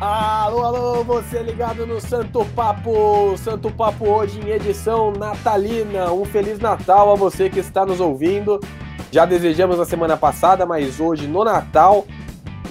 Alô, 0.00 0.64
alô, 0.64 1.04
você 1.04 1.42
ligado 1.42 1.86
no 1.86 2.00
Santo 2.00 2.44
Papo. 2.54 3.36
Santo 3.36 3.70
Papo 3.70 4.08
hoje 4.08 4.40
em 4.40 4.50
edição 4.50 5.12
natalina. 5.12 6.12
Um 6.12 6.24
Feliz 6.24 6.58
Natal 6.58 7.12
a 7.12 7.16
você 7.16 7.50
que 7.50 7.58
está 7.58 7.84
nos 7.84 8.00
ouvindo. 8.00 8.60
Já 9.10 9.24
desejamos 9.24 9.78
na 9.78 9.84
semana 9.84 10.16
passada, 10.16 10.64
mas 10.66 11.00
hoje 11.00 11.26
no 11.26 11.44
Natal 11.44 12.06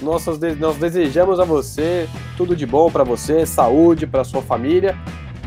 nós, 0.00 0.24
nós 0.58 0.76
desejamos 0.76 1.40
a 1.40 1.44
você 1.44 2.08
tudo 2.36 2.54
de 2.54 2.64
bom 2.64 2.90
para 2.90 3.04
você, 3.04 3.44
saúde 3.44 4.06
para 4.06 4.22
sua 4.24 4.40
família. 4.40 4.96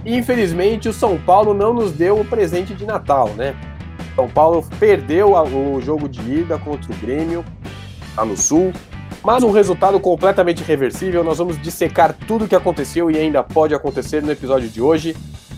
Infelizmente 0.06 0.90
o 0.90 0.94
São 0.94 1.18
Paulo 1.18 1.54
não 1.54 1.74
nos 1.74 1.92
deu 1.94 2.20
o 2.20 2.26
presente 2.26 2.74
de 2.74 2.86
Natal, 2.86 3.30
né? 3.30 3.56
São 4.16 4.28
Paulo 4.28 4.64
perdeu 4.78 5.34
o 5.34 5.82
jogo 5.82 6.10
de 6.10 6.20
ida 6.40 6.58
contra 6.58 6.92
o 6.92 6.96
Grêmio, 6.98 7.46
lá 8.16 8.26
no 8.26 8.36
Sul, 8.36 8.74
mas 9.24 9.44
um 9.44 9.52
resultado 9.52 10.00
completamente 10.00 10.64
reversível. 10.64 11.24
Nós 11.24 11.38
vamos 11.38 11.62
dissecar 11.62 12.18
tudo 12.28 12.46
o 12.46 12.48
que 12.48 12.56
aconteceu 12.56 13.12
e 13.12 13.18
ainda 13.18 13.44
pode 13.44 13.76
acontecer 13.76 14.22
no 14.22 14.32
episódio 14.32 14.68
de 14.68 14.82
hoje. 14.82 15.16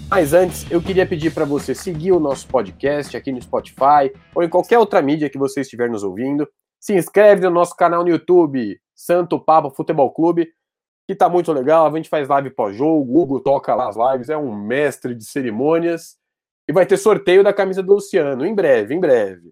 Mas 0.09 0.33
antes, 0.33 0.69
eu 0.69 0.81
queria 0.81 1.07
pedir 1.07 1.33
para 1.33 1.45
você 1.45 1.73
seguir 1.73 2.11
o 2.11 2.19
nosso 2.19 2.47
podcast 2.47 3.15
aqui 3.15 3.31
no 3.31 3.41
Spotify 3.41 4.11
ou 4.35 4.43
em 4.43 4.49
qualquer 4.49 4.77
outra 4.77 5.01
mídia 5.01 5.29
que 5.29 5.37
você 5.37 5.61
estiver 5.61 5.89
nos 5.89 6.03
ouvindo. 6.03 6.47
Se 6.79 6.93
inscreve 6.93 7.41
no 7.41 7.49
nosso 7.49 7.75
canal 7.75 8.03
no 8.03 8.09
YouTube, 8.09 8.79
Santo 8.93 9.39
Papo 9.39 9.71
Futebol 9.71 10.11
Clube, 10.11 10.49
que 11.07 11.15
tá 11.15 11.29
muito 11.29 11.51
legal. 11.53 11.87
A 11.87 11.95
gente 11.95 12.09
faz 12.09 12.27
live 12.27 12.49
pós-jogo, 12.49 13.11
o 13.11 13.21
Hugo 13.21 13.39
toca 13.39 13.73
lá 13.73 13.87
as 13.87 13.95
lives, 13.95 14.29
é 14.29 14.37
um 14.37 14.53
mestre 14.53 15.15
de 15.15 15.23
cerimônias. 15.23 16.17
E 16.67 16.73
vai 16.73 16.85
ter 16.85 16.97
sorteio 16.97 17.43
da 17.43 17.53
camisa 17.53 17.81
do 17.81 17.93
Luciano, 17.93 18.45
em 18.45 18.53
breve, 18.53 18.93
em 18.93 18.99
breve. 18.99 19.51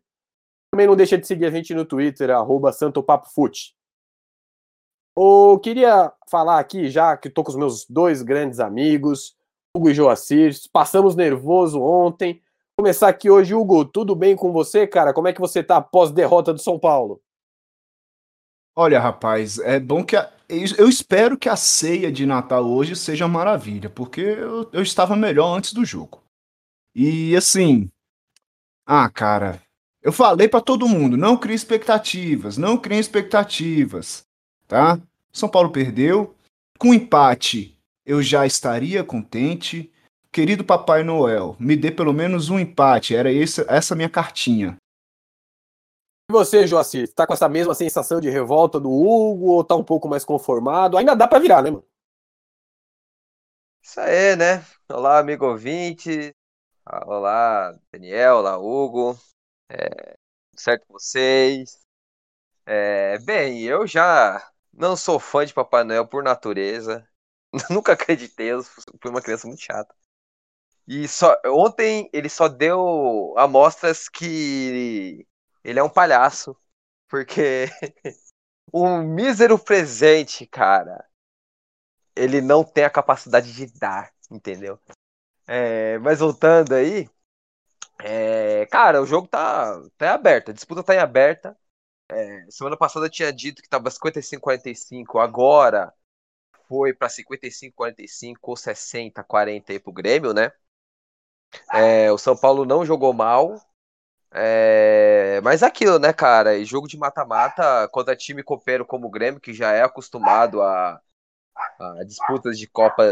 Também 0.72 0.88
não 0.88 0.96
deixa 0.96 1.18
de 1.18 1.26
seguir 1.26 1.46
a 1.46 1.52
gente 1.52 1.74
no 1.74 1.86
Twitter, 1.86 2.30
arroba 2.30 2.72
SantoPapoFute. 2.72 3.74
Eu 5.16 5.60
queria 5.60 6.12
falar 6.30 6.60
aqui, 6.60 6.90
já 6.90 7.18
que 7.18 7.28
estou 7.28 7.44
com 7.44 7.52
os 7.52 7.58
meus 7.58 7.86
dois 7.86 8.22
grandes 8.22 8.60
amigos, 8.60 9.36
Hugo 9.76 9.90
e 9.90 9.94
Joacir. 9.94 10.56
Passamos 10.72 11.16
nervoso 11.16 11.82
ontem. 11.82 12.42
Começar 12.78 13.10
aqui 13.10 13.30
hoje, 13.30 13.54
Hugo, 13.54 13.84
tudo 13.84 14.16
bem 14.16 14.36
com 14.36 14.52
você, 14.52 14.88
cara? 14.88 15.14
Como 15.14 15.28
é 15.28 15.34
que 15.34 15.42
você 15.42 15.62
tá 15.62 15.78
após 15.78 16.12
derrota 16.12 16.54
do 16.54 16.60
São 16.60 16.80
Paulo? 16.80 17.22
Olha, 18.76 19.00
rapaz, 19.00 19.60
é 19.60 19.80
bom 19.80 20.04
que. 20.04 20.16
A... 20.16 20.32
Eu 20.50 20.88
espero 20.90 21.38
que 21.38 21.48
a 21.48 21.56
ceia 21.56 22.12
de 22.12 22.26
Natal 22.26 22.66
hoje 22.66 22.96
seja 22.96 23.28
maravilha, 23.28 23.90
porque 23.90 24.22
eu, 24.22 24.70
eu 24.72 24.82
estava 24.82 25.16
melhor 25.16 25.58
antes 25.58 25.74
do 25.74 25.86
jogo. 25.86 26.24
E 26.96 27.36
assim. 27.36 27.90
Ah, 28.86 29.10
cara. 29.10 29.62
Eu 30.02 30.12
falei 30.12 30.48
para 30.48 30.62
todo 30.62 30.88
mundo: 30.88 31.18
não 31.18 31.38
crie 31.38 31.56
expectativas, 31.56 32.58
não 32.58 32.78
crie 32.78 33.00
expectativas 33.00 34.26
tá? 34.72 34.98
São 35.34 35.50
Paulo 35.50 35.70
perdeu. 35.70 36.34
Com 36.80 36.94
empate, 36.94 37.78
eu 38.06 38.24
já 38.24 38.46
estaria 38.46 39.04
contente. 39.04 39.92
Querido 40.32 40.64
Papai 40.64 41.04
Noel, 41.04 41.58
me 41.60 41.76
dê 41.76 41.92
pelo 41.92 42.14
menos 42.14 42.50
um 42.50 42.58
empate. 42.58 43.14
Era 43.14 43.30
esse, 43.30 43.66
essa 43.68 43.94
minha 43.94 44.10
cartinha. 44.10 44.78
E 46.30 46.32
você, 46.32 46.66
Joacir, 46.66 47.04
está 47.04 47.28
com 47.28 47.34
essa 47.34 47.50
mesma 47.50 47.76
sensação 47.76 48.22
de 48.22 48.30
revolta 48.30 48.80
do 48.80 48.90
Hugo 48.90 49.48
ou 49.48 49.64
tá 49.64 49.76
um 49.76 49.84
pouco 49.84 50.08
mais 50.08 50.24
conformado? 50.24 50.98
Ainda 50.98 51.14
dá 51.14 51.28
para 51.28 51.40
virar, 51.40 51.62
né, 51.62 51.70
mano? 51.70 51.86
Isso 53.84 54.00
aí, 54.00 54.38
né? 54.38 54.66
Olá, 54.90 55.20
amigo 55.20 55.46
ouvinte. 55.46 56.34
Olá, 57.06 57.78
Daniel. 57.92 58.38
Olá, 58.38 58.58
Hugo. 58.58 59.20
É, 59.70 60.16
certo 60.56 60.86
com 60.88 60.94
vocês? 60.94 61.82
É, 62.66 63.20
bem, 63.20 63.64
eu 63.64 63.86
já 63.86 64.42
não 64.74 64.96
sou 64.96 65.20
fã 65.20 65.46
de 65.46 65.54
Papai 65.54 65.84
Noel 65.84 66.08
por 66.08 66.24
natureza. 66.24 67.08
Nunca 67.70 67.94
acreditei, 67.94 68.52
eu 68.52 68.64
fui 68.64 69.12
uma 69.12 69.22
criança 69.22 69.48
muito 69.48 69.62
chata. 69.62 69.94
E 70.88 71.08
só 71.08 71.36
ontem 71.48 72.10
ele 72.14 72.30
só 72.30 72.48
deu 72.48 73.34
amostras 73.38 74.10
que 74.10 75.26
ele 75.64 75.80
é 75.80 75.84
um 75.84 75.90
palhaço, 75.90 76.56
porque 77.10 77.68
um 78.74 79.04
mísero 79.04 79.60
presente, 79.60 80.46
cara, 80.48 81.06
ele 82.16 82.42
não 82.42 82.64
tem 82.64 82.84
a 82.84 82.90
capacidade 82.90 83.54
de 83.54 83.68
dar, 83.80 84.12
entendeu? 84.30 84.80
É, 85.48 86.00
mas 86.00 86.20
voltando 86.20 86.74
aí, 86.76 87.10
é, 88.00 88.66
cara, 88.68 89.02
o 89.02 89.06
jogo 89.06 89.28
tá, 89.28 89.80
tá 89.98 90.14
aberto, 90.14 90.52
a 90.52 90.54
disputa 90.54 90.84
tá 90.84 90.96
em 90.96 91.00
aberta. 91.00 91.58
É, 92.12 92.46
semana 92.50 92.76
passada 92.76 93.10
tinha 93.10 93.32
dito 93.32 93.62
que 93.62 93.68
estava 93.68 93.90
55-45, 93.90 95.18
agora 95.18 95.94
foi 96.68 96.94
para 96.94 97.08
55-45 97.08 98.36
ou 98.44 98.56
60-40 98.58 99.72
aí 99.72 99.80
pro 99.80 99.94
Grêmio, 99.94 100.34
né? 100.34 100.52
É, 101.74 102.12
o 102.12 102.18
São 102.18 102.36
Paulo 102.36 102.66
não 102.66 102.86
jogou 102.86 103.14
mal, 103.14 103.56
é, 104.34 105.40
mas 105.42 105.64
aquilo, 105.64 106.00
né, 106.00 106.12
cara? 106.12 106.64
Jogo 106.66 106.88
de 106.88 106.98
mata-mata 106.98 107.88
contra 107.90 108.16
time 108.16 108.44
copeiro 108.44 108.86
como 108.86 109.08
o 109.08 109.12
Grêmio, 109.12 109.40
que 109.40 109.54
já 109.54 109.72
é 109.72 109.82
acostumado 109.82 110.62
a, 110.62 111.02
a 111.80 112.04
disputas 112.06 112.58
de 112.60 112.68
Copa 112.68 113.06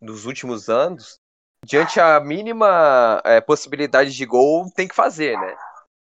nos 0.00 0.26
últimos 0.26 0.68
anos, 0.68 1.20
diante 1.64 2.00
a 2.00 2.18
mínima 2.18 3.22
é, 3.24 3.40
possibilidade 3.40 4.12
de 4.12 4.26
gol, 4.26 4.70
tem 4.72 4.88
que 4.88 4.94
fazer, 4.94 5.38
né? 5.38 5.56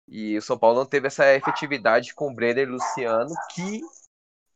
E 0.09 0.37
o 0.37 0.43
São 0.43 0.59
Paulo 0.59 0.79
não 0.79 0.87
teve 0.87 1.09
essa 1.09 1.35
efetividade 1.35 2.15
com 2.15 2.35
Brenner 2.35 2.69
e 2.69 2.71
Luciano, 2.71 3.35
que 3.55 3.81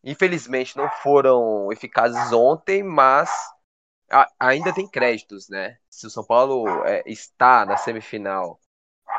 infelizmente 0.02 0.76
não 0.76 0.88
foram 1.02 1.70
eficazes 1.72 2.32
ontem, 2.32 2.82
mas 2.82 3.30
ainda 4.38 4.72
tem 4.72 4.88
créditos, 4.88 5.48
né? 5.48 5.78
Se 5.88 6.06
o 6.06 6.10
São 6.10 6.24
Paulo 6.24 6.66
é, 6.84 7.02
está 7.06 7.64
na 7.64 7.76
semifinal 7.76 8.60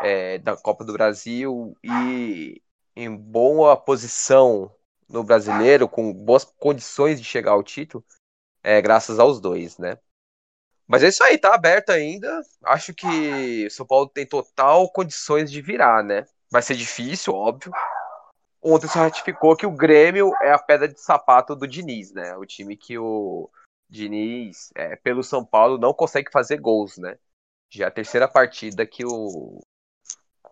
é, 0.01 0.37
da 0.39 0.57
Copa 0.57 0.83
do 0.83 0.93
Brasil 0.93 1.75
e 1.83 2.61
em 2.95 3.15
boa 3.15 3.77
posição 3.77 4.73
no 5.07 5.23
brasileiro, 5.23 5.87
com 5.87 6.13
boas 6.13 6.45
condições 6.45 7.19
de 7.19 7.25
chegar 7.25 7.51
ao 7.51 7.63
título, 7.63 8.03
é 8.63 8.81
graças 8.81 9.19
aos 9.19 9.39
dois, 9.39 9.77
né? 9.77 9.97
Mas 10.91 11.03
é 11.03 11.07
isso 11.07 11.23
aí, 11.23 11.37
tá 11.37 11.55
aberto 11.55 11.89
ainda. 11.91 12.41
Acho 12.65 12.93
que 12.93 13.69
São 13.69 13.85
Paulo 13.85 14.09
tem 14.09 14.25
total 14.25 14.91
condições 14.91 15.49
de 15.49 15.61
virar, 15.61 16.03
né? 16.03 16.25
Vai 16.51 16.61
ser 16.61 16.75
difícil, 16.75 17.33
óbvio. 17.33 17.71
Ontem 18.61 18.89
só 18.89 18.99
ratificou 18.99 19.55
que 19.55 19.65
o 19.65 19.71
Grêmio 19.71 20.33
é 20.41 20.51
a 20.51 20.59
pedra 20.59 20.89
de 20.89 20.99
sapato 20.99 21.55
do 21.55 21.65
Diniz, 21.65 22.11
né? 22.11 22.35
O 22.35 22.45
time 22.45 22.75
que 22.75 22.97
o 22.97 23.49
Diniz, 23.89 24.69
é, 24.75 24.97
pelo 24.97 25.23
São 25.23 25.45
Paulo, 25.45 25.77
não 25.77 25.93
consegue 25.93 26.29
fazer 26.29 26.59
gols, 26.59 26.97
né? 26.97 27.17
Já 27.69 27.85
é 27.85 27.87
a 27.87 27.91
terceira 27.91 28.27
partida 28.27 28.85
que 28.85 29.05
o, 29.05 29.61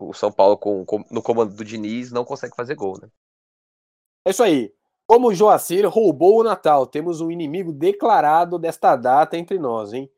o 0.00 0.14
São 0.14 0.32
Paulo, 0.32 0.56
com, 0.56 0.86
com, 0.86 1.04
no 1.10 1.20
comando 1.22 1.54
do 1.54 1.62
Diniz, 1.62 2.10
não 2.10 2.24
consegue 2.24 2.56
fazer 2.56 2.76
gol, 2.76 2.98
né? 2.98 3.10
É 4.26 4.30
isso 4.30 4.42
aí. 4.42 4.74
Como 5.06 5.28
o 5.28 5.34
Joacir 5.34 5.86
roubou 5.86 6.40
o 6.40 6.44
Natal, 6.44 6.86
temos 6.86 7.20
um 7.20 7.30
inimigo 7.30 7.74
declarado 7.74 8.58
desta 8.58 8.96
data 8.96 9.36
entre 9.36 9.58
nós, 9.58 9.92
hein? 9.92 10.10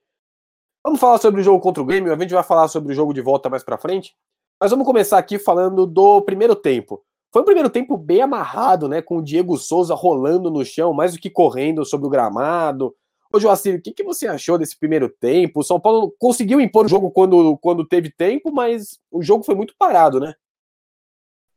Vamos 0.84 0.98
falar 0.98 1.19
sobre 1.19 1.41
o 1.41 1.44
jogo 1.44 1.60
contra 1.60 1.82
o 1.82 1.87
Grêmio, 1.87 2.12
a 2.12 2.19
gente 2.19 2.34
vai 2.34 2.43
falar 2.43 2.66
sobre 2.66 2.93
o 2.93 2.94
jogo 2.94 3.15
de 3.15 3.20
volta 3.20 3.48
mais 3.48 3.62
para 3.62 3.78
frente. 3.78 4.16
Mas 4.60 4.70
vamos 4.70 4.87
começar 4.87 5.16
aqui 5.19 5.38
falando 5.38 5.87
do 5.87 6.20
primeiro 6.22 6.56
tempo. 6.56 7.04
Foi 7.32 7.41
um 7.41 7.44
primeiro 7.44 7.70
tempo 7.70 7.97
bem 7.97 8.20
amarrado, 8.20 8.88
né? 8.88 9.00
Com 9.00 9.19
o 9.19 9.22
Diego 9.22 9.56
Souza 9.56 9.94
rolando 9.94 10.50
no 10.50 10.65
chão, 10.65 10.93
mais 10.93 11.12
do 11.15 11.19
que 11.19 11.31
correndo 11.31 11.84
sobre 11.84 12.06
o 12.06 12.10
gramado. 12.10 12.94
Ô, 13.32 13.41
Joacir, 13.41 13.76
o 13.76 13.81
que, 13.81 13.93
que 13.93 14.04
você 14.04 14.26
achou 14.26 14.59
desse 14.59 14.78
primeiro 14.78 15.09
tempo? 15.09 15.60
O 15.60 15.65
São 15.65 15.81
Paulo 15.81 16.15
conseguiu 16.19 16.60
impor 16.60 16.84
o 16.84 16.88
jogo 16.88 17.10
quando, 17.10 17.56
quando 17.59 17.87
teve 17.87 18.10
tempo, 18.10 18.53
mas 18.53 18.99
o 19.10 19.22
jogo 19.22 19.43
foi 19.43 19.54
muito 19.54 19.75
parado, 19.78 20.20
né? 20.20 20.34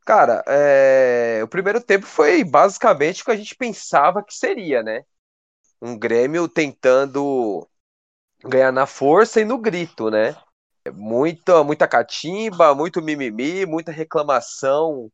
Cara, 0.06 0.42
é... 0.46 1.40
o 1.44 1.48
primeiro 1.48 1.82
tempo 1.82 2.06
foi 2.06 2.42
basicamente 2.44 3.22
o 3.22 3.24
que 3.26 3.32
a 3.32 3.36
gente 3.36 3.54
pensava 3.54 4.22
que 4.22 4.32
seria, 4.32 4.82
né? 4.82 5.04
Um 5.82 5.98
Grêmio 5.98 6.48
tentando 6.48 7.68
ganhar 8.48 8.72
na 8.72 8.86
força 8.86 9.40
e 9.40 9.44
no 9.44 9.58
grito, 9.58 10.10
né? 10.10 10.36
Muita, 10.92 11.64
muita 11.64 11.88
catimba, 11.88 12.74
muito 12.74 13.02
mimimi, 13.02 13.66
muita 13.66 13.90
reclamação 13.90 15.10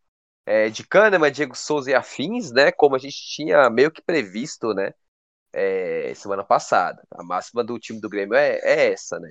é, 0.46 0.68
de 0.68 0.86
Kahneman, 0.86 1.30
Diego 1.30 1.56
Souza 1.56 1.90
e 1.90 1.94
afins, 1.94 2.52
né? 2.52 2.72
Como 2.72 2.94
a 2.94 2.98
gente 2.98 3.16
tinha 3.16 3.70
meio 3.70 3.90
que 3.90 4.02
previsto, 4.02 4.74
né? 4.74 4.92
É, 5.52 6.12
semana 6.14 6.44
passada. 6.44 7.02
A 7.10 7.22
máxima 7.22 7.64
do 7.64 7.78
time 7.78 8.00
do 8.00 8.08
Grêmio 8.08 8.34
é, 8.34 8.58
é 8.62 8.92
essa, 8.92 9.18
né? 9.18 9.30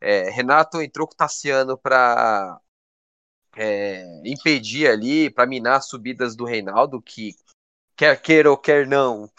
É, 0.00 0.30
Renato 0.30 0.80
entrou 0.80 1.06
com 1.06 1.14
o 1.14 1.16
Tassiano 1.16 1.76
para 1.78 2.58
é, 3.56 4.04
impedir 4.24 4.88
ali, 4.88 5.30
para 5.30 5.46
minar 5.46 5.78
as 5.78 5.88
subidas 5.88 6.36
do 6.36 6.44
Reinaldo, 6.44 7.02
que 7.02 7.34
quer 7.96 8.20
queira 8.20 8.50
ou 8.50 8.56
quer 8.56 8.86
não, 8.86 9.30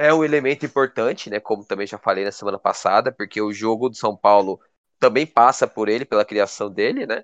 é 0.00 0.14
um 0.14 0.24
elemento 0.24 0.64
importante, 0.64 1.28
né? 1.28 1.38
Como 1.38 1.62
também 1.62 1.86
já 1.86 1.98
falei 1.98 2.24
na 2.24 2.32
semana 2.32 2.58
passada, 2.58 3.12
porque 3.12 3.40
o 3.42 3.52
jogo 3.52 3.90
do 3.90 3.96
São 3.96 4.16
Paulo 4.16 4.58
também 4.98 5.26
passa 5.26 5.66
por 5.68 5.90
ele, 5.90 6.06
pela 6.06 6.24
criação 6.24 6.70
dele, 6.70 7.06
né? 7.06 7.22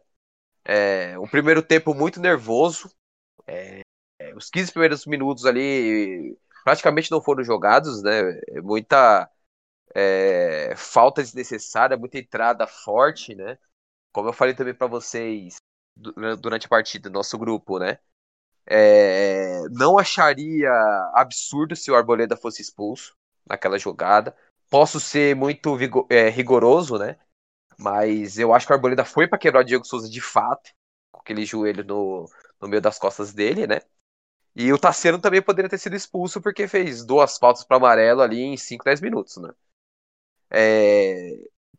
É, 0.65 1.19
um 1.19 1.27
primeiro 1.27 1.63
tempo 1.63 1.95
muito 1.95 2.21
nervoso. 2.21 2.91
É, 3.47 3.81
é 4.19 4.35
os 4.35 4.51
15 4.51 4.73
primeiros 4.73 5.07
minutos 5.07 5.47
ali, 5.47 6.39
praticamente 6.65 7.11
não 7.11 7.23
foram 7.23 7.43
jogados, 7.43 8.03
né? 8.03 8.23
Muita 8.63 9.31
é, 9.95 10.75
falta 10.77 11.23
desnecessária, 11.23 11.97
muita 11.97 12.19
entrada 12.19 12.67
forte, 12.67 13.35
né? 13.35 13.59
Como 14.13 14.29
eu 14.29 14.35
falei 14.35 14.55
também 14.55 14.75
para 14.75 14.87
vocês 14.87 15.57
durante 16.41 16.67
a 16.67 16.71
partida, 16.71 17.09
nosso 17.11 17.39
grupo, 17.39 17.79
né? 17.79 17.99
É, 18.67 19.63
não 19.71 19.99
acharia 19.99 20.71
absurdo 21.15 21.77
se 21.77 21.91
o 21.91 21.97
Arboleda 21.97 22.37
fosse 22.37 22.63
expulso 22.63 23.17
naquela 23.47 23.79
jogada. 23.79 24.37
Posso 24.71 25.01
ser 25.01 25.37
muito 25.37 25.77
é, 26.11 26.29
rigoroso, 26.29 26.99
né? 26.99 27.17
Mas 27.79 28.39
eu 28.39 28.55
acho 28.55 28.67
que 28.67 28.73
o 28.73 28.77
Arboleda 28.77 29.05
foi 29.05 29.29
para 29.29 29.39
quebrar 29.39 29.61
o 29.61 29.65
Diego 29.65 29.85
Souza 29.87 30.09
de 30.11 30.21
fato, 30.21 30.73
com 31.13 31.21
aquele 31.21 31.45
joelho 31.47 31.85
no, 31.85 32.31
no 32.61 32.69
meio 32.69 32.83
das 32.83 32.99
costas 32.99 33.33
dele, 33.33 33.67
né? 33.67 33.81
E 34.57 34.73
o 34.73 34.79
Tassiano 34.79 35.21
também 35.21 35.43
poderia 35.43 35.69
ter 35.71 35.79
sido 35.79 35.97
expulso 35.97 36.41
porque 36.41 36.69
fez 36.69 37.05
duas 37.05 37.39
faltas 37.39 37.65
para 37.65 37.77
amarelo 37.77 38.23
ali 38.23 38.41
em 38.43 38.57
5, 38.57 38.85
10 38.85 39.01
minutos, 39.01 39.37
né? 39.39 39.51
É, 40.51 41.33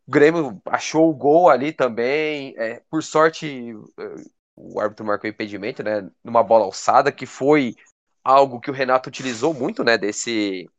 o 0.07 0.11
Grêmio 0.11 0.61
achou 0.65 1.09
o 1.09 1.15
gol 1.15 1.49
ali 1.49 1.73
também. 1.73 2.53
É, 2.57 2.81
por 2.89 3.03
sorte, 3.03 3.73
o 4.57 4.79
árbitro 4.79 5.05
marcou 5.05 5.29
impedimento, 5.29 5.83
né? 5.83 6.09
Numa 6.23 6.43
bola 6.43 6.65
alçada, 6.65 7.11
que 7.11 7.27
foi 7.27 7.75
algo 8.23 8.59
que 8.59 8.71
o 8.71 8.73
Renato 8.73 9.07
utilizou 9.07 9.53
muito, 9.53 9.83
né? 9.83 9.97
Desse, 9.97 10.69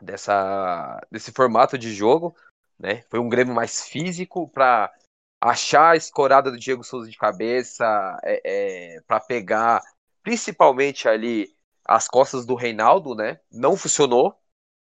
dessa, 0.00 1.00
desse 1.10 1.30
formato 1.30 1.76
de 1.76 1.92
jogo, 1.94 2.34
né? 2.78 3.02
Foi 3.10 3.20
um 3.20 3.28
Grêmio 3.28 3.54
mais 3.54 3.86
físico 3.86 4.48
para 4.48 4.92
achar 5.40 5.90
a 5.90 5.96
escorada 5.96 6.50
do 6.50 6.58
Diego 6.58 6.82
Souza 6.82 7.10
de 7.10 7.18
cabeça, 7.18 7.84
é, 8.24 8.96
é, 8.96 9.00
para 9.02 9.20
pegar 9.20 9.82
principalmente 10.22 11.06
ali 11.08 11.54
as 11.84 12.08
costas 12.08 12.46
do 12.46 12.54
Reinaldo, 12.54 13.14
né? 13.14 13.38
Não 13.52 13.76
funcionou, 13.76 14.34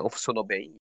não 0.01 0.11
funcionou 0.11 0.45
bem. 0.45 0.77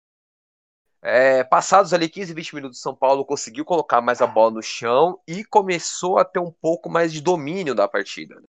É, 1.04 1.42
passados 1.42 1.92
ali 1.92 2.08
15, 2.08 2.32
20 2.32 2.54
minutos, 2.54 2.80
São 2.80 2.94
Paulo 2.94 3.24
conseguiu 3.24 3.64
colocar 3.64 4.00
mais 4.00 4.22
a 4.22 4.26
bola 4.26 4.52
no 4.52 4.62
chão 4.62 5.20
e 5.26 5.44
começou 5.44 6.16
a 6.16 6.24
ter 6.24 6.38
um 6.38 6.52
pouco 6.52 6.88
mais 6.88 7.12
de 7.12 7.20
domínio 7.20 7.74
da 7.74 7.88
partida. 7.88 8.40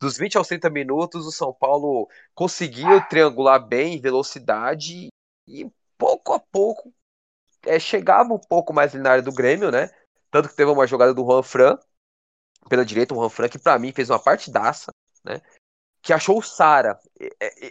Dos 0.00 0.16
20 0.16 0.38
aos 0.38 0.46
30 0.46 0.70
minutos, 0.70 1.26
o 1.26 1.32
São 1.32 1.52
Paulo 1.52 2.08
conseguiu 2.32 3.04
triangular 3.08 3.58
bem 3.58 3.94
em 3.94 4.00
velocidade 4.00 5.08
e 5.48 5.70
pouco 5.98 6.32
a 6.32 6.38
pouco 6.38 6.94
é, 7.66 7.78
chegava 7.78 8.32
um 8.32 8.38
pouco 8.38 8.72
mais 8.72 8.94
na 8.94 9.10
área 9.10 9.22
do 9.22 9.32
Grêmio, 9.32 9.70
né? 9.70 9.90
Tanto 10.30 10.48
que 10.48 10.56
teve 10.56 10.70
uma 10.70 10.86
jogada 10.86 11.12
do 11.12 11.24
Juan 11.24 11.42
Fran 11.42 11.78
pela 12.68 12.84
direita, 12.84 13.14
o 13.14 13.16
Juan 13.16 13.28
Fran 13.28 13.48
que 13.48 13.58
para 13.58 13.78
mim 13.78 13.92
fez 13.92 14.10
uma 14.10 14.18
partidaça, 14.18 14.92
né? 15.24 15.42
Que 16.02 16.12
achou 16.12 16.38
o 16.38 16.42
Sara. 16.42 16.98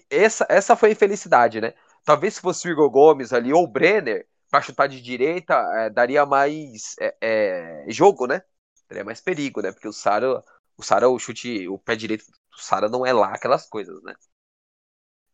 Essa, 0.10 0.45
essa 0.50 0.75
foi 0.75 0.89
a 0.89 0.92
infelicidade, 0.92 1.60
né? 1.62 1.74
Talvez 2.10 2.34
se 2.34 2.42
fosse 2.42 2.68
o 2.68 2.72
Igor 2.72 2.90
Gomes 2.90 3.32
ali 3.32 3.54
ou 3.54 3.64
o 3.64 3.68
Brenner, 3.68 4.28
para 4.50 4.64
chutar 4.64 4.88
de 4.88 5.00
direita, 5.00 5.54
é, 5.76 5.92
daria 5.92 6.26
mais 6.26 6.96
é, 7.00 7.16
é, 7.22 7.86
jogo, 7.88 8.26
né? 8.26 8.42
Daria 8.90 9.04
mais 9.06 9.22
perigo, 9.22 9.62
né? 9.62 9.72
Porque 9.72 9.88
o 9.88 9.94
Sara, 9.94 10.44
o 10.76 10.82
Sara, 10.82 11.08
o 11.08 11.20
chute, 11.20 11.68
o 11.68 11.78
pé 11.78 11.96
direito 11.96 12.26
do 12.26 12.58
Sara 12.60 12.90
não 12.90 13.06
é 13.06 13.14
lá 13.14 13.28
aquelas 13.28 13.68
coisas, 13.70 14.02
né? 14.02 14.16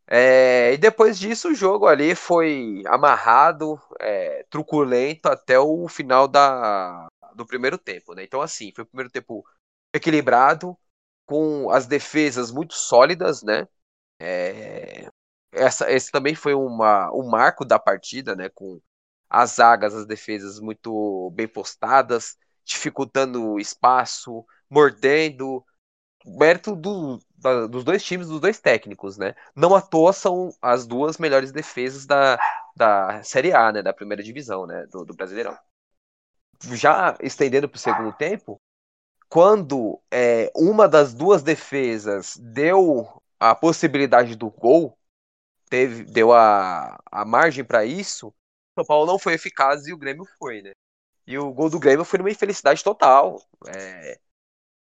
É, 0.05 0.73
e 0.73 0.77
depois 0.77 1.17
disso, 1.17 1.47
o 1.47 1.55
jogo 1.55 1.87
ali 1.87 2.13
foi 2.13 2.83
amarrado, 2.87 3.79
é, 4.01 4.43
truculento 4.49 5.29
até 5.29 5.57
o 5.57 5.87
final 5.87 6.27
da, 6.27 7.07
do 7.35 7.45
primeiro 7.45 7.77
tempo, 7.77 8.13
né? 8.13 8.25
Então, 8.25 8.41
assim, 8.41 8.73
foi 8.75 8.83
o 8.83 8.87
primeiro 8.87 9.09
tempo 9.09 9.45
equilibrado, 9.93 10.77
com 11.25 11.69
as 11.71 11.87
defesas 11.87 12.51
muito 12.51 12.73
sólidas, 12.73 13.43
né? 13.43 13.65
É, 14.19 14.84
essa, 15.55 15.91
esse 15.91 16.11
também 16.11 16.35
foi 16.35 16.53
uma, 16.53 17.11
um 17.13 17.27
marco 17.29 17.65
da 17.65 17.79
partida, 17.79 18.35
né? 18.35 18.49
Com 18.49 18.81
as 19.29 19.51
zagas, 19.51 19.93
as 19.95 20.05
defesas 20.05 20.59
muito 20.59 21.31
bem 21.35 21.47
postadas, 21.47 22.37
dificultando 22.63 23.59
espaço, 23.59 24.45
mordendo. 24.69 25.65
Mérito 26.27 26.75
do, 26.75 27.19
da, 27.37 27.67
dos 27.67 27.83
dois 27.83 28.03
times, 28.03 28.27
dos 28.27 28.39
dois 28.39 28.59
técnicos, 28.59 29.17
né? 29.17 29.35
Não 29.55 29.75
à 29.75 29.81
toa 29.81 30.11
são 30.11 30.49
as 30.61 30.87
duas 30.87 31.17
melhores 31.19 31.51
defesas 31.51 32.05
da, 32.05 32.39
da 32.75 33.21
Série 33.23 33.53
A, 33.53 33.71
né? 33.71 33.81
Da 33.83 33.93
primeira 33.93 34.23
divisão, 34.23 34.65
né? 34.65 34.87
Do, 34.87 35.05
do 35.05 35.13
Brasileirão. 35.13 35.55
Já 36.73 37.15
estendendo 37.21 37.69
para 37.69 37.77
o 37.77 37.79
segundo 37.79 38.13
tempo, 38.13 38.59
quando 39.29 40.01
é, 40.11 40.51
uma 40.55 40.87
das 40.87 41.13
duas 41.13 41.43
defesas 41.43 42.37
deu 42.37 43.21
a 43.39 43.53
possibilidade 43.53 44.35
do 44.35 44.49
gol, 44.49 44.97
teve, 45.69 46.03
deu 46.05 46.33
a, 46.33 46.99
a 47.11 47.25
margem 47.25 47.63
para 47.63 47.85
isso, 47.85 48.27
o 48.29 48.33
São 48.75 48.85
Paulo 48.85 49.05
não 49.05 49.19
foi 49.19 49.33
eficaz 49.33 49.87
e 49.87 49.93
o 49.93 49.97
Grêmio 49.97 50.25
foi, 50.37 50.61
né? 50.61 50.71
E 51.27 51.37
o 51.37 51.51
gol 51.51 51.69
do 51.69 51.79
Grêmio 51.79 52.05
foi 52.05 52.19
uma 52.19 52.29
infelicidade 52.29 52.83
total. 52.83 53.41
É, 53.67 54.19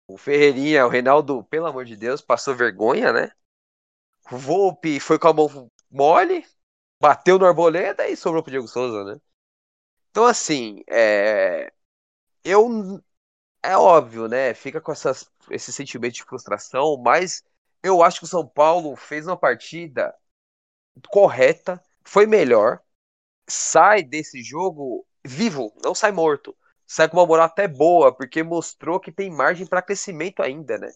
o 0.07 0.17
Ferreirinha, 0.17 0.85
o 0.85 0.89
Reinaldo, 0.89 1.43
pelo 1.45 1.67
amor 1.67 1.85
de 1.85 1.95
Deus, 1.95 2.21
passou 2.21 2.55
vergonha, 2.55 3.13
né? 3.13 3.31
O 4.31 4.37
Volpe 4.37 4.99
foi 4.99 5.19
com 5.19 5.27
a 5.27 5.33
mão 5.33 5.71
mole, 5.89 6.45
bateu 6.99 7.37
no 7.39 7.45
Arboleda 7.45 8.07
e 8.07 8.15
sobrou 8.15 8.43
pro 8.43 8.51
Diego 8.51 8.67
Souza, 8.67 9.03
né? 9.03 9.21
Então, 10.11 10.25
assim, 10.25 10.83
é... 10.87 11.71
eu. 12.43 13.01
É 13.63 13.77
óbvio, 13.77 14.27
né? 14.27 14.53
Fica 14.53 14.81
com 14.81 14.91
essas, 14.91 15.29
esse 15.49 15.71
sentimento 15.71 16.15
de 16.15 16.23
frustração, 16.23 16.97
mas 16.97 17.43
eu 17.81 18.03
acho 18.03 18.19
que 18.19 18.25
o 18.25 18.27
São 18.27 18.47
Paulo 18.47 18.95
fez 18.95 19.25
uma 19.27 19.37
partida 19.37 20.13
correta, 21.09 21.81
foi 22.03 22.25
melhor, 22.25 22.79
sai 23.47 24.03
desse 24.03 24.43
jogo 24.43 25.05
vivo, 25.25 25.73
não 25.83 25.95
sai 25.95 26.11
morto. 26.11 26.55
Sai 26.85 27.09
com 27.09 27.17
uma 27.17 27.25
moral 27.25 27.45
até 27.45 27.67
boa, 27.67 28.15
porque 28.15 28.43
mostrou 28.43 28.99
que 28.99 29.11
tem 29.11 29.29
margem 29.31 29.65
para 29.65 29.81
crescimento 29.81 30.41
ainda, 30.41 30.77
né? 30.77 30.91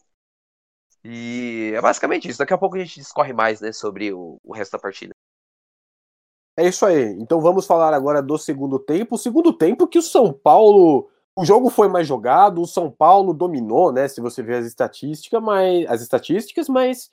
E 1.04 1.72
é 1.76 1.82
basicamente 1.82 2.28
isso. 2.28 2.40
Daqui 2.40 2.54
a 2.54 2.58
pouco 2.58 2.76
a 2.76 2.80
gente 2.80 3.00
discorre 3.00 3.34
mais, 3.34 3.62
né, 3.62 3.72
sobre 3.72 4.12
o, 4.14 4.40
o 4.44 4.54
resto 4.54 4.74
da 4.74 4.80
partida. 4.80 5.16
É 6.58 6.68
isso 6.68 6.86
aí. 6.86 7.14
Então 7.20 7.40
vamos 7.40 7.66
falar 7.66 7.94
agora 7.94 8.22
do 8.22 8.38
segundo 8.38 8.80
tempo. 8.80 9.16
O 9.16 9.18
segundo 9.18 9.54
tempo 9.54 9.88
que 9.88 10.00
o 10.00 10.02
São 10.02 10.34
Paulo. 10.34 11.10
O 11.36 11.46
jogo 11.46 11.70
foi 11.70 11.88
mais 11.88 12.08
jogado, 12.08 12.62
o 12.62 12.68
São 12.68 12.90
Paulo 12.92 13.32
dominou, 13.32 13.92
né? 13.92 14.08
Se 14.08 14.20
você 14.20 14.42
ver 14.42 14.56
as 14.56 14.66
estatísticas, 14.66 15.42
mas 15.42 15.88
as 15.88 16.02
estatísticas, 16.02 16.68
mas 16.68 17.12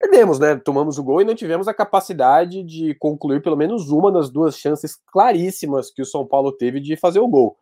perdemos, 0.00 0.38
né? 0.38 0.56
Tomamos 0.56 0.96
o 0.96 1.04
gol 1.04 1.20
e 1.20 1.24
não 1.24 1.34
tivemos 1.34 1.68
a 1.68 1.74
capacidade 1.74 2.64
de 2.64 2.94
concluir 2.94 3.42
pelo 3.42 3.56
menos 3.56 3.90
uma 3.90 4.10
das 4.10 4.30
duas 4.30 4.56
chances 4.56 4.98
claríssimas 5.12 5.90
que 5.90 6.00
o 6.00 6.06
São 6.06 6.26
Paulo 6.26 6.50
teve 6.50 6.80
de 6.80 6.96
fazer 6.96 7.20
o 7.20 7.28
gol. 7.28 7.58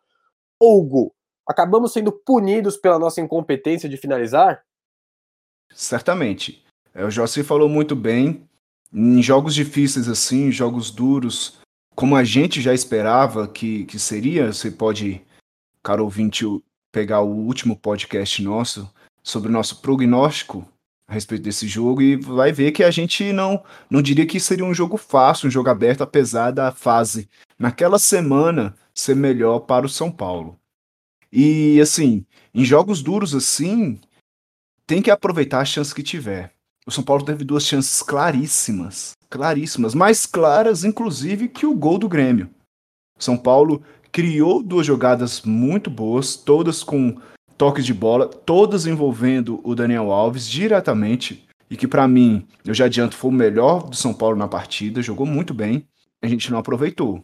Hugo, 0.59 1.13
acabamos 1.45 1.91
sendo 1.91 2.13
punidos 2.13 2.77
pela 2.77 2.97
nossa 2.97 3.19
incompetência 3.19 3.89
de 3.89 3.97
finalizar? 3.97 4.63
Certamente. 5.73 6.63
É, 6.93 7.03
o 7.03 7.11
Jossi 7.11 7.43
falou 7.43 7.67
muito 7.67 7.95
bem. 7.95 8.47
Em 8.91 9.21
jogos 9.21 9.53
difíceis 9.53 10.07
assim, 10.07 10.51
jogos 10.51 10.89
duros, 10.89 11.59
como 11.93 12.15
a 12.15 12.23
gente 12.23 12.61
já 12.61 12.73
esperava 12.73 13.47
que, 13.47 13.85
que 13.85 13.99
seria, 13.99 14.51
você 14.51 14.71
pode, 14.71 15.21
caro 15.83 16.03
ouvinte, 16.05 16.45
pegar 16.91 17.21
o 17.21 17.29
último 17.29 17.75
podcast 17.77 18.41
nosso 18.41 18.91
sobre 19.21 19.49
o 19.49 19.51
nosso 19.51 19.81
prognóstico 19.81 20.65
a 21.09 21.13
respeito 21.13 21.41
desse 21.41 21.67
jogo 21.67 22.03
e 22.03 22.15
vai 22.15 22.51
ver 22.51 22.71
que 22.71 22.83
a 22.83 22.91
gente 22.91 23.33
não, 23.33 23.63
não 23.89 23.99
diria 23.99 24.27
que 24.27 24.39
seria 24.39 24.63
um 24.63 24.75
jogo 24.75 24.95
fácil, 24.95 25.47
um 25.47 25.51
jogo 25.51 25.67
aberto, 25.67 26.03
apesar 26.03 26.51
da 26.51 26.71
fase 26.71 27.27
naquela 27.57 27.97
semana 27.97 28.75
ser 28.93 29.15
melhor 29.15 29.61
para 29.61 29.87
o 29.87 29.89
São 29.89 30.11
Paulo. 30.11 30.55
E 31.33 31.81
assim, 31.81 32.23
em 32.53 32.63
jogos 32.63 33.01
duros 33.01 33.33
assim, 33.33 33.99
tem 34.85 35.01
que 35.01 35.09
aproveitar 35.09 35.61
a 35.61 35.65
chance 35.65 35.93
que 35.93 36.03
tiver. 36.03 36.53
O 36.85 36.91
São 36.91 37.03
Paulo 37.03 37.25
teve 37.25 37.43
duas 37.43 37.65
chances 37.65 38.03
claríssimas, 38.03 39.13
claríssimas, 39.31 39.95
mais 39.95 40.27
claras 40.27 40.83
inclusive 40.83 41.49
que 41.49 41.65
o 41.65 41.73
gol 41.73 41.97
do 41.97 42.07
Grêmio. 42.07 42.51
São 43.17 43.35
Paulo 43.35 43.81
criou 44.11 44.61
duas 44.61 44.85
jogadas 44.85 45.41
muito 45.41 45.89
boas, 45.89 46.35
todas 46.35 46.83
com 46.83 47.19
toques 47.59 47.85
de 47.85 47.93
bola, 47.93 48.25
todas 48.25 48.85
envolvendo 48.85 49.59
o 49.65 49.75
Daniel 49.75 50.13
Alves 50.13 50.47
diretamente, 50.47 51.45
e 51.69 51.75
que 51.75 51.89
para 51.89 52.07
mim, 52.07 52.47
eu 52.65 52.73
já 52.73 52.85
adianto, 52.85 53.17
foi 53.17 53.29
o 53.29 53.33
melhor 53.33 53.83
do 53.83 53.97
São 53.97 54.13
Paulo 54.13 54.37
na 54.37 54.47
partida, 54.47 55.01
jogou 55.01 55.25
muito 55.25 55.53
bem, 55.53 55.85
a 56.21 56.27
gente 56.27 56.49
não 56.49 56.57
aproveitou. 56.57 57.21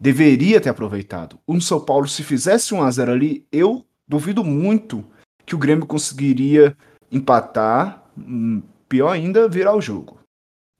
Deveria 0.00 0.60
ter 0.60 0.68
aproveitado. 0.68 1.38
O 1.46 1.60
São 1.60 1.78
Paulo, 1.78 2.08
se 2.08 2.24
fizesse 2.24 2.74
um 2.74 2.82
a 2.82 2.90
0 2.90 3.12
ali, 3.12 3.46
eu 3.52 3.86
duvido 4.06 4.42
muito 4.42 5.04
que 5.46 5.54
o 5.54 5.58
Grêmio 5.58 5.86
conseguiria 5.86 6.76
empatar, 7.10 8.02
hum, 8.18 8.60
pior 8.88 9.10
ainda, 9.10 9.48
virar 9.48 9.76
o 9.76 9.80
jogo. 9.80 10.18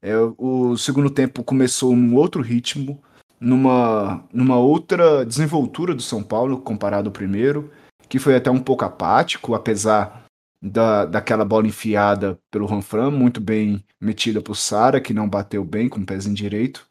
É, 0.03 0.15
o 0.37 0.77
segundo 0.77 1.09
tempo 1.09 1.45
começou 1.45 1.95
num 1.95 2.17
outro 2.17 2.43
ritmo, 2.43 3.01
numa, 3.39 4.25
numa 4.33 4.57
outra 4.57 5.25
desenvoltura 5.25 5.95
do 5.95 6.03
São 6.03 6.21
Paulo 6.21 6.59
comparado 6.61 7.09
ao 7.09 7.13
primeiro 7.13 7.71
que 8.09 8.19
foi 8.19 8.37
até 8.37 8.51
um 8.51 8.61
pouco 8.61 8.85
apático, 8.85 9.55
apesar 9.55 10.25
da, 10.63 11.05
daquela 11.05 11.45
bola 11.45 11.67
enfiada 11.67 12.39
pelo 12.51 12.67
Ranfran, 12.67 13.11
muito 13.11 13.41
bem 13.41 13.85
metida 14.01 14.41
por 14.41 14.57
Sara, 14.57 15.01
que 15.01 15.15
não 15.15 15.29
bateu 15.29 15.65
bem 15.65 15.89
com 15.89 16.01
o 16.01 16.07
pezinho 16.07 16.35
direito. 16.35 16.87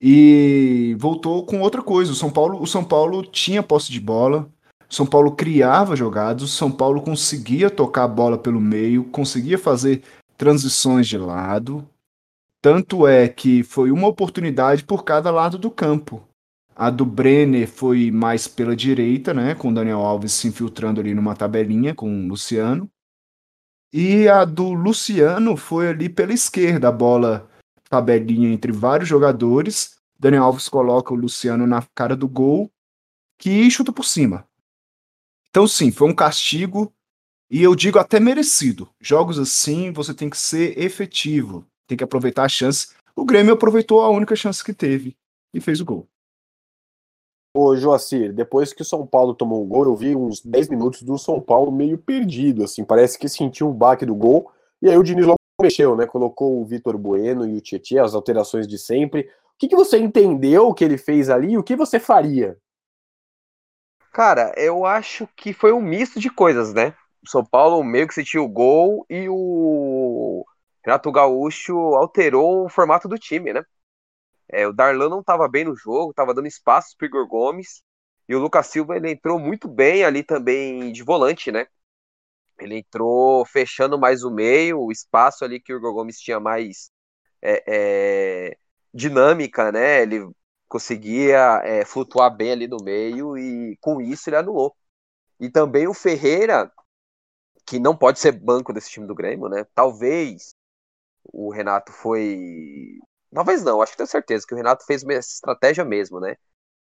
E 0.00 0.96
voltou 0.98 1.44
com 1.46 1.60
outra 1.60 1.82
coisa. 1.82 2.12
O 2.12 2.16
São 2.16 2.30
Paulo, 2.30 2.60
o 2.60 2.66
São 2.66 2.84
Paulo 2.84 3.22
tinha 3.22 3.62
posse 3.62 3.90
de 3.90 4.00
bola, 4.00 4.48
São 4.88 5.06
Paulo 5.06 5.32
criava 5.32 5.96
jogadas, 5.96 6.42
o 6.42 6.48
São 6.48 6.70
Paulo 6.70 7.00
conseguia 7.00 7.70
tocar 7.70 8.04
a 8.04 8.08
bola 8.08 8.36
pelo 8.36 8.60
meio, 8.60 9.04
conseguia 9.04 9.58
fazer 9.58 10.02
transições 10.36 11.06
de 11.06 11.16
lado. 11.16 11.88
Tanto 12.60 13.06
é 13.06 13.28
que 13.28 13.62
foi 13.62 13.90
uma 13.90 14.08
oportunidade 14.08 14.84
por 14.84 15.04
cada 15.04 15.30
lado 15.30 15.56
do 15.56 15.70
campo. 15.70 16.26
A 16.78 16.90
do 16.90 17.06
Brenner 17.06 17.66
foi 17.66 18.10
mais 18.10 18.46
pela 18.46 18.76
direita, 18.76 19.32
né, 19.32 19.54
com 19.54 19.72
Daniel 19.72 20.00
Alves 20.00 20.34
se 20.34 20.46
infiltrando 20.46 21.00
ali 21.00 21.14
numa 21.14 21.34
tabelinha 21.34 21.94
com 21.94 22.06
o 22.06 22.28
Luciano. 22.28 22.90
E 23.90 24.28
a 24.28 24.44
do 24.44 24.74
Luciano 24.74 25.56
foi 25.56 25.88
ali 25.88 26.10
pela 26.10 26.34
esquerda, 26.34 26.88
a 26.88 26.92
bola 26.92 27.48
tabelinha 27.88 28.52
entre 28.52 28.72
vários 28.72 29.08
jogadores. 29.08 29.96
Daniel 30.18 30.44
Alves 30.44 30.68
coloca 30.68 31.14
o 31.14 31.16
Luciano 31.16 31.66
na 31.66 31.80
cara 31.94 32.14
do 32.14 32.28
gol, 32.28 32.70
que 33.38 33.70
chuta 33.70 33.90
por 33.90 34.04
cima. 34.04 34.46
Então, 35.48 35.66
sim, 35.66 35.90
foi 35.90 36.06
um 36.06 36.14
castigo, 36.14 36.92
e 37.50 37.62
eu 37.62 37.74
digo 37.74 37.98
até 37.98 38.20
merecido. 38.20 38.86
Jogos 39.00 39.38
assim, 39.38 39.92
você 39.92 40.12
tem 40.12 40.28
que 40.28 40.36
ser 40.36 40.78
efetivo, 40.78 41.66
tem 41.86 41.96
que 41.96 42.04
aproveitar 42.04 42.44
a 42.44 42.48
chance. 42.50 42.88
O 43.14 43.24
Grêmio 43.24 43.54
aproveitou 43.54 44.02
a 44.02 44.10
única 44.10 44.36
chance 44.36 44.62
que 44.62 44.74
teve 44.74 45.16
e 45.54 45.60
fez 45.60 45.80
o 45.80 45.84
gol. 45.86 46.06
Ô, 47.58 47.74
Joacir, 47.74 48.34
depois 48.34 48.74
que 48.74 48.82
o 48.82 48.84
São 48.84 49.06
Paulo 49.06 49.32
tomou 49.32 49.62
o 49.62 49.66
gol, 49.66 49.86
eu 49.86 49.96
vi 49.96 50.14
uns 50.14 50.42
10 50.42 50.68
minutos 50.68 51.02
do 51.02 51.16
São 51.16 51.40
Paulo 51.40 51.72
meio 51.72 51.96
perdido, 51.96 52.62
assim, 52.62 52.84
parece 52.84 53.18
que 53.18 53.30
sentiu 53.30 53.70
o 53.70 53.72
baque 53.72 54.04
do 54.04 54.14
gol, 54.14 54.52
e 54.82 54.90
aí 54.90 54.98
o 54.98 55.02
Diniz 55.02 55.24
logo 55.24 55.38
mexeu, 55.62 55.96
né, 55.96 56.04
colocou 56.06 56.60
o 56.60 56.66
Vitor 56.66 56.98
Bueno 56.98 57.48
e 57.48 57.56
o 57.56 57.60
Tietchan, 57.62 58.04
as 58.04 58.14
alterações 58.14 58.68
de 58.68 58.76
sempre. 58.76 59.22
O 59.22 59.58
que, 59.58 59.68
que 59.68 59.74
você 59.74 59.96
entendeu 59.96 60.74
que 60.74 60.84
ele 60.84 60.98
fez 60.98 61.30
ali 61.30 61.52
e 61.52 61.56
o 61.56 61.62
que 61.62 61.74
você 61.74 61.98
faria? 61.98 62.58
Cara, 64.12 64.52
eu 64.58 64.84
acho 64.84 65.26
que 65.34 65.54
foi 65.54 65.72
um 65.72 65.80
misto 65.80 66.20
de 66.20 66.28
coisas, 66.28 66.74
né? 66.74 66.92
O 67.26 67.30
São 67.30 67.42
Paulo 67.42 67.82
meio 67.82 68.06
que 68.06 68.12
sentiu 68.12 68.44
o 68.44 68.48
gol 68.50 69.06
e 69.08 69.30
o 69.30 70.44
Renato 70.84 71.10
Gaúcho 71.10 71.74
alterou 71.94 72.66
o 72.66 72.68
formato 72.68 73.08
do 73.08 73.18
time, 73.18 73.54
né? 73.54 73.64
É, 74.48 74.66
o 74.66 74.72
Darlan 74.72 75.08
não 75.08 75.20
estava 75.20 75.48
bem 75.48 75.64
no 75.64 75.76
jogo, 75.76 76.10
estava 76.10 76.34
dando 76.34 76.46
espaço 76.46 76.96
para 76.96 77.06
Igor 77.06 77.26
Gomes. 77.26 77.82
E 78.28 78.34
o 78.34 78.40
Lucas 78.40 78.66
Silva 78.68 78.96
ele 78.96 79.10
entrou 79.10 79.38
muito 79.38 79.68
bem 79.68 80.04
ali 80.04 80.22
também 80.22 80.92
de 80.92 81.02
volante, 81.02 81.52
né? 81.52 81.66
Ele 82.58 82.78
entrou 82.78 83.44
fechando 83.46 83.98
mais 83.98 84.24
o 84.24 84.30
meio, 84.30 84.80
o 84.80 84.92
espaço 84.92 85.44
ali 85.44 85.60
que 85.60 85.72
o 85.72 85.76
Igor 85.76 85.92
Gomes 85.94 86.18
tinha 86.18 86.40
mais 86.40 86.90
é, 87.42 87.62
é, 88.52 88.58
dinâmica, 88.94 89.70
né? 89.72 90.02
Ele 90.02 90.28
conseguia 90.68 91.60
é, 91.64 91.84
flutuar 91.84 92.34
bem 92.34 92.52
ali 92.52 92.66
no 92.68 92.78
meio 92.82 93.36
e 93.38 93.76
com 93.80 94.00
isso 94.00 94.28
ele 94.28 94.36
anulou. 94.36 94.74
E 95.40 95.50
também 95.50 95.86
o 95.86 95.94
Ferreira, 95.94 96.72
que 97.66 97.78
não 97.78 97.96
pode 97.96 98.18
ser 98.20 98.32
banco 98.32 98.72
desse 98.72 98.90
time 98.90 99.06
do 99.06 99.14
Grêmio, 99.14 99.48
né? 99.48 99.64
Talvez 99.74 100.54
o 101.24 101.50
Renato 101.50 101.92
foi 101.92 102.98
Talvez 103.36 103.62
não, 103.62 103.82
acho 103.82 103.92
que 103.92 103.98
tenho 103.98 104.08
certeza 104.08 104.46
que 104.46 104.54
o 104.54 104.56
Renato 104.56 104.86
fez 104.86 105.04
essa 105.04 105.34
estratégia 105.34 105.84
mesmo, 105.84 106.18
né? 106.18 106.38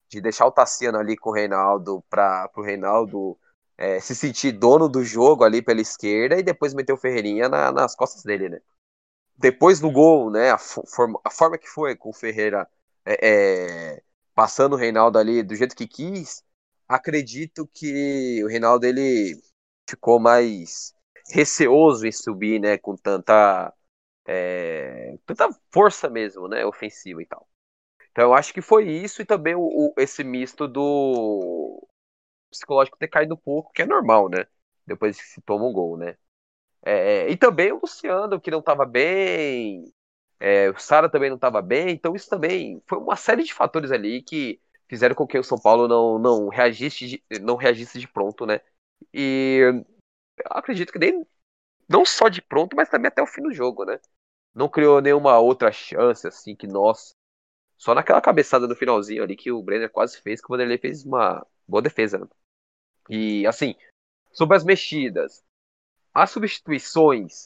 De 0.09 0.19
deixar 0.19 0.45
o 0.45 0.51
Tassiano 0.51 0.97
ali 0.97 1.15
com 1.15 1.29
o 1.29 1.33
Reinaldo 1.33 2.03
para 2.09 2.51
o 2.57 2.61
Reinaldo 2.61 3.39
é, 3.77 3.97
se 4.03 4.13
sentir 4.13 4.51
dono 4.51 4.89
do 4.89 5.05
jogo 5.05 5.45
ali 5.45 5.61
pela 5.61 5.79
esquerda 5.79 6.37
e 6.37 6.43
depois 6.43 6.73
meter 6.73 6.91
o 6.91 6.97
Ferreirinha 6.97 7.47
na, 7.47 7.71
nas 7.71 7.95
costas 7.95 8.23
dele, 8.23 8.49
né? 8.49 8.59
Depois 9.37 9.79
do 9.79 9.89
gol, 9.89 10.29
né? 10.29 10.51
A, 10.51 10.57
forma, 10.57 11.17
a 11.23 11.29
forma 11.29 11.57
que 11.57 11.69
foi 11.69 11.95
com 11.95 12.09
o 12.09 12.13
Ferreira 12.13 12.67
é, 13.05 13.93
é, 13.95 14.03
passando 14.35 14.73
o 14.73 14.77
Reinaldo 14.77 15.17
ali 15.17 15.43
do 15.43 15.55
jeito 15.55 15.73
que 15.73 15.87
quis, 15.87 16.43
acredito 16.89 17.65
que 17.73 18.43
o 18.43 18.49
Reinaldo 18.49 18.85
ele 18.85 19.41
ficou 19.89 20.19
mais 20.19 20.93
receoso 21.29 22.05
em 22.05 22.11
subir, 22.11 22.59
né? 22.59 22.77
Com 22.77 22.97
tanta 22.97 23.73
é, 24.25 25.17
tanta 25.25 25.49
força 25.71 26.09
mesmo, 26.09 26.47
né, 26.47 26.65
ofensiva 26.65 27.21
e 27.21 27.25
tal. 27.25 27.47
Então 28.11 28.25
eu 28.25 28.33
acho 28.33 28.53
que 28.53 28.61
foi 28.61 28.87
isso 28.89 29.21
e 29.21 29.25
também 29.25 29.55
o, 29.55 29.61
o, 29.61 29.93
esse 29.97 30.23
misto 30.23 30.67
do 30.67 31.87
psicológico 32.51 32.97
ter 32.97 33.07
caído 33.07 33.33
um 33.33 33.37
pouco, 33.37 33.71
que 33.73 33.81
é 33.81 33.85
normal, 33.85 34.29
né? 34.29 34.45
Depois 34.85 35.19
que 35.19 35.27
se 35.27 35.41
toma 35.41 35.65
um 35.65 35.73
gol, 35.73 35.97
né? 35.97 36.15
É, 36.83 37.29
e 37.29 37.37
também 37.37 37.71
o 37.71 37.79
Luciano, 37.81 38.39
que 38.39 38.51
não 38.51 38.59
estava 38.59 38.85
bem, 38.85 39.91
é, 40.39 40.69
o 40.69 40.77
Sara 40.77 41.09
também 41.09 41.29
não 41.29 41.37
estava 41.37 41.61
bem, 41.61 41.91
então 41.91 42.15
isso 42.15 42.29
também 42.29 42.81
foi 42.87 42.97
uma 42.99 43.15
série 43.15 43.43
de 43.43 43.53
fatores 43.53 43.91
ali 43.91 44.21
que 44.21 44.61
fizeram 44.89 45.15
com 45.15 45.25
que 45.25 45.39
o 45.39 45.43
São 45.43 45.57
Paulo 45.57 45.87
não, 45.87 46.19
não, 46.19 46.49
reagisse, 46.49 47.07
de, 47.07 47.23
não 47.41 47.55
reagisse 47.55 47.99
de 47.99 48.07
pronto, 48.07 48.45
né? 48.45 48.61
E 49.13 49.61
acredito 50.45 50.91
que 50.91 50.99
nem, 50.99 51.25
não 51.89 52.05
só 52.05 52.29
de 52.29 52.41
pronto, 52.41 52.75
mas 52.75 52.89
também 52.89 53.07
até 53.07 53.21
o 53.21 53.27
fim 53.27 53.41
do 53.41 53.53
jogo, 53.53 53.85
né? 53.85 53.99
Não 54.53 54.69
criou 54.69 55.01
nenhuma 55.01 55.39
outra 55.39 55.71
chance, 55.71 56.27
assim, 56.27 56.55
que 56.55 56.67
nós. 56.67 57.15
Só 57.77 57.93
naquela 57.93 58.21
cabeçada 58.21 58.67
no 58.67 58.75
finalzinho 58.75 59.23
ali 59.23 59.35
que 59.35 59.51
o 59.51 59.61
Brenner 59.61 59.89
quase 59.89 60.21
fez, 60.21 60.39
que 60.39 60.47
o 60.47 60.49
Vanderlei 60.49 60.77
fez 60.77 61.05
uma 61.05 61.45
boa 61.67 61.81
defesa. 61.81 62.19
Né? 62.19 62.27
E, 63.09 63.47
assim, 63.47 63.75
sobre 64.31 64.55
as 64.55 64.63
mexidas, 64.63 65.43
as 66.13 66.31
substituições 66.31 67.43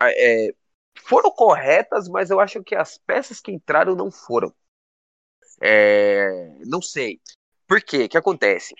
é, 0.00 0.54
foram 0.98 1.30
corretas, 1.30 2.08
mas 2.08 2.30
eu 2.30 2.40
acho 2.40 2.62
que 2.62 2.74
as 2.74 2.98
peças 2.98 3.40
que 3.40 3.52
entraram 3.52 3.94
não 3.94 4.10
foram. 4.10 4.52
É, 5.60 6.58
não 6.66 6.82
sei. 6.82 7.20
Por 7.66 7.80
quê? 7.82 8.04
O 8.04 8.08
que 8.08 8.18
acontece? 8.18 8.74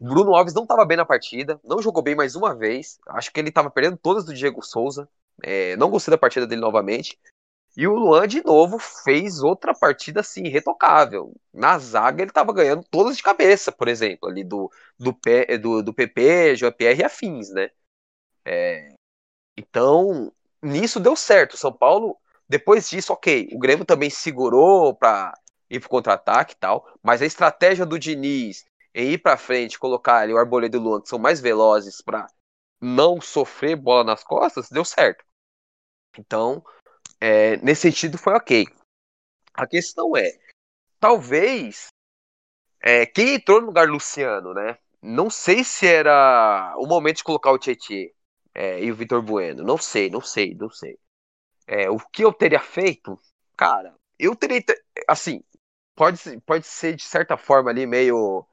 Bruno 0.00 0.34
Alves 0.34 0.54
não 0.54 0.62
estava 0.62 0.86
bem 0.86 0.96
na 0.96 1.04
partida, 1.04 1.60
não 1.62 1.82
jogou 1.82 2.02
bem 2.02 2.14
mais 2.14 2.34
uma 2.34 2.54
vez. 2.54 2.98
Acho 3.08 3.30
que 3.32 3.38
ele 3.38 3.50
estava 3.50 3.70
perdendo 3.70 3.98
todas 3.98 4.24
do 4.24 4.32
Diego 4.32 4.62
Souza. 4.62 5.08
É, 5.42 5.76
não 5.76 5.90
gostei 5.90 6.10
da 6.12 6.18
partida 6.18 6.46
dele 6.46 6.60
novamente. 6.60 7.18
E 7.76 7.86
o 7.86 7.94
Luan, 7.94 8.26
de 8.26 8.44
novo, 8.44 8.78
fez 8.78 9.42
outra 9.42 9.72
partida 9.74 10.20
assim, 10.20 10.48
retocável. 10.48 11.32
Na 11.52 11.78
zaga, 11.78 12.22
ele 12.22 12.30
estava 12.30 12.52
ganhando 12.52 12.84
todas 12.90 13.16
de 13.16 13.22
cabeça, 13.22 13.70
por 13.70 13.88
exemplo, 13.88 14.28
ali 14.28 14.42
do, 14.44 14.70
do, 14.98 15.16
do, 15.60 15.82
do 15.82 15.94
PP, 15.94 16.56
Jean-Pierre 16.56 17.00
e 17.00 17.04
afins, 17.04 17.50
né? 17.50 17.70
É, 18.44 18.88
então, 19.56 20.32
nisso 20.62 21.00
deu 21.00 21.16
certo. 21.16 21.56
São 21.56 21.72
Paulo, 21.72 22.16
depois 22.48 22.88
disso, 22.90 23.12
ok. 23.12 23.48
O 23.52 23.58
Grêmio 23.58 23.84
também 23.84 24.10
segurou 24.10 24.94
para 24.94 25.32
ir 25.70 25.80
pro 25.80 25.88
contra-ataque 25.88 26.54
e 26.54 26.56
tal, 26.56 26.86
mas 27.02 27.22
a 27.22 27.26
estratégia 27.26 27.86
do 27.86 27.98
Diniz 27.98 28.64
em 28.94 29.12
ir 29.12 29.18
para 29.18 29.36
frente, 29.36 29.78
colocar 29.78 30.18
ali 30.18 30.32
o 30.32 30.38
Arboleda 30.38 30.76
e 30.76 30.80
o 30.80 30.82
Luan, 30.82 31.00
que 31.00 31.08
são 31.08 31.18
mais 31.18 31.40
velozes 31.40 32.02
para 32.02 32.26
não 32.80 33.20
sofrer 33.20 33.76
bola 33.76 34.04
nas 34.04 34.24
costas, 34.24 34.68
deu 34.68 34.84
certo. 34.84 35.24
Então, 36.18 36.64
é, 37.20 37.56
nesse 37.58 37.82
sentido 37.82 38.18
foi 38.18 38.34
ok. 38.34 38.66
A 39.54 39.66
questão 39.66 40.16
é, 40.16 40.38
talvez 40.98 41.88
é, 42.80 43.04
quem 43.06 43.34
entrou 43.34 43.60
no 43.60 43.66
lugar 43.66 43.86
do 43.86 43.92
Luciano, 43.92 44.54
né? 44.54 44.78
Não 45.02 45.30
sei 45.30 45.64
se 45.64 45.86
era 45.86 46.74
o 46.78 46.86
momento 46.86 47.18
de 47.18 47.24
colocar 47.24 47.52
o 47.52 47.58
Tietchan 47.58 48.10
é, 48.54 48.82
e 48.82 48.90
o 48.90 48.94
Vitor 48.94 49.22
Bueno. 49.22 49.62
Não 49.62 49.78
sei, 49.78 50.10
não 50.10 50.20
sei, 50.20 50.54
não 50.54 50.70
sei. 50.70 50.98
É, 51.66 51.88
o 51.90 51.98
que 51.98 52.24
eu 52.24 52.32
teria 52.32 52.60
feito, 52.60 53.18
cara, 53.56 53.94
eu 54.18 54.34
teria. 54.34 54.62
Assim, 55.08 55.42
pode, 55.94 56.18
pode 56.40 56.66
ser 56.66 56.96
de 56.96 57.04
certa 57.04 57.36
forma 57.36 57.70
ali 57.70 57.86
meio 57.86 58.46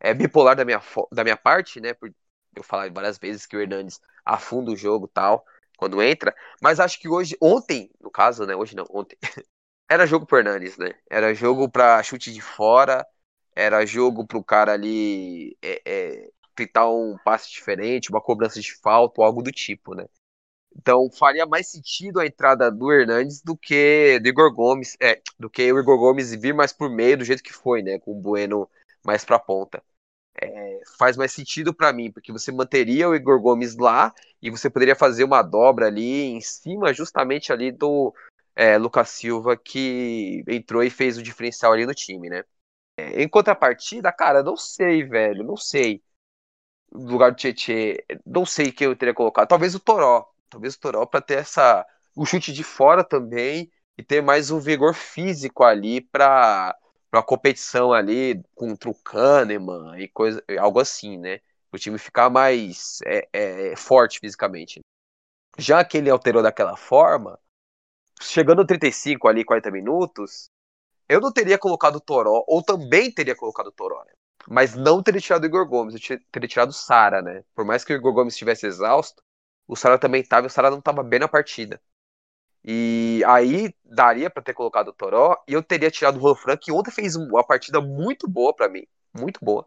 é, 0.00 0.14
bipolar 0.14 0.56
da 0.56 0.64
minha, 0.64 0.80
da 1.12 1.24
minha 1.24 1.36
parte, 1.36 1.80
né? 1.80 1.94
Por 1.94 2.12
eu 2.54 2.62
falar 2.62 2.90
várias 2.90 3.18
vezes 3.18 3.46
que 3.46 3.56
o 3.56 3.60
Hernandes 3.60 4.00
afunda 4.24 4.70
o 4.70 4.76
jogo 4.76 5.08
tal, 5.08 5.44
quando 5.82 6.00
entra. 6.00 6.32
Mas 6.62 6.78
acho 6.78 7.00
que 7.00 7.08
hoje, 7.08 7.36
ontem, 7.40 7.90
no 8.00 8.08
caso, 8.08 8.46
né? 8.46 8.54
Hoje 8.54 8.76
não, 8.76 8.84
ontem. 8.88 9.18
era 9.90 10.06
jogo 10.06 10.24
pro 10.24 10.38
Hernandes, 10.38 10.76
né? 10.78 10.94
Era 11.10 11.34
jogo 11.34 11.68
pra 11.68 12.00
chute 12.04 12.32
de 12.32 12.40
fora, 12.40 13.04
era 13.54 13.84
jogo 13.84 14.24
pro 14.24 14.44
cara 14.44 14.72
ali 14.74 15.56
é, 15.60 15.82
é, 15.84 16.30
tentar 16.54 16.88
um 16.88 17.18
passe 17.24 17.50
diferente, 17.50 18.10
uma 18.10 18.20
cobrança 18.20 18.60
de 18.60 18.72
falta 18.80 19.20
algo 19.22 19.42
do 19.42 19.50
tipo, 19.50 19.92
né? 19.94 20.06
Então 20.76 21.10
faria 21.10 21.46
mais 21.46 21.68
sentido 21.68 22.20
a 22.20 22.26
entrada 22.26 22.70
do 22.70 22.92
Hernandes 22.92 23.42
do 23.42 23.56
que 23.56 24.20
do 24.20 24.28
Igor 24.28 24.54
Gomes, 24.54 24.96
é, 25.00 25.20
do 25.38 25.50
que 25.50 25.72
o 25.72 25.80
Igor 25.80 25.98
Gomes 25.98 26.32
vir 26.32 26.54
mais 26.54 26.72
por 26.72 26.88
meio 26.88 27.18
do 27.18 27.24
jeito 27.24 27.42
que 27.42 27.52
foi, 27.52 27.82
né? 27.82 27.98
Com 27.98 28.12
o 28.12 28.20
Bueno 28.20 28.70
mais 29.04 29.24
pra 29.24 29.38
ponta 29.38 29.82
é, 30.40 30.80
faz 30.98 31.16
mais 31.16 31.32
sentido 31.32 31.74
para 31.74 31.92
mim, 31.92 32.10
porque 32.10 32.32
você 32.32 32.50
manteria 32.52 33.08
o 33.08 33.14
Igor 33.14 33.40
Gomes 33.40 33.76
lá 33.76 34.12
e 34.40 34.50
você 34.50 34.70
poderia 34.70 34.96
fazer 34.96 35.24
uma 35.24 35.42
dobra 35.42 35.86
ali 35.86 36.22
em 36.24 36.40
cima, 36.40 36.92
justamente 36.92 37.52
ali 37.52 37.70
do 37.70 38.14
é, 38.54 38.78
Lucas 38.78 39.10
Silva, 39.10 39.56
que 39.56 40.42
entrou 40.48 40.82
e 40.82 40.90
fez 40.90 41.18
o 41.18 41.22
diferencial 41.22 41.72
ali 41.72 41.86
no 41.86 41.94
time, 41.94 42.28
né? 42.28 42.44
É, 42.96 43.22
em 43.22 43.28
contrapartida, 43.28 44.12
cara, 44.12 44.42
não 44.42 44.56
sei, 44.56 45.04
velho, 45.04 45.44
não 45.44 45.56
sei. 45.56 46.02
no 46.92 47.10
lugar 47.12 47.32
do 47.32 47.36
Tietê, 47.36 48.04
não 48.26 48.44
sei 48.46 48.72
quem 48.72 48.86
eu 48.86 48.96
teria 48.96 49.14
colocado. 49.14 49.48
Talvez 49.48 49.74
o 49.74 49.80
Toró. 49.80 50.28
Talvez 50.50 50.74
o 50.74 50.80
Toró 50.80 51.06
para 51.06 51.20
ter 51.20 51.38
essa 51.38 51.86
o 52.14 52.26
chute 52.26 52.52
de 52.52 52.62
fora 52.62 53.02
também 53.04 53.70
e 53.96 54.02
ter 54.02 54.22
mais 54.22 54.50
um 54.50 54.60
vigor 54.60 54.94
físico 54.94 55.64
ali 55.64 56.00
para 56.00 56.76
para 57.12 57.22
competição 57.22 57.92
ali 57.92 58.42
contra 58.54 58.88
o 58.88 58.94
Kahneman 58.94 60.00
e 60.00 60.08
coisa, 60.08 60.42
algo 60.58 60.80
assim, 60.80 61.18
né? 61.18 61.40
O 61.70 61.76
time 61.78 61.98
ficar 61.98 62.30
mais 62.30 63.00
é, 63.04 63.28
é, 63.32 63.76
forte 63.76 64.18
fisicamente. 64.18 64.80
Já 65.58 65.84
que 65.84 65.98
ele 65.98 66.08
alterou 66.08 66.42
daquela 66.42 66.74
forma, 66.74 67.38
chegando 68.18 68.60
no 68.60 68.66
35 68.66 69.28
ali, 69.28 69.44
40 69.44 69.70
minutos, 69.70 70.48
eu 71.06 71.20
não 71.20 71.30
teria 71.30 71.58
colocado 71.58 71.96
o 71.96 72.00
Toró, 72.00 72.44
ou 72.48 72.62
também 72.62 73.12
teria 73.12 73.36
colocado 73.36 73.66
o 73.66 73.72
Toró, 73.72 74.02
né? 74.06 74.12
Mas 74.48 74.74
não 74.74 75.02
teria 75.02 75.20
tirado 75.20 75.42
o 75.42 75.46
Igor 75.46 75.66
Gomes, 75.68 75.94
eu 75.94 76.18
teria 76.32 76.48
tirado 76.48 76.70
o 76.70 76.72
Sara, 76.72 77.20
né? 77.20 77.44
Por 77.54 77.66
mais 77.66 77.84
que 77.84 77.92
o 77.92 77.96
Igor 77.96 78.14
Gomes 78.14 78.32
estivesse 78.32 78.66
exausto, 78.66 79.22
o 79.68 79.76
Sara 79.76 79.98
também 79.98 80.22
estava 80.22 80.46
e 80.46 80.48
o 80.48 80.50
Sara 80.50 80.70
não 80.70 80.78
estava 80.78 81.02
bem 81.02 81.20
na 81.20 81.28
partida. 81.28 81.78
E 82.64 83.22
aí 83.26 83.74
daria 83.84 84.30
para 84.30 84.42
ter 84.42 84.54
colocado 84.54 84.88
o 84.88 84.92
Toró 84.92 85.36
e 85.48 85.52
eu 85.52 85.62
teria 85.62 85.90
tirado 85.90 86.22
o 86.22 86.34
Juan 86.34 86.56
que 86.56 86.70
ontem 86.70 86.92
fez 86.92 87.16
uma 87.16 87.44
partida 87.44 87.80
muito 87.80 88.28
boa 88.28 88.54
para 88.54 88.68
mim, 88.68 88.86
muito 89.12 89.44
boa. 89.44 89.66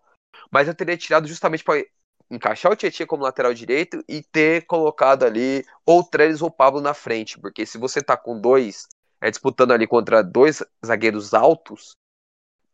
Mas 0.50 0.68
eu 0.68 0.76
teria 0.76 0.98
tirado 0.98 1.28
justamente 1.28 1.64
para 1.64 1.84
encaixar 2.30 2.72
o 2.72 2.76
Tietchan 2.76 3.06
como 3.06 3.24
lateral 3.24 3.54
direito 3.54 4.04
e 4.08 4.24
ter 4.24 4.66
colocado 4.66 5.24
ali 5.24 5.66
ou 5.86 6.00
o 6.00 6.04
Trellis 6.04 6.42
ou 6.42 6.48
o 6.48 6.52
Pablo 6.52 6.82
na 6.82 6.94
frente, 6.94 7.40
porque 7.40 7.66
se 7.66 7.78
você 7.78 8.02
tá 8.02 8.18
com 8.18 8.40
dois 8.40 8.88
é, 9.22 9.30
disputando 9.30 9.72
ali 9.72 9.88
contra 9.88 10.24
dois 10.24 10.64
zagueiros 10.86 11.34
altos 11.34 11.96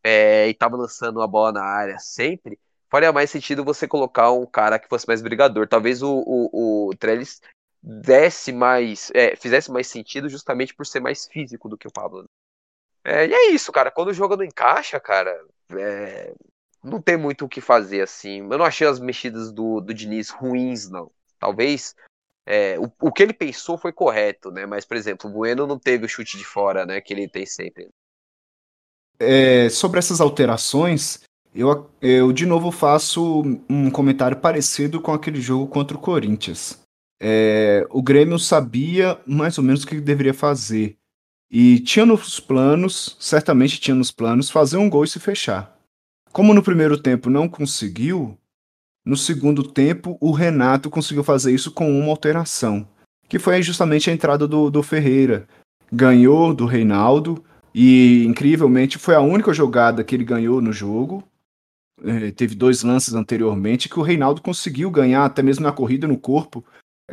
é, 0.02 0.48
e 0.48 0.54
tava 0.54 0.76
lançando 0.76 1.20
a 1.20 1.26
bola 1.26 1.52
na 1.52 1.64
área 1.64 1.98
sempre, 1.98 2.58
faria 2.90 3.12
mais 3.12 3.30
sentido 3.30 3.64
você 3.64 3.86
colocar 3.86 4.30
um 4.32 4.46
cara 4.46 4.78
que 4.78 4.88
fosse 4.88 5.06
mais 5.06 5.22
brigador. 5.22 5.66
Talvez 5.68 6.02
o, 6.02 6.22
o, 6.26 6.88
o 6.88 6.96
Trellis 6.96 7.40
desse 7.82 8.52
mais, 8.52 9.10
é, 9.14 9.34
fizesse 9.34 9.70
mais 9.70 9.86
sentido 9.86 10.28
justamente 10.28 10.74
por 10.74 10.86
ser 10.86 11.00
mais 11.00 11.26
físico 11.26 11.68
do 11.68 11.76
que 11.76 11.88
o 11.88 11.92
Pablo. 11.92 12.24
É, 13.04 13.26
e 13.26 13.34
é 13.34 13.50
isso, 13.50 13.72
cara. 13.72 13.90
Quando 13.90 14.08
o 14.08 14.14
jogo 14.14 14.36
não 14.36 14.44
encaixa, 14.44 15.00
cara, 15.00 15.36
é, 15.72 16.34
não 16.82 17.02
tem 17.02 17.16
muito 17.16 17.44
o 17.44 17.48
que 17.48 17.60
fazer 17.60 18.02
assim. 18.02 18.38
Eu 18.38 18.58
não 18.58 18.64
achei 18.64 18.86
as 18.86 19.00
mexidas 19.00 19.50
do, 19.50 19.80
do 19.80 19.92
Diniz 19.92 20.30
ruins, 20.30 20.88
não. 20.88 21.10
Talvez 21.38 21.96
é, 22.46 22.78
o, 22.78 22.90
o 23.00 23.12
que 23.12 23.22
ele 23.22 23.32
pensou 23.32 23.76
foi 23.76 23.92
correto, 23.92 24.50
né? 24.50 24.66
Mas, 24.66 24.84
por 24.84 24.96
exemplo, 24.96 25.28
o 25.28 25.32
Bueno 25.32 25.66
não 25.66 25.78
teve 25.78 26.06
o 26.06 26.08
chute 26.08 26.38
de 26.38 26.44
fora, 26.44 26.86
né? 26.86 27.00
Que 27.00 27.12
ele 27.12 27.28
tem 27.28 27.46
sempre. 27.46 27.88
É, 29.18 29.68
sobre 29.68 29.98
essas 29.98 30.20
alterações, 30.20 31.20
eu, 31.54 31.90
eu 32.00 32.32
de 32.32 32.46
novo 32.46 32.70
faço 32.70 33.42
um 33.68 33.90
comentário 33.90 34.36
parecido 34.36 35.00
com 35.00 35.12
aquele 35.12 35.40
jogo 35.40 35.68
contra 35.68 35.96
o 35.96 36.00
Corinthians. 36.00 36.81
É, 37.24 37.86
o 37.88 38.02
Grêmio 38.02 38.36
sabia 38.36 39.16
mais 39.24 39.56
ou 39.56 39.62
menos 39.62 39.84
o 39.84 39.86
que 39.86 40.00
deveria 40.00 40.34
fazer. 40.34 40.96
E 41.48 41.78
tinha 41.78 42.04
nos 42.04 42.40
planos, 42.40 43.16
certamente 43.20 43.80
tinha 43.80 43.94
nos 43.94 44.10
planos, 44.10 44.50
fazer 44.50 44.76
um 44.76 44.90
gol 44.90 45.04
e 45.04 45.08
se 45.08 45.20
fechar. 45.20 45.78
Como 46.32 46.52
no 46.52 46.64
primeiro 46.64 47.00
tempo 47.00 47.30
não 47.30 47.48
conseguiu, 47.48 48.36
no 49.04 49.16
segundo 49.16 49.62
tempo 49.62 50.18
o 50.20 50.32
Renato 50.32 50.90
conseguiu 50.90 51.22
fazer 51.22 51.54
isso 51.54 51.70
com 51.70 51.96
uma 51.96 52.10
alteração, 52.10 52.88
que 53.28 53.38
foi 53.38 53.62
justamente 53.62 54.10
a 54.10 54.12
entrada 54.12 54.48
do, 54.48 54.68
do 54.68 54.82
Ferreira. 54.82 55.46
Ganhou 55.92 56.52
do 56.52 56.66
Reinaldo 56.66 57.44
e, 57.72 58.24
incrivelmente, 58.24 58.98
foi 58.98 59.14
a 59.14 59.20
única 59.20 59.54
jogada 59.54 60.02
que 60.02 60.16
ele 60.16 60.24
ganhou 60.24 60.60
no 60.60 60.72
jogo. 60.72 61.22
É, 62.04 62.32
teve 62.32 62.56
dois 62.56 62.82
lances 62.82 63.14
anteriormente 63.14 63.88
que 63.88 64.00
o 64.00 64.02
Reinaldo 64.02 64.42
conseguiu 64.42 64.90
ganhar, 64.90 65.24
até 65.24 65.40
mesmo 65.40 65.62
na 65.62 65.70
corrida 65.70 66.08
no 66.08 66.18
corpo, 66.18 66.64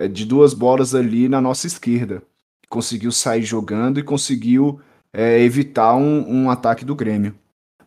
de 0.08 0.25
duas 0.25 0.53
bolas 0.53 0.93
ali 0.93 1.27
na 1.27 1.41
nossa 1.41 1.67
esquerda. 1.67 2.22
Conseguiu 2.69 3.12
sair 3.12 3.43
jogando 3.43 4.00
e 4.00 4.03
conseguiu 4.03 4.80
é, 5.12 5.39
evitar 5.41 5.95
um, 5.95 6.43
um 6.43 6.49
ataque 6.49 6.86
do 6.86 6.95
Grêmio. 6.95 7.36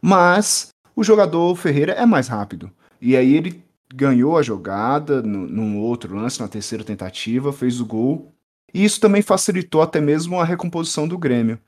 Mas 0.00 0.68
o 0.94 1.04
jogador 1.04 1.54
Ferreira 1.56 1.92
é 1.92 2.04
mais 2.04 2.28
rápido. 2.28 2.70
E 3.00 3.16
aí 3.16 3.34
ele 3.34 3.62
ganhou 3.94 4.36
a 4.36 4.42
jogada 4.42 5.22
no, 5.22 5.46
num 5.46 5.78
outro 5.78 6.14
lance, 6.16 6.40
na 6.40 6.48
terceira 6.48 6.82
tentativa, 6.82 7.52
fez 7.52 7.80
o 7.80 7.86
gol. 7.86 8.32
E 8.74 8.84
isso 8.84 9.00
também 9.00 9.22
facilitou 9.22 9.82
até 9.82 10.00
mesmo 10.00 10.40
a 10.40 10.44
recomposição 10.44 11.06
do 11.06 11.18
Grêmio. 11.18 11.58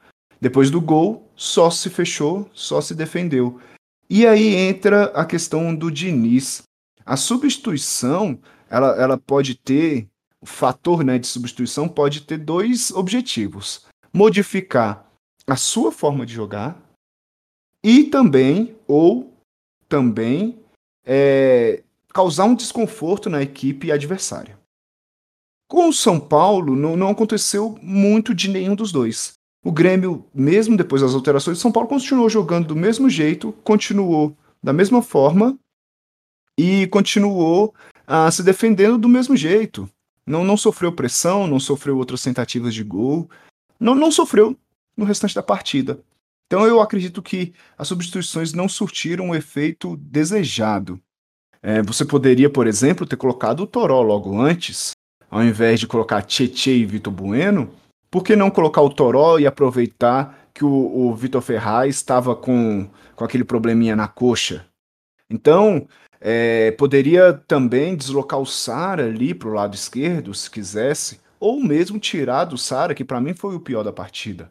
Depois 0.40 0.70
do 0.70 0.81
gol, 0.81 1.31
só 1.37 1.70
se 1.70 1.88
fechou, 1.90 2.49
só 2.53 2.81
se 2.81 2.94
defendeu. 2.94 3.61
E 4.09 4.27
aí 4.27 4.55
entra 4.55 5.05
a 5.07 5.25
questão 5.25 5.75
do 5.75 5.90
Diniz. 5.90 6.62
A 7.05 7.16
substituição, 7.16 8.38
ela, 8.68 8.88
ela 9.01 9.18
pode 9.18 9.55
ter 9.55 10.09
fator 10.45 11.05
né, 11.05 11.19
de 11.19 11.27
substituição 11.27 11.89
pode 11.89 12.23
ter 12.23 12.39
dois 12.39 12.91
objetivos: 12.91 13.87
modificar 14.13 15.07
a 15.47 15.57
sua 15.57 15.93
forma 15.93 16.25
de 16.25 16.33
jogar 16.33 16.81
e 17.83 18.05
também, 18.05 18.75
ou 18.87 19.33
também, 19.89 20.59
é, 21.05 21.83
causar 22.09 22.45
um 22.45 22.55
desconforto 22.55 23.29
na 23.29 23.43
equipe 23.43 23.93
adversária. 23.93 24.59
Com 25.69 25.89
o 25.89 25.93
São 25.93 26.19
Paulo, 26.21 26.77
não, 26.77 26.97
não 26.97 27.09
aconteceu 27.09 27.79
muito 27.83 28.35
de 28.35 28.49
nenhum 28.49 28.75
dos 28.75 28.93
dois. 28.93 29.35
O 29.65 29.73
Grêmio, 29.73 30.25
mesmo 30.35 30.77
depois 30.77 31.03
das 31.03 31.15
alterações, 31.15 31.59
São 31.59 31.73
Paulo 31.73 31.89
continuou 31.89 32.29
jogando 32.29 32.69
do 32.69 32.77
mesmo 32.77 33.09
jeito, 33.09 33.53
continuou 33.65 34.37
da 34.63 34.73
mesma 34.73 35.03
forma 35.03 35.59
e 36.59 36.87
continuou 36.89 37.75
ah, 38.07 38.31
se 38.31 38.43
defendendo 38.43 38.99
do 38.99 39.09
mesmo 39.09 39.37
jeito. 39.37 39.89
Não, 40.27 40.45
não 40.45 40.57
sofreu 40.57 40.93
pressão, 40.93 41.47
não 41.47 41.61
sofreu 41.61 41.97
outras 41.99 42.23
tentativas 42.23 42.75
de 42.75 42.83
gol, 42.83 43.29
não, 43.79 43.95
não 43.95 44.11
sofreu 44.11 44.57
no 44.97 45.05
restante 45.05 45.35
da 45.35 45.43
partida. 45.43 46.01
Então 46.47 46.67
eu 46.67 46.81
acredito 46.81 47.23
que 47.23 47.53
as 47.77 47.89
substituições 47.89 48.53
não 48.53 48.69
surtiram 48.69 49.31
o 49.31 49.35
efeito 49.35 49.97
desejado. 49.97 51.01
É, 51.63 51.83
você 51.83 52.05
poderia, 52.05 52.51
por 52.51 52.67
exemplo, 52.67 53.07
ter 53.07 53.17
colocado 53.17 53.61
o 53.61 53.67
Toró 53.67 54.03
logo 54.03 54.41
antes, 54.41 54.93
ao 55.31 55.43
invés 55.43 55.81
de 55.81 55.87
colocar 55.87 56.23
Tietê 56.23 56.77
e 56.77 56.85
Vitor 56.85 57.13
Bueno. 57.13 57.71
Por 58.11 58.23
que 58.23 58.37
não 58.37 58.51
colocar 58.51 58.83
o 58.83 58.91
Toró 58.91 59.39
e 59.39 59.47
aproveitar 59.47 60.49
que 60.53 60.65
o, 60.65 60.69
o 60.71 61.15
Vitor 61.15 61.43
Ferraz 61.43 61.97
estava 61.97 62.37
com, 62.37 62.89
com 63.17 63.25
aquele 63.25 63.45
probleminha 63.45 63.97
na 63.97 64.07
coxa? 64.07 64.67
Então, 65.29 65.89
é, 66.27 66.71
poderia 66.71 67.35
também 67.35 67.95
deslocar 67.95 68.41
o 68.41 68.47
Sara 68.47 69.05
ali 69.05 69.35
para 69.35 69.49
o 69.51 69.53
lado 69.53 69.75
esquerdo, 69.75 70.33
se 70.33 70.51
quisesse, 70.51 71.21
ou 71.39 71.63
mesmo 71.63 71.99
tirar 71.99 72.47
do 72.47 72.57
Sara, 72.57 72.95
que 72.95 73.05
para 73.05 73.21
mim 73.21 73.35
foi 73.35 73.55
o 73.55 73.61
pior 73.61 73.83
da 73.83 73.93
partida. 73.93 74.51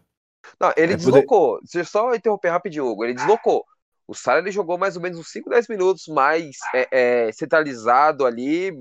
Não, 0.60 0.72
ele 0.78 0.94
é, 0.94 0.96
deslocou. 0.96 1.56
Poder... 1.56 1.62
Deixa 1.64 1.80
eu 1.80 1.86
só 1.86 2.14
interromper 2.14 2.50
rapidinho, 2.50 2.86
Hugo. 2.86 3.04
Ele 3.04 3.16
deslocou. 3.16 3.66
O 4.08 4.14
Sara 4.14 4.38
ele 4.38 4.52
jogou 4.52 4.78
mais 4.78 4.96
ou 4.96 5.02
menos 5.02 5.18
uns 5.18 5.32
5, 5.32 5.50
10 5.50 5.68
minutos 5.68 6.08
mais 6.10 6.58
é, 6.76 6.88
é, 6.92 7.32
centralizado 7.32 8.24
ali 8.24 8.72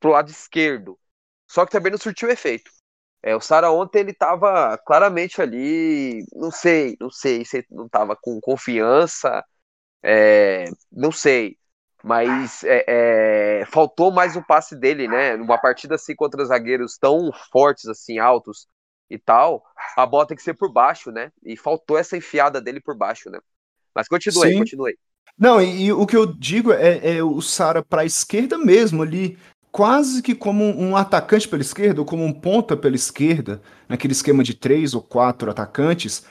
pro 0.00 0.10
lado 0.10 0.30
esquerdo. 0.30 0.98
Só 1.48 1.64
que 1.64 1.70
também 1.70 1.92
não 1.92 1.98
surtiu 1.98 2.28
efeito. 2.28 2.72
É, 3.22 3.36
o 3.36 3.40
Sara 3.40 3.70
ontem 3.70 4.00
ele 4.00 4.14
tava 4.14 4.76
claramente 4.78 5.40
ali, 5.40 6.24
não 6.32 6.50
sei, 6.50 6.96
não 6.98 7.10
sei 7.10 7.44
se 7.44 7.58
ele 7.58 7.66
não 7.70 7.88
tava 7.88 8.16
com 8.16 8.40
confiança, 8.40 9.44
é, 10.02 10.64
não 10.90 11.12
sei 11.12 11.59
mas 12.02 12.64
é, 12.64 12.84
é, 13.60 13.64
faltou 13.66 14.10
mais 14.10 14.36
o 14.36 14.42
passe 14.42 14.74
dele, 14.74 15.06
né? 15.06 15.36
Numa 15.36 15.58
partida 15.58 15.94
assim 15.94 16.14
contra 16.14 16.44
zagueiros 16.44 16.96
tão 16.98 17.30
fortes, 17.52 17.86
assim, 17.86 18.18
altos 18.18 18.66
e 19.10 19.18
tal, 19.18 19.64
a 19.96 20.06
bola 20.06 20.26
tem 20.26 20.36
que 20.36 20.42
ser 20.42 20.54
por 20.54 20.72
baixo, 20.72 21.10
né? 21.10 21.32
E 21.44 21.56
faltou 21.56 21.98
essa 21.98 22.16
enfiada 22.16 22.60
dele 22.60 22.80
por 22.80 22.96
baixo, 22.96 23.28
né? 23.28 23.38
Mas 23.94 24.06
continue, 24.06 24.56
continue. 24.56 24.96
Não, 25.36 25.60
e, 25.60 25.86
e, 25.86 25.92
o 25.92 26.06
que 26.06 26.16
eu 26.16 26.26
digo 26.26 26.72
é, 26.72 27.16
é 27.16 27.22
o 27.22 27.40
Sara 27.40 27.82
para 27.82 28.02
a 28.02 28.04
esquerda 28.04 28.56
mesmo, 28.56 29.02
ali, 29.02 29.36
quase 29.72 30.22
que 30.22 30.34
como 30.34 30.64
um 30.64 30.96
atacante 30.96 31.48
pela 31.48 31.62
esquerda, 31.62 32.00
ou 32.00 32.06
como 32.06 32.24
um 32.24 32.32
ponta 32.32 32.76
pela 32.76 32.94
esquerda, 32.94 33.60
naquele 33.88 34.12
esquema 34.12 34.44
de 34.44 34.54
três 34.54 34.94
ou 34.94 35.02
quatro 35.02 35.50
atacantes. 35.50 36.26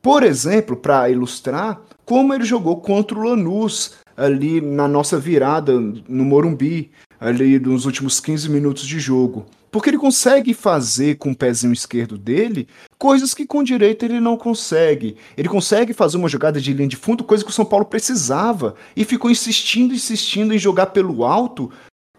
Por 0.00 0.22
exemplo, 0.22 0.76
para 0.76 1.10
ilustrar, 1.10 1.80
como 2.04 2.32
ele 2.32 2.44
jogou 2.44 2.80
contra 2.80 3.18
o 3.18 3.22
Lanús 3.22 3.98
ali 4.16 4.60
na 4.60 4.86
nossa 4.86 5.18
virada 5.18 5.72
no 6.08 6.24
Morumbi, 6.24 6.90
ali 7.20 7.58
nos 7.58 7.86
últimos 7.86 8.20
15 8.20 8.48
minutos 8.50 8.86
de 8.86 8.98
jogo. 8.98 9.46
Porque 9.70 9.88
ele 9.88 9.98
consegue 9.98 10.52
fazer 10.52 11.16
com 11.16 11.30
o 11.30 11.36
pezinho 11.36 11.72
esquerdo 11.72 12.18
dele 12.18 12.68
coisas 12.98 13.32
que 13.32 13.46
com 13.46 13.60
o 13.60 13.64
direito 13.64 14.04
ele 14.04 14.20
não 14.20 14.36
consegue. 14.36 15.16
Ele 15.34 15.48
consegue 15.48 15.94
fazer 15.94 16.18
uma 16.18 16.28
jogada 16.28 16.60
de 16.60 16.74
linha 16.74 16.88
de 16.88 16.96
fundo, 16.96 17.24
coisa 17.24 17.42
que 17.42 17.50
o 17.50 17.54
São 17.54 17.64
Paulo 17.64 17.86
precisava. 17.86 18.74
E 18.94 19.02
ficou 19.02 19.30
insistindo, 19.30 19.94
insistindo 19.94 20.52
em 20.52 20.58
jogar 20.58 20.86
pelo 20.86 21.24
alto 21.24 21.70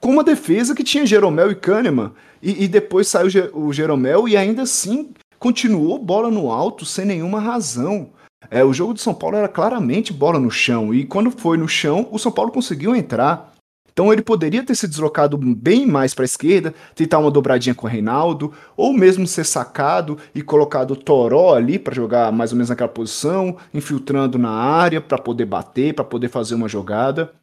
com 0.02 0.10
uma 0.10 0.24
defesa 0.24 0.74
que 0.74 0.84
tinha 0.84 1.06
Jeromel 1.06 1.52
e 1.52 1.56
Kahneman. 1.56 2.12
E, 2.42 2.64
e 2.64 2.68
depois 2.68 3.08
saiu 3.08 3.30
o 3.54 3.72
Jeromel 3.72 4.28
e 4.28 4.36
ainda 4.36 4.64
assim 4.64 5.12
continuou 5.38 6.00
bola 6.00 6.32
no 6.32 6.52
alto 6.52 6.86
sem 6.86 7.06
nenhuma 7.06 7.40
razão. 7.40 8.10
É, 8.50 8.64
o 8.64 8.74
jogo 8.74 8.94
do 8.94 9.00
São 9.00 9.14
Paulo 9.14 9.38
era 9.38 9.48
claramente 9.48 10.14
bola 10.14 10.40
no 10.40 10.52
chão, 10.52 10.94
e 10.94 11.06
quando 11.06 11.32
foi 11.32 11.58
no 11.58 11.68
chão, 11.68 12.08
o 12.12 12.20
São 12.20 12.32
Paulo 12.32 12.52
conseguiu 12.52 12.96
entrar. 12.96 13.54
Então 13.94 14.12
ele 14.12 14.24
poderia 14.24 14.64
ter 14.64 14.74
se 14.74 14.88
deslocado 14.88 15.38
bem 15.38 15.86
mais 15.86 16.16
para 16.16 16.24
a 16.24 16.26
esquerda, 16.26 16.74
tentar 16.96 17.20
uma 17.20 17.30
dobradinha 17.30 17.76
com 17.76 17.86
o 17.86 17.90
Reinaldo, 17.90 18.52
ou 18.76 18.92
mesmo 18.92 19.28
ser 19.28 19.46
sacado 19.46 20.18
e 20.34 20.42
colocado 20.42 20.92
o 20.92 20.96
Toró 20.96 21.54
ali 21.54 21.78
para 21.78 21.94
jogar 21.94 22.32
mais 22.32 22.52
ou 22.52 22.58
menos 22.58 22.70
naquela 22.70 22.90
posição, 22.90 23.56
infiltrando 23.72 24.40
na 24.40 24.50
área 24.50 25.00
para 25.00 25.20
poder 25.20 25.46
bater, 25.46 25.94
para 25.94 26.04
poder 26.04 26.30
fazer 26.30 26.56
uma 26.56 26.68
jogada. 26.68 27.34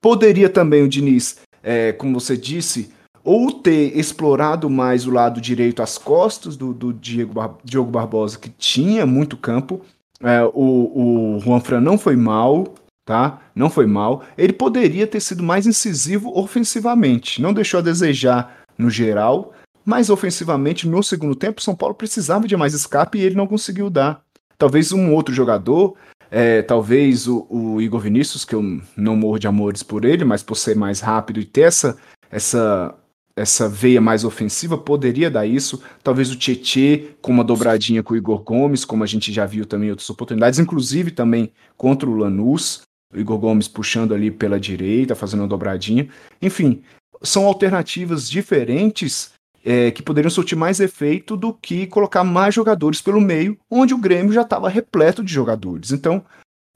Poderia 0.00 0.48
também 0.48 0.84
o 0.84 0.88
Diniz, 0.88 1.40
é, 1.64 1.92
como 1.92 2.18
você 2.20 2.36
disse, 2.36 2.92
ou 3.24 3.50
ter 3.50 3.96
explorado 3.96 4.70
mais 4.70 5.06
o 5.06 5.10
lado 5.10 5.40
direito, 5.40 5.82
as 5.82 5.98
costas 5.98 6.56
do, 6.56 6.72
do 6.72 6.92
Diego, 6.92 7.34
Bar 7.34 7.56
Diogo 7.64 7.90
Barbosa, 7.90 8.38
que 8.38 8.48
tinha 8.50 9.06
muito 9.06 9.36
campo. 9.36 9.80
É, 10.22 10.44
o, 10.54 11.36
o 11.36 11.40
Juan 11.40 11.60
Fran 11.60 11.80
não 11.80 11.98
foi 11.98 12.16
mal, 12.16 12.74
tá? 13.04 13.40
Não 13.54 13.68
foi 13.68 13.86
mal. 13.86 14.22
Ele 14.38 14.52
poderia 14.52 15.06
ter 15.06 15.20
sido 15.20 15.42
mais 15.42 15.66
incisivo 15.66 16.32
ofensivamente. 16.38 17.42
Não 17.42 17.52
deixou 17.52 17.78
a 17.78 17.82
desejar 17.82 18.62
no 18.78 18.88
geral, 18.88 19.52
mas 19.84 20.10
ofensivamente 20.10 20.88
no 20.88 21.02
segundo 21.02 21.34
tempo 21.34 21.62
São 21.62 21.74
Paulo 21.74 21.94
precisava 21.94 22.46
de 22.46 22.56
mais 22.56 22.74
escape 22.74 23.18
e 23.18 23.22
ele 23.22 23.34
não 23.34 23.46
conseguiu 23.46 23.90
dar. 23.90 24.22
Talvez 24.56 24.92
um 24.92 25.12
outro 25.12 25.34
jogador, 25.34 25.96
é, 26.30 26.62
talvez 26.62 27.26
o, 27.26 27.46
o, 27.50 27.82
Igor 27.82 28.00
Vinícius, 28.00 28.44
que 28.44 28.54
eu 28.54 28.80
não 28.96 29.16
morro 29.16 29.38
de 29.38 29.48
amores 29.48 29.82
por 29.82 30.04
ele, 30.04 30.24
mas 30.24 30.42
por 30.42 30.54
ser 30.56 30.76
mais 30.76 31.00
rápido 31.00 31.40
e 31.40 31.44
ter 31.44 31.62
essa, 31.62 31.96
essa, 32.30 32.94
essa 33.34 33.68
veia 33.68 34.00
mais 34.00 34.24
ofensiva, 34.24 34.76
poderia 34.76 35.30
dar 35.30 35.46
isso. 35.46 35.82
Talvez 36.02 36.30
o 36.30 36.36
Tietê 36.36 37.14
com 37.20 37.32
uma 37.32 37.44
dobradinha 37.44 38.02
com 38.02 38.14
o 38.14 38.16
Igor 38.16 38.42
Gomes, 38.42 38.84
como 38.84 39.04
a 39.04 39.06
gente 39.06 39.32
já 39.32 39.46
viu 39.46 39.64
também 39.64 39.88
em 39.88 39.90
outras 39.90 40.10
oportunidades, 40.10 40.58
inclusive 40.58 41.10
também 41.10 41.52
contra 41.76 42.08
o 42.08 42.14
Lanús 42.14 42.82
o 43.12 43.20
Igor 43.20 43.38
Gomes 43.38 43.68
puxando 43.68 44.14
ali 44.14 44.30
pela 44.30 44.58
direita, 44.58 45.14
fazendo 45.14 45.40
uma 45.40 45.48
dobradinha. 45.48 46.08
Enfim, 46.40 46.82
são 47.22 47.46
alternativas 47.46 48.28
diferentes 48.28 49.32
é, 49.64 49.90
que 49.90 50.02
poderiam 50.02 50.30
surtir 50.30 50.56
mais 50.56 50.80
efeito 50.80 51.36
do 51.36 51.52
que 51.52 51.86
colocar 51.86 52.24
mais 52.24 52.54
jogadores 52.54 53.00
pelo 53.00 53.20
meio, 53.20 53.56
onde 53.70 53.94
o 53.94 53.98
Grêmio 53.98 54.32
já 54.32 54.42
estava 54.42 54.68
repleto 54.68 55.22
de 55.22 55.32
jogadores. 55.32 55.92
Então, 55.92 56.24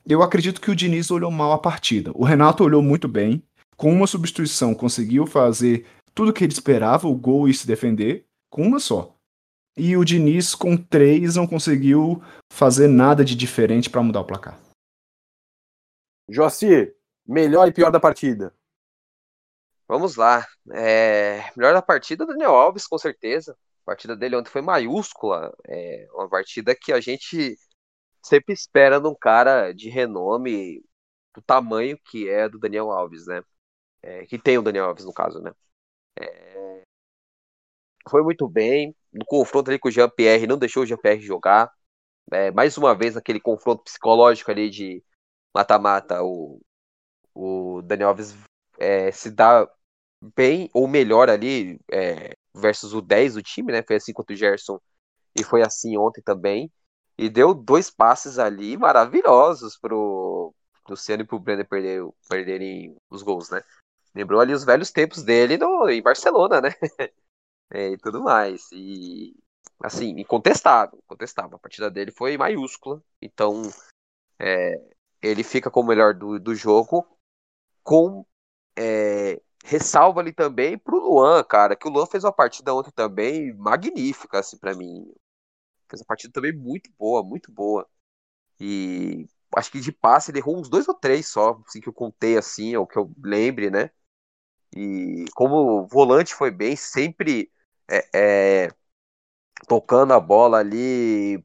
eu 0.07 0.23
acredito 0.23 0.61
que 0.61 0.71
o 0.71 0.77
Diniz 0.77 1.11
olhou 1.11 1.31
mal 1.31 1.53
a 1.53 1.59
partida. 1.59 2.13
O 2.15 2.25
Renato 2.25 2.63
olhou 2.63 2.83
muito 2.83 3.09
bem, 3.09 3.43
com 3.77 3.93
uma 3.93 4.07
substituição 4.07 4.75
conseguiu 4.75 5.27
fazer 5.27 5.85
tudo 6.17 6.31
o 6.31 6.33
que 6.33 6.43
ele 6.43 6.53
esperava, 6.53 7.07
o 7.07 7.15
gol 7.15 7.47
e 7.47 7.53
se 7.53 7.67
defender, 7.67 8.27
com 8.49 8.63
uma 8.63 8.81
só. 8.81 9.15
E 9.77 9.95
o 9.99 10.03
Diniz, 10.03 10.55
com 10.55 10.75
três, 10.75 11.37
não 11.37 11.47
conseguiu 11.47 12.23
fazer 12.51 12.89
nada 12.89 13.23
de 13.23 13.37
diferente 13.37 13.91
para 13.91 14.03
mudar 14.03 14.21
o 14.21 14.25
placar. 14.25 14.59
Joci, 16.27 16.97
melhor 17.27 17.69
e 17.69 17.73
pior 17.73 17.91
da 17.91 18.01
partida. 18.01 18.55
Vamos 19.87 20.17
lá. 20.17 20.47
É, 20.73 21.53
melhor 21.55 21.75
da 21.75 21.83
partida, 21.83 22.25
Daniel 22.25 22.55
Alves, 22.55 22.87
com 22.87 22.97
certeza. 22.97 23.53
A 23.83 23.85
partida 23.85 24.17
dele 24.17 24.37
ontem 24.37 24.51
foi 24.51 24.63
maiúscula. 24.63 25.55
É 25.69 26.09
uma 26.15 26.31
partida 26.31 26.75
que 26.75 26.95
a 26.95 27.01
gente 27.01 27.59
sempre 28.23 28.55
espera 28.55 28.99
num 28.99 29.15
cara 29.15 29.73
de 29.73 29.91
renome 29.91 30.83
do 31.35 31.43
tamanho 31.43 31.99
que 32.07 32.27
é 32.27 32.49
do 32.49 32.59
Daniel 32.59 32.91
Alves, 32.91 33.27
né? 33.27 33.43
É, 34.03 34.25
que 34.25 34.39
tem 34.39 34.57
o 34.57 34.63
Daniel 34.63 34.87
Alves, 34.87 35.05
no 35.05 35.13
caso, 35.13 35.41
né? 35.43 35.53
É, 36.19 36.83
foi 38.09 38.23
muito 38.23 38.49
bem. 38.49 38.95
No 39.13 39.25
confronto 39.25 39.71
ali 39.71 39.79
com 39.79 39.89
o 39.89 39.91
Jean-Pierre, 39.91 40.47
não 40.47 40.59
deixou 40.59 40.83
o 40.83 40.87
Jean-Pierre 40.87 41.21
jogar. 41.21 41.71
É, 42.33 42.51
mais 42.51 42.77
uma 42.77 42.95
vez, 42.95 43.17
aquele 43.17 43.41
confronto 43.41 43.85
psicológico 43.85 44.51
ali 44.51 44.71
de 44.71 45.03
mata-mata, 45.55 46.23
o, 46.23 46.61
o 47.35 47.83
Daniel 47.83 48.11
Alves 48.11 48.35
é, 48.79 49.11
se 49.13 49.31
dá 49.31 49.69
bem 50.35 50.71
ou 50.73 50.89
melhor 50.89 51.31
ali 51.31 51.81
é, 51.91 52.35
versus 52.55 52.93
o 52.95 53.01
10 53.01 53.35
do 53.35 53.43
time, 53.43 53.73
né? 53.73 53.83
Foi 53.83 53.97
assim 53.97 54.13
contra 54.13 54.35
o 54.35 54.37
Gerson 54.37 54.81
e 55.39 55.45
foi 55.45 55.63
assim 55.63 55.97
ontem 55.97 56.23
também. 56.23 56.71
E 57.19 57.29
deu 57.31 57.55
dois 57.55 57.91
passes 57.91 58.39
ali 58.39 58.77
maravilhosos 58.77 59.79
pro 59.79 60.55
Luciano 60.89 61.23
e 61.23 61.27
pro 61.27 61.39
Brenner 61.39 61.67
perder, 61.67 62.03
perderem 62.29 62.97
os 63.11 63.23
gols, 63.23 63.51
né? 63.51 63.63
Lembrou 64.17 64.41
ali 64.41 64.55
os 64.55 64.65
velhos 64.65 64.91
tempos 64.91 65.23
dele 65.23 65.59
no, 65.59 65.89
em 65.91 66.03
Barcelona, 66.03 66.61
né? 66.63 66.71
é, 67.71 67.91
e 67.91 67.99
tudo 67.99 68.23
mais. 68.23 68.71
E 68.73 69.35
assim, 69.83 70.11
incontestável, 70.19 70.99
incontestável. 71.05 71.57
A 71.57 71.61
partida 71.61 71.91
dele 71.91 72.11
foi 72.11 72.39
maiúscula. 72.39 73.03
Então, 73.23 73.63
é, 74.39 74.81
ele 75.23 75.45
fica 75.45 75.71
como 75.71 75.87
o 75.87 75.89
melhor 75.91 76.15
do, 76.15 76.41
do 76.41 76.55
jogo, 76.55 77.07
com 77.83 78.27
é, 78.77 79.41
ressalva 79.65 80.21
ali 80.21 80.33
também 80.33 80.79
pro 80.79 80.99
Luan, 80.99 81.45
cara, 81.45 81.77
que 81.77 81.89
o 81.89 81.91
Luan 81.91 82.07
fez 82.07 82.25
uma 82.25 82.33
partida 82.33 82.75
ontem 82.75 82.93
também 82.93 83.55
magnífica, 83.55 84.41
assim, 84.41 84.59
para 84.59 84.75
mim. 84.75 85.13
Fez 85.89 86.03
uma 86.03 86.07
partida 86.07 86.33
também 86.33 86.53
muito 86.53 86.91
boa, 86.99 87.23
muito 87.23 87.53
boa. 87.53 87.89
E 88.61 89.27
acho 89.57 89.71
que 89.73 89.81
de 89.81 89.93
passe 89.93 90.31
ele 90.31 90.39
errou 90.39 90.59
uns 90.59 90.69
dois 90.69 90.89
ou 90.89 90.95
três 90.95 91.29
só, 91.29 91.61
assim, 91.67 91.81
que 91.81 91.89
eu 91.89 91.93
contei, 91.93 92.37
assim, 92.39 92.77
ou 92.77 92.87
que 92.87 92.99
eu 92.99 93.13
lembre, 93.23 93.71
né? 93.71 93.91
E 94.75 95.25
como 95.35 95.83
o 95.83 95.87
volante 95.87 96.35
foi 96.35 96.51
bem, 96.51 96.77
sempre 96.77 97.51
é, 97.91 98.09
é, 98.15 98.69
tocando 99.69 100.13
a 100.13 100.21
bola 100.21 100.59
ali 100.59 101.43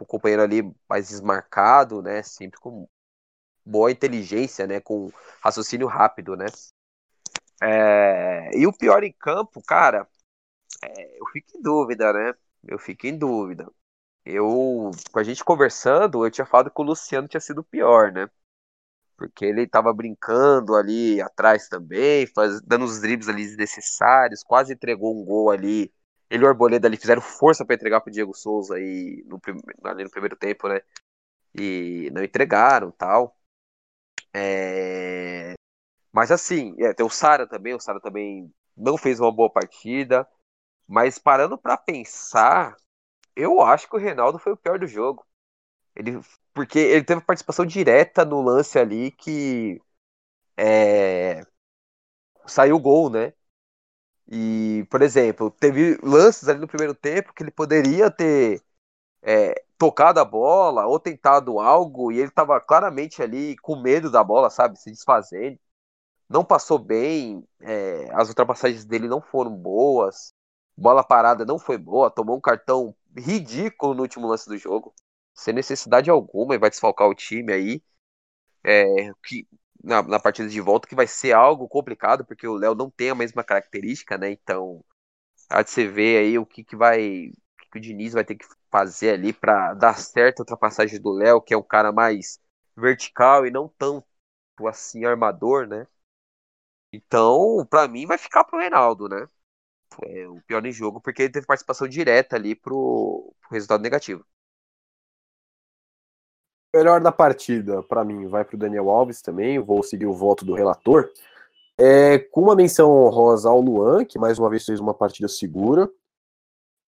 o 0.00 0.06
companheiro 0.06 0.42
ali 0.42 0.74
mais 0.88 1.08
desmarcado, 1.08 2.02
né? 2.02 2.22
Sempre 2.22 2.60
com 2.60 2.88
boa 3.64 3.90
inteligência, 3.90 4.66
né? 4.66 4.80
Com 4.80 5.10
raciocínio 5.42 5.86
rápido, 5.86 6.36
né? 6.36 6.46
É... 7.62 8.50
E 8.56 8.66
o 8.66 8.72
pior 8.72 9.02
em 9.04 9.12
campo, 9.12 9.62
cara, 9.62 10.08
é... 10.82 11.20
eu 11.20 11.26
fico 11.26 11.58
em 11.58 11.62
dúvida, 11.62 12.12
né? 12.12 12.34
Eu 12.66 12.78
fico 12.78 13.06
em 13.06 13.18
dúvida. 13.18 13.70
Eu, 14.24 14.90
com 15.12 15.18
a 15.18 15.24
gente 15.24 15.44
conversando, 15.44 16.26
eu 16.26 16.30
tinha 16.30 16.46
falado 16.46 16.70
que 16.70 16.80
o 16.80 16.84
Luciano 16.84 17.28
tinha 17.28 17.40
sido 17.40 17.64
pior, 17.64 18.12
né? 18.12 18.28
Porque 19.16 19.44
ele 19.44 19.66
tava 19.66 19.92
brincando 19.94 20.74
ali 20.74 21.20
atrás 21.20 21.68
também, 21.68 22.26
faz... 22.26 22.60
dando 22.62 22.84
os 22.84 23.00
dribles 23.00 23.28
ali 23.28 23.44
desnecessários, 23.44 24.42
quase 24.44 24.74
entregou 24.74 25.18
um 25.18 25.24
gol 25.24 25.50
ali 25.50 25.92
ele 26.30 26.44
e 26.44 26.46
o 26.46 26.48
Arboleda 26.48 26.88
ali 26.88 26.96
fizeram 26.96 27.22
força 27.22 27.64
para 27.64 27.74
entregar 27.74 28.00
pro 28.00 28.12
Diego 28.12 28.34
Souza 28.34 28.74
aí 28.76 29.24
no, 29.26 29.40
ali 29.84 30.04
no 30.04 30.10
primeiro 30.10 30.36
tempo, 30.36 30.68
né? 30.68 30.80
E 31.54 32.10
não 32.12 32.22
entregaram 32.22 32.90
tal. 32.90 33.36
É... 34.34 35.54
Mas 36.12 36.30
assim, 36.30 36.74
é, 36.80 36.92
tem 36.94 37.06
o 37.06 37.10
Sara 37.10 37.46
também, 37.46 37.74
o 37.74 37.80
Sara 37.80 38.00
também 38.00 38.52
não 38.76 38.98
fez 38.98 39.20
uma 39.20 39.32
boa 39.32 39.50
partida. 39.50 40.28
Mas 40.88 41.18
parando 41.18 41.58
para 41.58 41.76
pensar, 41.76 42.76
eu 43.34 43.60
acho 43.62 43.88
que 43.88 43.96
o 43.96 43.98
Reinaldo 43.98 44.38
foi 44.38 44.52
o 44.52 44.56
pior 44.56 44.78
do 44.78 44.86
jogo. 44.86 45.26
Ele, 45.94 46.20
porque 46.56 46.80
ele 46.80 47.04
teve 47.04 47.20
participação 47.22 47.66
direta 47.66 48.24
no 48.24 48.42
lance 48.42 48.78
ali 48.80 49.12
que 49.12 49.80
é, 50.56 51.42
saiu 52.46 52.76
o 52.76 52.80
gol, 52.80 53.10
né? 53.10 53.32
E, 54.30 54.86
por 54.90 55.02
exemplo, 55.02 55.50
teve 55.50 55.98
lances 56.02 56.48
ali 56.48 56.60
no 56.60 56.68
primeiro 56.68 56.94
tempo 56.94 57.32
que 57.32 57.42
ele 57.42 57.50
poderia 57.50 58.10
ter 58.10 58.62
é, 59.22 59.54
tocado 59.78 60.20
a 60.20 60.24
bola 60.24 60.86
ou 60.86 61.00
tentado 61.00 61.60
algo 61.60 62.12
e 62.12 62.18
ele 62.18 62.28
estava 62.28 62.60
claramente 62.60 63.22
ali 63.22 63.56
com 63.58 63.76
medo 63.76 64.10
da 64.10 64.24
bola, 64.24 64.50
sabe? 64.50 64.78
Se 64.80 64.90
desfazendo. 64.90 65.58
Não 66.28 66.44
passou 66.44 66.78
bem, 66.78 67.44
é, 67.60 68.08
as 68.14 68.28
ultrapassagens 68.28 68.84
dele 68.84 69.08
não 69.08 69.20
foram 69.22 69.52
boas, 69.56 70.34
bola 70.76 71.04
parada 71.04 71.44
não 71.44 71.58
foi 71.58 71.78
boa, 71.78 72.10
tomou 72.10 72.36
um 72.36 72.40
cartão 72.40 72.94
ridículo 73.16 73.94
no 73.94 74.02
último 74.02 74.28
lance 74.28 74.48
do 74.48 74.58
jogo, 74.58 74.94
sem 75.36 75.54
necessidade 75.54 76.10
alguma, 76.10 76.56
e 76.56 76.58
vai 76.58 76.70
desfalcar 76.70 77.08
o 77.08 77.16
time 77.16 77.52
aí. 77.54 77.82
É, 78.64 79.12
que 79.24 79.46
na, 79.82 80.02
na 80.02 80.20
partida 80.20 80.48
de 80.48 80.60
volta, 80.60 80.88
que 80.88 80.94
vai 80.94 81.06
ser 81.06 81.32
algo 81.32 81.68
complicado, 81.68 82.24
porque 82.24 82.46
o 82.46 82.54
Léo 82.56 82.74
não 82.74 82.90
tem 82.90 83.10
a 83.10 83.14
mesma 83.14 83.44
característica, 83.44 84.18
né? 84.18 84.30
Então, 84.32 84.84
há 85.50 85.62
de 85.62 85.70
você 85.70 85.86
ver 85.88 86.18
aí 86.20 86.38
o 86.38 86.46
que, 86.46 86.64
que 86.64 86.76
vai. 86.76 87.28
O 87.28 87.32
que, 87.62 87.70
que 87.72 87.78
o 87.78 87.80
Diniz 87.82 88.12
vai 88.14 88.24
ter 88.24 88.36
que 88.36 88.46
fazer 88.70 89.10
ali 89.12 89.32
para 89.32 89.74
dar 89.74 89.94
certo 89.98 90.40
a 90.40 90.42
ultrapassagem 90.44 91.00
do 91.00 91.12
Léo, 91.12 91.40
que 91.42 91.54
é 91.54 91.58
um 91.58 91.62
cara 91.62 91.92
mais 91.92 92.40
vertical 92.76 93.46
e 93.46 93.50
não 93.50 93.68
tão 93.78 94.04
assim 94.68 95.04
armador, 95.06 95.66
né? 95.68 95.86
Então, 96.92 97.66
para 97.68 97.86
mim, 97.88 98.06
vai 98.06 98.18
ficar 98.18 98.44
pro 98.44 98.58
Reinaldo, 98.58 99.08
né? 99.08 99.28
É 100.04 100.28
o 100.28 100.42
pior 100.42 100.64
em 100.66 100.72
jogo, 100.72 101.00
porque 101.00 101.22
ele 101.22 101.32
teve 101.32 101.46
participação 101.46 101.88
direta 101.88 102.36
ali 102.36 102.54
pro, 102.54 103.34
pro 103.42 103.50
resultado 103.52 103.82
negativo. 103.82 104.24
Melhor 106.76 107.00
da 107.00 107.10
partida, 107.10 107.82
para 107.82 108.04
mim, 108.04 108.26
vai 108.26 108.44
para 108.44 108.54
o 108.54 108.58
Daniel 108.58 108.90
Alves 108.90 109.22
também. 109.22 109.58
Vou 109.58 109.82
seguir 109.82 110.04
o 110.04 110.12
voto 110.12 110.44
do 110.44 110.52
relator. 110.52 111.08
É, 111.78 112.18
com 112.18 112.42
uma 112.42 112.54
menção 112.54 112.90
honrosa 112.90 113.48
ao 113.48 113.62
Luan, 113.62 114.04
que 114.04 114.18
mais 114.18 114.38
uma 114.38 114.50
vez 114.50 114.66
fez 114.66 114.78
uma 114.78 114.92
partida 114.92 115.26
segura. 115.26 115.88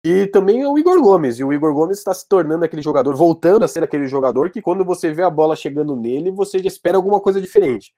E 0.04 0.26
também 0.26 0.64
ao 0.64 0.76
Igor 0.80 1.00
Gomes. 1.00 1.38
E 1.38 1.44
o 1.44 1.54
Igor 1.54 1.72
Gomes 1.72 2.00
está 2.00 2.16
se 2.16 2.28
tornando 2.28 2.66
aquele 2.66 2.82
jogador, 2.82 3.16
voltando 3.16 3.64
a 3.64 3.68
ser 3.68 3.84
aquele 3.84 4.08
jogador 4.08 4.50
que 4.50 4.60
quando 4.60 4.84
você 4.84 5.14
vê 5.14 5.22
a 5.22 5.30
bola 5.30 5.56
chegando 5.56 5.96
nele, 5.96 6.32
você 6.32 6.58
já 6.58 6.68
espera 6.68 6.98
alguma 6.98 7.20
coisa 7.20 7.40
diferente. 7.40 7.94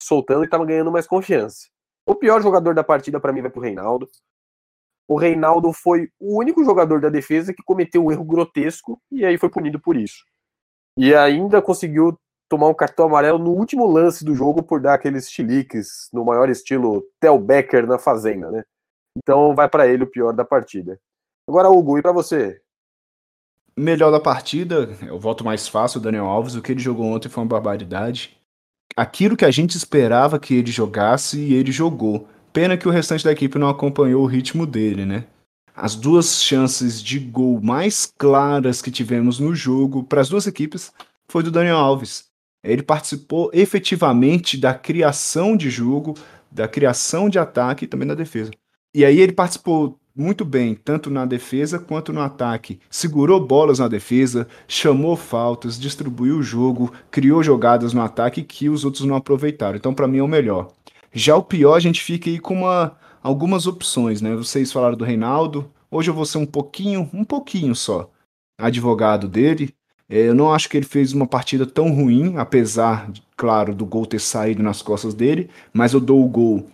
soltando 0.00 0.42
e 0.42 0.44
estava 0.44 0.64
ganhando 0.64 0.92
mais 0.92 1.08
confiança. 1.08 1.66
O 2.06 2.14
pior 2.14 2.40
jogador 2.40 2.72
da 2.72 2.84
partida 2.84 3.18
para 3.18 3.32
mim 3.32 3.42
vai 3.42 3.50
pro 3.50 3.60
Reinaldo. 3.60 4.08
O 5.08 5.16
Reinaldo 5.18 5.72
foi 5.72 6.08
o 6.20 6.38
único 6.38 6.64
jogador 6.64 7.00
da 7.00 7.08
defesa 7.08 7.52
que 7.52 7.64
cometeu 7.64 8.04
um 8.04 8.12
erro 8.12 8.24
grotesco 8.24 9.02
e 9.10 9.24
aí 9.24 9.36
foi 9.36 9.48
punido 9.48 9.80
por 9.80 9.96
isso. 9.96 10.22
E 10.98 11.14
ainda 11.14 11.62
conseguiu 11.62 12.16
tomar 12.48 12.68
um 12.68 12.74
cartão 12.74 13.06
amarelo 13.06 13.38
no 13.38 13.50
último 13.50 13.86
lance 13.86 14.24
do 14.24 14.34
jogo 14.34 14.62
por 14.62 14.80
dar 14.80 14.94
aqueles 14.94 15.30
chiliques 15.30 16.08
no 16.12 16.24
maior 16.24 16.50
estilo 16.50 17.02
Tel 17.18 17.38
Becker 17.38 17.86
na 17.86 17.98
Fazenda, 17.98 18.50
né? 18.50 18.62
Então 19.16 19.54
vai 19.54 19.68
para 19.68 19.86
ele 19.86 20.04
o 20.04 20.10
pior 20.10 20.32
da 20.32 20.44
partida. 20.44 21.00
Agora, 21.48 21.70
Hugo, 21.70 21.98
e 21.98 22.02
para 22.02 22.12
você? 22.12 22.60
Melhor 23.76 24.10
da 24.10 24.20
partida, 24.20 24.90
eu 25.06 25.18
voto 25.18 25.44
mais 25.44 25.66
fácil, 25.66 25.98
o 25.98 26.02
Daniel 26.02 26.26
Alves. 26.26 26.54
O 26.54 26.62
que 26.62 26.72
ele 26.72 26.80
jogou 26.80 27.06
ontem 27.06 27.28
foi 27.28 27.42
uma 27.42 27.48
barbaridade. 27.48 28.38
Aquilo 28.94 29.36
que 29.36 29.46
a 29.46 29.50
gente 29.50 29.76
esperava 29.76 30.38
que 30.38 30.54
ele 30.54 30.70
jogasse, 30.70 31.40
e 31.40 31.54
ele 31.54 31.72
jogou. 31.72 32.28
Pena 32.52 32.76
que 32.76 32.86
o 32.86 32.90
restante 32.90 33.24
da 33.24 33.32
equipe 33.32 33.58
não 33.58 33.70
acompanhou 33.70 34.22
o 34.22 34.26
ritmo 34.26 34.66
dele, 34.66 35.06
né? 35.06 35.24
As 35.74 35.94
duas 35.94 36.42
chances 36.42 37.02
de 37.02 37.18
gol 37.18 37.60
mais 37.62 38.12
claras 38.18 38.82
que 38.82 38.90
tivemos 38.90 39.38
no 39.38 39.54
jogo 39.54 40.04
para 40.04 40.20
as 40.20 40.28
duas 40.28 40.46
equipes 40.46 40.92
foi 41.26 41.42
do 41.42 41.50
Daniel 41.50 41.76
Alves. 41.76 42.26
Ele 42.62 42.82
participou 42.82 43.50
efetivamente 43.52 44.56
da 44.56 44.74
criação 44.74 45.56
de 45.56 45.70
jogo, 45.70 46.14
da 46.50 46.68
criação 46.68 47.28
de 47.28 47.38
ataque 47.38 47.84
e 47.84 47.88
também 47.88 48.06
da 48.06 48.14
defesa. 48.14 48.50
E 48.94 49.04
aí 49.04 49.18
ele 49.18 49.32
participou 49.32 49.98
muito 50.14 50.44
bem, 50.44 50.74
tanto 50.74 51.08
na 51.08 51.24
defesa 51.24 51.78
quanto 51.78 52.12
no 52.12 52.20
ataque. 52.20 52.78
Segurou 52.90 53.40
bolas 53.40 53.78
na 53.78 53.88
defesa, 53.88 54.46
chamou 54.68 55.16
faltas, 55.16 55.80
distribuiu 55.80 56.36
o 56.36 56.42
jogo, 56.42 56.92
criou 57.10 57.42
jogadas 57.42 57.94
no 57.94 58.02
ataque 58.02 58.42
que 58.42 58.68
os 58.68 58.84
outros 58.84 59.04
não 59.04 59.16
aproveitaram. 59.16 59.76
Então, 59.76 59.94
para 59.94 60.06
mim, 60.06 60.18
é 60.18 60.22
o 60.22 60.28
melhor. 60.28 60.70
Já 61.12 61.34
o 61.34 61.42
pior, 61.42 61.74
a 61.74 61.80
gente 61.80 62.02
fica 62.02 62.28
aí 62.28 62.38
com 62.38 62.54
uma, 62.54 62.96
algumas 63.22 63.66
opções, 63.66 64.20
né? 64.20 64.34
Vocês 64.34 64.72
falaram 64.72 64.96
do 64.96 65.04
Reinaldo. 65.04 65.70
Hoje 65.90 66.10
eu 66.10 66.14
vou 66.14 66.24
ser 66.24 66.38
um 66.38 66.46
pouquinho, 66.46 67.08
um 67.12 67.24
pouquinho 67.24 67.74
só, 67.74 68.10
advogado 68.58 69.28
dele. 69.28 69.74
É, 70.08 70.28
eu 70.28 70.34
não 70.34 70.52
acho 70.52 70.68
que 70.68 70.76
ele 70.76 70.86
fez 70.86 71.12
uma 71.12 71.26
partida 71.26 71.64
tão 71.64 71.92
ruim, 71.92 72.36
apesar, 72.36 73.10
claro, 73.36 73.74
do 73.74 73.86
gol 73.86 74.04
ter 74.04 74.20
saído 74.20 74.62
nas 74.62 74.82
costas 74.82 75.14
dele, 75.14 75.48
mas 75.72 75.92
eu 75.92 76.00
dou 76.00 76.24
o 76.24 76.28
gol 76.28 76.68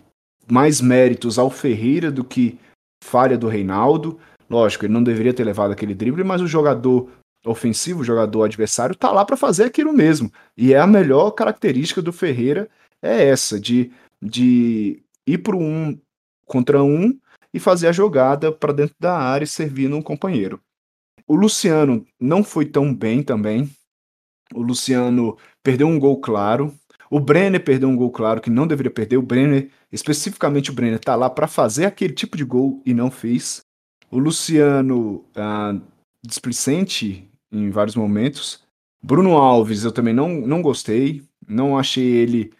mais 0.49 0.81
méritos 0.81 1.37
ao 1.37 1.49
Ferreira 1.49 2.11
do 2.11 2.23
que 2.23 2.57
falha 3.03 3.37
do 3.37 3.47
Reinaldo. 3.47 4.19
Lógico, 4.49 4.85
ele 4.85 4.93
não 4.93 5.03
deveria 5.03 5.33
ter 5.33 5.43
levado 5.43 5.71
aquele 5.71 5.93
drible, 5.93 6.23
mas 6.23 6.41
o 6.41 6.47
jogador 6.47 7.09
ofensivo, 7.45 8.01
o 8.01 8.05
jogador 8.05 8.43
adversário, 8.43 8.95
tá 8.95 9.11
lá 9.11 9.23
para 9.23 9.37
fazer 9.37 9.63
aquilo 9.65 9.93
mesmo. 9.93 10.31
E 10.57 10.73
é 10.73 10.79
a 10.79 10.87
melhor 10.87 11.31
característica 11.31 12.01
do 12.01 12.11
Ferreira 12.11 12.67
é 13.01 13.27
essa, 13.27 13.59
de, 13.59 13.91
de 14.21 15.01
ir 15.25 15.37
para 15.37 15.55
um 15.55 15.97
contra 16.49 16.83
um 16.83 17.17
e 17.53 17.59
fazer 17.59 17.87
a 17.87 17.91
jogada 17.91 18.51
para 18.51 18.73
dentro 18.73 18.95
da 18.99 19.17
área 19.17 19.45
e 19.45 19.47
servir 19.47 19.93
um 19.93 20.01
companheiro. 20.01 20.59
O 21.27 21.35
Luciano 21.35 22.05
não 22.19 22.43
foi 22.43 22.65
tão 22.65 22.93
bem 22.93 23.21
também. 23.21 23.69
O 24.53 24.61
Luciano 24.63 25.37
perdeu 25.63 25.87
um 25.87 25.99
gol 25.99 26.19
claro. 26.19 26.73
O 27.09 27.19
Brenner 27.19 27.63
perdeu 27.63 27.87
um 27.87 27.95
gol 27.95 28.11
claro 28.11 28.41
que 28.41 28.49
não 28.49 28.67
deveria 28.67 28.91
perder. 28.91 29.17
O 29.17 29.21
Brenner, 29.21 29.69
especificamente 29.91 30.71
o 30.71 30.73
Brenner, 30.73 30.99
tá 30.99 31.15
lá 31.15 31.29
para 31.29 31.47
fazer 31.47 31.85
aquele 31.85 32.13
tipo 32.13 32.35
de 32.35 32.43
gol 32.43 32.81
e 32.83 32.93
não 32.93 33.11
fez. 33.11 33.61
O 34.09 34.17
Luciano, 34.17 35.23
ah, 35.35 35.75
displicente 36.25 37.29
em 37.51 37.69
vários 37.69 37.95
momentos. 37.95 38.63
Bruno 39.01 39.37
Alves, 39.37 39.83
eu 39.83 39.91
também 39.91 40.13
não, 40.13 40.29
não 40.29 40.63
gostei. 40.63 41.23
Não 41.47 41.77
achei 41.77 42.05
ele 42.05 42.51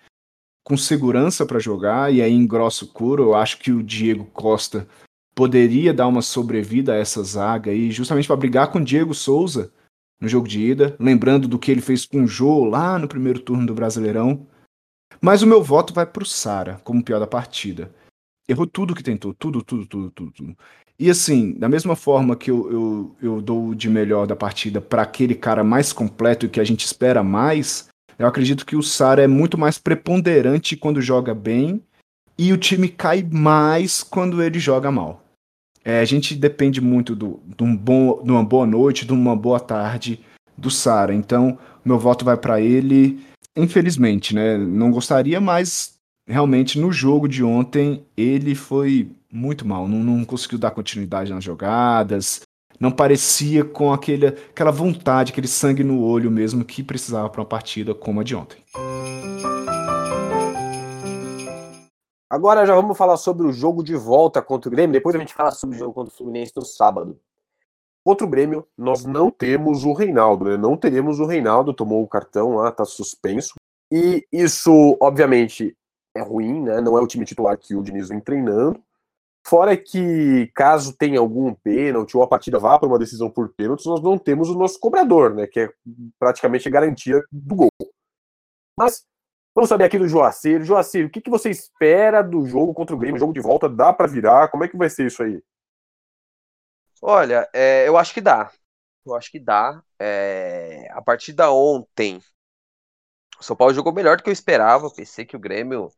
com 0.69 0.77
segurança 0.77 1.47
para 1.47 1.57
jogar. 1.57 2.13
E 2.13 2.21
aí, 2.21 2.31
em 2.31 2.45
grosso 2.45 2.87
curo, 2.93 3.23
eu 3.23 3.33
acho 3.33 3.57
que 3.57 3.71
o 3.71 3.81
Diego 3.81 4.25
Costa 4.25 4.87
poderia 5.33 5.91
dar 5.91 6.07
uma 6.07 6.21
sobrevida 6.21 6.93
a 6.93 6.97
essa 6.97 7.23
zaga 7.23 7.71
aí, 7.71 7.89
justamente 7.89 8.27
para 8.27 8.35
brigar 8.35 8.71
com 8.71 8.77
o 8.77 8.83
Diego 8.83 9.15
Souza 9.15 9.73
no 10.21 10.27
jogo 10.27 10.47
de 10.47 10.61
ida, 10.61 10.95
lembrando 10.99 11.47
do 11.47 11.57
que 11.57 11.71
ele 11.71 11.81
fez 11.81 12.05
com 12.05 12.23
o 12.23 12.27
Jô 12.27 12.65
lá 12.65 12.99
no 12.99 13.07
primeiro 13.07 13.39
turno 13.39 13.65
do 13.65 13.73
Brasileirão. 13.73 14.45
Mas 15.19 15.41
o 15.41 15.47
meu 15.47 15.63
voto 15.63 15.93
vai 15.93 16.05
para 16.05 16.23
o 16.23 16.25
Sara 16.25 16.79
como 16.83 17.03
pior 17.03 17.19
da 17.19 17.27
partida. 17.27 17.91
Errou 18.47 18.67
tudo 18.67 18.93
que 18.93 19.01
tentou, 19.01 19.33
tudo, 19.33 19.63
tudo, 19.63 19.85
tudo, 19.87 20.11
tudo, 20.11 20.31
tudo. 20.31 20.57
E 20.99 21.09
assim, 21.09 21.53
da 21.53 21.69
mesma 21.69 21.95
forma 21.95 22.35
que 22.35 22.51
eu, 22.51 22.71
eu, 22.71 23.15
eu 23.21 23.41
dou 23.41 23.73
de 23.73 23.89
melhor 23.89 24.27
da 24.27 24.35
partida 24.35 24.81
para 24.81 25.03
aquele 25.03 25.33
cara 25.33 25.63
mais 25.63 25.93
completo 25.93 26.45
e 26.45 26.49
que 26.49 26.59
a 26.59 26.63
gente 26.63 26.85
espera 26.85 27.23
mais, 27.23 27.87
eu 28.19 28.27
acredito 28.27 28.65
que 28.65 28.75
o 28.75 28.83
Sara 28.83 29.23
é 29.23 29.27
muito 29.27 29.57
mais 29.57 29.77
preponderante 29.77 30.75
quando 30.75 31.01
joga 31.01 31.33
bem 31.33 31.81
e 32.37 32.51
o 32.51 32.57
time 32.57 32.89
cai 32.89 33.25
mais 33.29 34.03
quando 34.03 34.43
ele 34.43 34.59
joga 34.59 34.91
mal. 34.91 35.23
É, 35.85 36.01
a 36.01 36.05
gente 36.05 36.35
depende 36.35 36.81
muito 36.81 37.15
do, 37.15 37.39
de, 37.45 37.63
um 37.63 37.75
bom, 37.75 38.21
de 38.21 38.29
uma 38.29 38.43
boa 38.43 38.65
noite, 38.65 39.05
de 39.05 39.13
uma 39.13 39.37
boa 39.37 39.59
tarde 39.59 40.19
do 40.57 40.69
Sara. 40.69 41.13
Então, 41.13 41.57
meu 41.83 41.97
voto 41.97 42.25
vai 42.25 42.35
para 42.35 42.59
ele. 42.59 43.23
Infelizmente, 43.55 44.35
né? 44.35 44.57
Não 44.57 44.91
gostaria, 44.91 45.39
mas 45.39 45.97
realmente 46.27 46.77
no 46.77 46.91
jogo 46.91 47.27
de 47.27 47.43
ontem 47.43 48.03
ele 48.17 48.53
foi 48.53 49.09
muito 49.31 49.65
mal. 49.65 49.87
Não, 49.87 50.03
não 50.03 50.25
conseguiu 50.25 50.59
dar 50.59 50.71
continuidade 50.71 51.31
nas 51.31 51.43
jogadas. 51.43 52.41
Não 52.79 52.91
parecia 52.91 53.65
com 53.65 53.91
aquele, 53.91 54.27
aquela 54.27 54.71
vontade, 54.71 55.33
aquele 55.33 55.49
sangue 55.49 55.83
no 55.83 56.01
olho 56.01 56.31
mesmo 56.31 56.63
que 56.63 56.81
precisava 56.81 57.29
para 57.29 57.41
uma 57.41 57.47
partida 57.47 57.93
como 57.93 58.21
a 58.21 58.23
de 58.23 58.35
ontem. 58.35 58.63
Agora 62.29 62.65
já 62.65 62.73
vamos 62.73 62.97
falar 62.97 63.17
sobre 63.17 63.45
o 63.45 63.51
jogo 63.51 63.83
de 63.83 63.95
volta 63.95 64.41
contra 64.41 64.69
o 64.69 64.71
Grêmio. 64.71 64.93
Depois 64.93 65.13
a 65.13 65.19
gente 65.19 65.33
fala 65.33 65.51
sobre 65.51 65.75
o 65.75 65.79
jogo 65.79 65.93
contra 65.93 66.13
o 66.13 66.15
Fluminense 66.15 66.53
no 66.55 66.63
sábado. 66.63 67.19
Contra 68.01 68.25
o 68.25 68.29
Grêmio, 68.29 68.65
nós 68.77 69.03
não 69.03 69.29
temos 69.29 69.83
o 69.83 69.91
Reinaldo, 69.91 70.45
né? 70.45 70.55
Não 70.55 70.77
teremos 70.77 71.19
o 71.19 71.25
Reinaldo, 71.25 71.73
tomou 71.73 72.01
o 72.01 72.07
cartão 72.07 72.55
lá, 72.55 72.71
tá 72.71 72.85
suspenso. 72.85 73.55
E 73.91 74.25
isso, 74.31 74.95
obviamente, 75.01 75.75
é 76.15 76.21
ruim, 76.21 76.61
né? 76.61 76.79
Não 76.79 76.97
é 76.97 77.01
o 77.01 77.07
time 77.07 77.25
titular 77.25 77.57
que 77.57 77.75
o 77.75 77.81
Diniz 77.83 78.07
vem 78.07 78.21
treinando. 78.21 78.81
Fora 79.45 79.75
que, 79.75 80.51
caso 80.53 80.95
tenha 80.95 81.19
algum 81.19 81.53
pênalti 81.53 82.15
ou 82.15 82.23
a 82.23 82.27
partida 82.27 82.59
vá 82.59 82.77
para 82.77 82.87
uma 82.87 82.99
decisão 82.99 83.29
por 83.29 83.53
pênaltis, 83.55 83.85
nós 83.85 84.01
não 84.01 84.17
temos 84.17 84.49
o 84.49 84.57
nosso 84.57 84.79
cobrador, 84.79 85.33
né? 85.33 85.47
Que 85.47 85.61
é 85.61 85.69
praticamente 86.19 86.67
a 86.67 86.71
garantia 86.71 87.23
do 87.31 87.55
gol. 87.55 87.69
Mas 88.77 89.03
Vamos 89.59 89.67
saber 89.67 89.83
aqui 89.83 89.97
do 89.97 90.07
Joacir. 90.07 90.63
Joacir, 90.63 91.05
o 91.05 91.09
que, 91.09 91.19
que 91.19 91.29
você 91.29 91.49
espera 91.49 92.21
do 92.21 92.45
jogo 92.45 92.73
contra 92.73 92.95
o 92.95 92.97
Grêmio? 92.97 93.19
Jogo 93.19 93.33
de 93.33 93.41
volta, 93.41 93.67
dá 93.67 93.91
para 93.91 94.07
virar? 94.07 94.47
Como 94.49 94.63
é 94.63 94.69
que 94.69 94.77
vai 94.77 94.89
ser 94.89 95.07
isso 95.07 95.21
aí? 95.21 95.43
Olha, 97.01 97.49
é, 97.53 97.87
eu 97.87 97.97
acho 97.97 98.13
que 98.13 98.21
dá. 98.21 98.51
Eu 99.05 99.15
acho 99.15 99.31
que 99.31 99.39
dá. 99.39 99.83
É, 99.99 100.87
a 100.91 101.01
partir 101.01 101.33
da 101.33 101.51
ontem, 101.51 102.21
o 103.39 103.43
São 103.43 103.55
Paulo 103.55 103.73
jogou 103.73 103.91
melhor 103.93 104.17
do 104.17 104.23
que 104.23 104.29
eu 104.29 104.33
esperava. 104.33 104.89
Pensei 104.91 105.25
que 105.25 105.35
o 105.35 105.39
Grêmio 105.39 105.91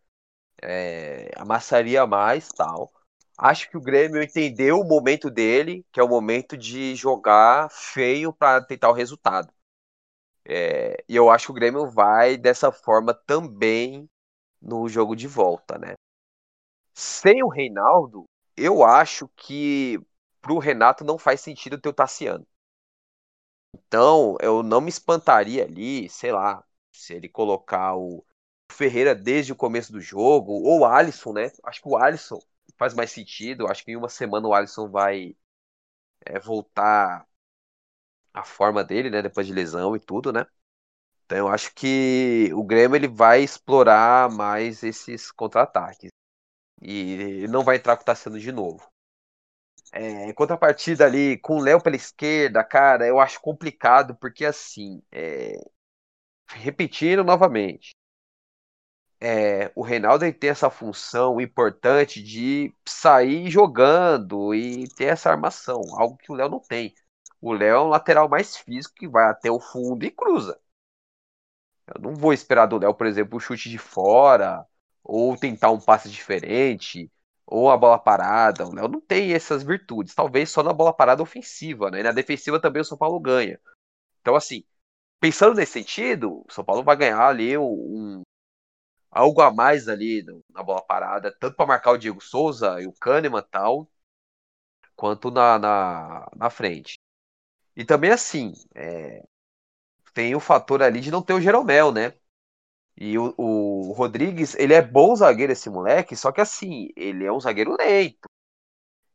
é, 0.62 1.32
amassaria 1.36 2.08
mais 2.08 2.47
tal. 2.49 2.91
Acho 3.41 3.69
que 3.69 3.75
o 3.75 3.82
Grêmio 3.82 4.21
entendeu 4.23 4.80
o 4.80 4.88
momento 4.88 5.30
dele, 5.30 5.86
que 5.91 5.99
é 5.99 6.04
o 6.04 6.08
momento 6.08 6.56
de 6.56 6.95
jogar 6.95 7.69
feio 7.69 8.32
para 8.32 8.63
tentar 8.63 8.89
o 8.89 8.93
resultado. 8.93 9.51
É, 10.45 11.04
e 11.08 11.15
eu 11.15 11.30
acho 11.30 11.47
que 11.47 11.51
o 11.51 11.56
Grêmio 11.56 11.89
vai 11.89 12.38
dessa 12.38 12.71
forma 12.71 13.13
também 13.13 14.10
no 14.62 14.89
jogo 14.89 15.15
de 15.15 15.27
volta, 15.27 15.77
né? 15.77 15.95
Sem 16.93 17.43
o 17.43 17.49
Reinaldo, 17.49 18.25
eu 18.56 18.84
acho 18.84 19.27
que 19.36 19.99
pro 20.41 20.58
Renato 20.58 21.04
não 21.04 21.17
faz 21.17 21.41
sentido 21.41 21.80
ter 21.80 21.89
o 21.89 21.93
Tassiano. 21.93 22.47
Então, 23.73 24.38
eu 24.41 24.63
não 24.63 24.82
me 24.82 24.89
espantaria 24.89 25.63
ali, 25.63 26.10
sei 26.10 26.32
lá, 26.32 26.63
se 26.91 27.13
ele 27.13 27.30
colocar 27.30 27.95
o 27.95 28.25
Ferreira 28.71 29.13
desde 29.15 29.51
o 29.51 29.56
começo 29.56 29.91
do 29.91 29.99
jogo, 30.01 30.51
ou 30.54 30.80
o 30.82 30.86
Alisson, 30.86 31.34
né? 31.34 31.51
Acho 31.63 31.82
que 31.82 31.88
o 31.89 31.97
Alisson 31.97 32.39
faz 32.82 32.96
mais 32.96 33.12
sentido. 33.12 33.67
Acho 33.67 33.86
que 33.86 33.91
em 33.91 33.96
uma 33.96 34.10
semana 34.10 34.48
o 34.48 34.54
Alisson 34.56 34.89
vai 34.89 35.36
é, 36.26 36.39
voltar 36.39 37.28
a 38.34 38.44
forma 38.44 38.84
dele, 38.84 39.10
né, 39.10 39.22
depois 39.22 39.48
de 39.48 39.54
lesão 39.54 39.96
e 39.96 40.00
tudo, 40.00 40.32
né? 40.34 40.46
Então 41.26 41.38
eu 41.39 41.50
acho 41.50 41.74
que 41.76 42.52
o 42.54 42.63
Grêmio 42.63 42.96
ele 42.98 43.08
vai 43.08 43.44
explorar 43.44 44.30
mais 44.32 44.84
esses 44.84 45.32
contra-ataques. 45.32 46.12
E 46.82 47.48
não 47.50 47.63
vai 47.63 47.78
entrar 47.78 47.98
com 47.98 48.04
o 48.04 48.06
Tassiano 48.06 48.39
de 48.39 48.52
novo. 48.52 48.84
É, 49.94 50.32
contrapartida 50.34 51.06
ali 51.06 51.38
com 51.39 51.58
o 51.58 51.62
Léo 51.62 51.82
pela 51.82 51.96
esquerda, 51.98 52.63
cara, 52.63 53.06
eu 53.08 53.20
acho 53.20 53.41
complicado, 53.41 54.15
porque 54.15 54.46
assim, 54.46 55.02
é... 55.12 55.54
repetindo 56.50 57.24
novamente, 57.24 57.96
é, 59.22 59.72
o 59.76 59.84
Reinaldo 59.84 60.32
tem 60.34 60.50
essa 60.50 60.70
função 60.72 61.40
importante 61.40 62.22
de 62.24 62.74
sair 62.88 63.50
jogando 63.52 64.54
e 64.56 64.88
ter 64.96 65.06
essa 65.06 65.30
armação, 65.30 65.80
algo 65.96 66.18
que 66.18 66.32
o 66.32 66.36
Léo 66.36 66.50
não 66.50 66.60
tem. 66.60 66.94
O 67.40 67.54
Léo 67.54 67.76
é 67.76 67.82
um 67.82 67.88
lateral 67.88 68.28
mais 68.28 68.58
físico 68.58 68.96
que 68.96 69.08
vai 69.08 69.30
até 69.30 69.52
o 69.52 69.60
fundo 69.60 70.04
e 70.04 70.12
cruza. 70.12 70.60
Eu 71.88 72.02
não 72.02 72.16
vou 72.16 72.34
esperar 72.34 72.66
do 72.66 72.78
Léo, 72.80 72.94
por 72.94 73.06
exemplo, 73.06 73.38
o 73.38 73.40
chute 73.40 73.70
de 73.70 73.78
fora, 73.78 74.66
ou 75.04 75.36
tentar 75.38 75.72
um 75.72 75.80
passe 75.80 76.10
diferente, 76.10 77.12
ou 77.46 77.70
a 77.70 77.78
bola 77.78 78.00
parada. 78.00 78.66
O 78.68 78.74
Léo 78.74 78.88
não 78.88 79.02
tem 79.02 79.34
essas 79.34 79.64
virtudes. 79.64 80.16
Talvez 80.16 80.50
só 80.50 80.64
na 80.64 80.74
bola 80.74 80.94
parada 80.94 81.22
ofensiva, 81.22 81.92
né? 81.92 82.00
E 82.00 82.04
na 82.04 82.12
defensiva 82.12 82.60
também 82.60 82.82
o 82.82 82.86
São 82.86 82.98
Paulo 82.98 83.20
ganha. 83.20 83.60
Então, 84.22 84.36
assim, 84.36 84.64
pensando 85.20 85.56
nesse 85.56 85.74
sentido, 85.74 86.44
o 86.48 86.54
São 86.54 86.64
Paulo 86.64 86.84
vai 86.84 86.96
ganhar 86.96 87.28
ali 87.28 87.58
um, 87.58 88.24
algo 89.12 89.41
a 89.41 89.52
mais 89.52 89.88
ali 89.89 90.26
na 90.50 90.63
bola 90.63 90.82
parada, 90.82 91.36
tanto 91.39 91.56
para 91.56 91.67
marcar 91.67 91.91
o 91.91 91.97
Diego 91.97 92.21
Souza 92.21 92.82
e 92.82 92.88
o 92.88 92.93
Kahneman 92.93 93.43
tal, 93.52 93.89
quanto 94.95 95.32
na, 95.32 95.60
na, 95.60 96.30
na 96.36 96.50
frente. 96.50 97.00
E 97.76 97.86
também 97.86 98.12
assim, 98.12 98.54
é, 98.76 99.24
tem 100.13 100.36
o 100.36 100.39
fator 100.39 100.84
ali 100.84 101.02
de 101.02 101.12
não 101.12 101.21
ter 101.24 101.34
o 101.34 101.41
Jeromel, 101.41 101.91
né? 101.91 102.13
E 102.97 103.17
o, 103.17 103.34
o 103.38 103.93
Rodrigues, 103.93 104.56
ele 104.56 104.74
é 104.74 104.82
bom 104.82 105.15
zagueiro, 105.15 105.54
esse 105.54 105.69
moleque, 105.69 106.15
só 106.15 106.32
que 106.32 106.41
assim, 106.41 106.89
ele 106.95 107.26
é 107.26 107.32
um 107.32 107.39
zagueiro 107.39 107.76
lento. 107.78 108.30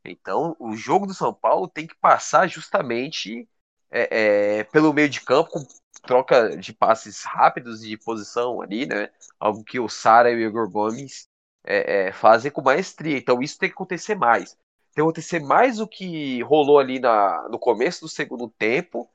Então, 0.03 0.55
o 0.59 0.75
jogo 0.75 1.05
do 1.05 1.13
São 1.13 1.33
Paulo 1.33 1.67
tem 1.67 1.85
que 1.87 1.95
passar 1.95 2.47
justamente 2.47 3.47
é, 3.91 4.59
é, 4.59 4.63
pelo 4.65 4.93
meio 4.93 5.09
de 5.09 5.21
campo, 5.21 5.51
com 5.51 5.65
troca 6.01 6.57
de 6.57 6.73
passes 6.73 7.23
rápidos 7.23 7.81
de 7.81 7.97
posição 7.97 8.61
ali, 8.61 8.85
né? 8.85 9.09
Algo 9.39 9.63
que 9.63 9.79
o 9.79 9.89
Sara 9.89 10.31
e 10.31 10.35
o 10.35 10.39
Igor 10.39 10.69
Gomes 10.69 11.27
é, 11.63 12.07
é, 12.07 12.11
fazem 12.11 12.51
com 12.51 12.61
maestria. 12.61 13.17
Então, 13.17 13.41
isso 13.41 13.57
tem 13.57 13.69
que 13.69 13.73
acontecer 13.73 14.15
mais. 14.15 14.51
Tem 14.51 14.95
que 14.95 15.01
acontecer 15.01 15.39
mais 15.39 15.79
o 15.79 15.87
que 15.87 16.41
rolou 16.43 16.79
ali 16.79 16.99
na, 16.99 17.47
no 17.49 17.59
começo 17.59 18.01
do 18.01 18.09
segundo 18.09 18.49
tempo, 18.49 19.09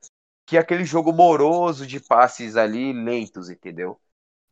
que 0.47 0.57
é 0.57 0.61
aquele 0.61 0.85
jogo 0.85 1.13
moroso 1.13 1.87
de 1.87 1.99
passes 2.01 2.57
ali 2.57 2.93
lentos, 2.93 3.49
entendeu? 3.51 3.99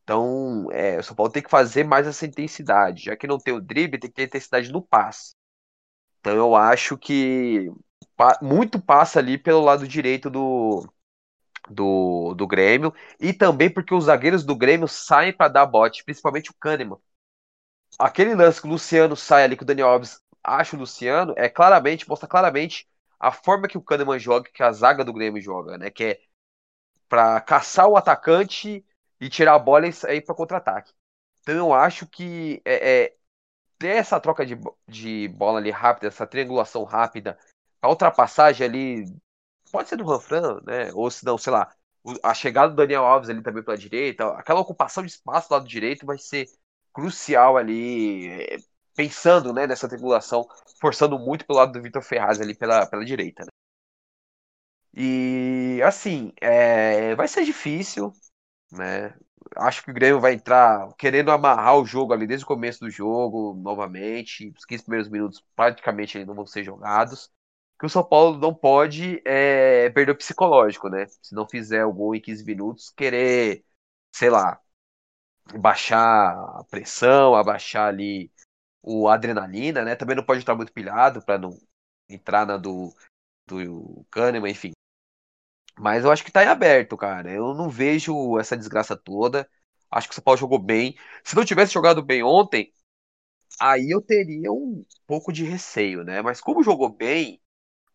Então, 0.02 0.68
é, 0.72 0.98
o 0.98 1.02
São 1.02 1.14
Paulo 1.14 1.30
tem 1.30 1.42
que 1.42 1.50
fazer 1.50 1.84
mais 1.84 2.06
essa 2.06 2.26
intensidade. 2.26 3.04
Já 3.04 3.16
que 3.16 3.26
não 3.26 3.38
tem 3.38 3.54
o 3.54 3.60
drible, 3.60 3.98
tem 3.98 4.10
que 4.10 4.16
ter 4.16 4.24
intensidade 4.24 4.72
no 4.72 4.82
passe. 4.82 5.34
Então, 6.20 6.34
eu 6.34 6.54
acho 6.56 6.98
que 6.98 7.70
muito 8.42 8.80
passa 8.80 9.18
ali 9.18 9.38
pelo 9.38 9.60
lado 9.60 9.86
direito 9.88 10.28
do, 10.28 10.86
do, 11.70 12.34
do 12.34 12.46
Grêmio. 12.46 12.92
E 13.18 13.32
também 13.32 13.70
porque 13.72 13.94
os 13.94 14.04
zagueiros 14.04 14.44
do 14.44 14.56
Grêmio 14.56 14.88
saem 14.88 15.32
para 15.32 15.48
dar 15.48 15.66
bote, 15.66 16.04
principalmente 16.04 16.50
o 16.50 16.54
Kahneman. 16.54 16.98
Aquele 17.98 18.34
lance 18.34 18.60
que 18.60 18.66
o 18.66 18.70
Luciano 18.70 19.16
sai 19.16 19.44
ali, 19.44 19.56
que 19.56 19.62
o 19.62 19.66
Daniel 19.66 19.88
Alves 19.88 20.20
acha 20.42 20.76
o 20.76 20.78
Luciano, 20.78 21.34
é 21.36 21.48
claramente, 21.48 22.08
mostra 22.08 22.28
claramente 22.28 22.88
a 23.18 23.30
forma 23.30 23.68
que 23.68 23.76
o 23.76 23.82
Kahneman 23.82 24.18
joga, 24.18 24.50
que 24.52 24.62
a 24.62 24.72
zaga 24.72 25.04
do 25.04 25.12
Grêmio 25.12 25.42
joga, 25.42 25.76
né? 25.76 25.90
Que 25.90 26.04
é 26.04 26.20
para 27.08 27.40
caçar 27.40 27.88
o 27.88 27.96
atacante 27.96 28.84
e 29.20 29.28
tirar 29.28 29.54
a 29.54 29.58
bola 29.58 29.86
e 29.88 29.92
sair 29.92 30.22
para 30.22 30.34
contra-ataque. 30.34 30.92
Então 31.42 31.54
eu 31.56 31.74
acho 31.74 32.06
que 32.06 32.62
é, 32.64 33.04
é, 33.04 33.16
ter 33.78 33.96
essa 33.96 34.20
troca 34.20 34.46
de, 34.46 34.58
de 34.86 35.28
bola 35.28 35.58
ali 35.58 35.70
rápida, 35.70 36.08
essa 36.08 36.26
triangulação 36.26 36.84
rápida, 36.84 37.38
a 37.82 37.88
ultrapassagem 37.88 38.66
ali, 38.66 39.04
pode 39.70 39.88
ser 39.88 39.96
do 39.96 40.04
Ranfran, 40.04 40.60
né? 40.64 40.92
Ou 40.94 41.10
se 41.10 41.24
não, 41.24 41.38
sei 41.38 41.52
lá, 41.52 41.72
a 42.22 42.34
chegada 42.34 42.70
do 42.70 42.76
Daniel 42.76 43.04
Alves 43.04 43.28
ali 43.30 43.42
também 43.42 43.62
pela 43.62 43.76
direita, 43.76 44.26
aquela 44.34 44.60
ocupação 44.60 45.04
de 45.04 45.10
espaço 45.10 45.48
do 45.48 45.52
lado 45.52 45.68
direito 45.68 46.06
vai 46.06 46.18
ser 46.18 46.46
crucial 46.92 47.56
ali, 47.56 48.28
é, 48.28 48.58
pensando 48.96 49.52
né, 49.52 49.66
nessa 49.66 49.88
triangulação, 49.88 50.46
forçando 50.80 51.18
muito 51.18 51.46
pelo 51.46 51.58
lado 51.58 51.72
do 51.72 51.82
Vitor 51.82 52.02
Ferraz 52.02 52.40
ali 52.40 52.54
pela, 52.54 52.86
pela 52.86 53.04
direita. 53.04 53.44
Né? 53.44 53.50
E 54.94 55.80
assim, 55.84 56.32
é, 56.40 57.14
vai 57.14 57.28
ser 57.28 57.44
difícil, 57.44 58.12
né? 58.72 59.14
Acho 59.56 59.84
que 59.84 59.90
o 59.90 59.94
Grêmio 59.94 60.20
vai 60.20 60.34
entrar 60.34 60.92
querendo 60.98 61.30
amarrar 61.32 61.76
o 61.78 61.86
jogo 61.86 62.12
ali 62.12 62.26
desde 62.26 62.44
o 62.44 62.48
começo 62.48 62.80
do 62.80 62.90
jogo, 62.90 63.54
novamente. 63.54 64.52
Os 64.56 64.64
15 64.64 64.84
primeiros 64.84 65.10
minutos 65.10 65.44
praticamente 65.56 66.24
não 66.24 66.34
vão 66.34 66.46
ser 66.46 66.64
jogados. 66.64 67.30
Que 67.80 67.86
o 67.86 67.90
São 67.90 68.04
Paulo 68.04 68.38
não 68.38 68.54
pode 68.54 69.22
é, 69.26 69.90
perder 69.90 70.12
o 70.12 70.16
psicológico, 70.18 70.90
né? 70.90 71.06
Se 71.22 71.34
não 71.34 71.48
fizer 71.48 71.84
o 71.86 71.92
gol 71.94 72.14
em 72.14 72.22
15 72.22 72.44
minutos, 72.44 72.90
querer, 72.90 73.64
sei 74.14 74.30
lá, 74.30 74.60
baixar 75.58 76.32
a 76.60 76.64
pressão, 76.70 77.34
abaixar 77.34 77.88
ali 77.88 78.32
o 78.82 79.08
adrenalina, 79.08 79.84
né? 79.84 79.96
Também 79.96 80.16
não 80.16 80.24
pode 80.24 80.40
estar 80.40 80.54
muito 80.56 80.72
pilhado 80.72 81.22
para 81.24 81.38
não 81.38 81.50
entrar 82.08 82.46
na 82.46 82.56
do, 82.56 82.94
do 83.46 84.06
Kahneman, 84.10 84.50
enfim. 84.52 84.72
Mas 85.78 86.04
eu 86.04 86.10
acho 86.10 86.24
que 86.24 86.30
tá 86.32 86.44
em 86.44 86.48
aberto, 86.48 86.96
cara. 86.96 87.30
Eu 87.32 87.54
não 87.54 87.68
vejo 87.70 88.38
essa 88.38 88.56
desgraça 88.56 88.96
toda. 88.96 89.48
Acho 89.90 90.08
que 90.08 90.12
o 90.12 90.14
São 90.14 90.24
Paulo 90.24 90.38
jogou 90.38 90.58
bem. 90.58 90.96
Se 91.24 91.34
não 91.36 91.44
tivesse 91.44 91.72
jogado 91.72 92.02
bem 92.02 92.22
ontem, 92.22 92.72
aí 93.60 93.90
eu 93.90 94.00
teria 94.02 94.52
um 94.52 94.84
pouco 95.06 95.32
de 95.32 95.44
receio, 95.44 96.04
né? 96.04 96.22
Mas 96.22 96.40
como 96.40 96.62
jogou 96.62 96.88
bem, 96.90 97.39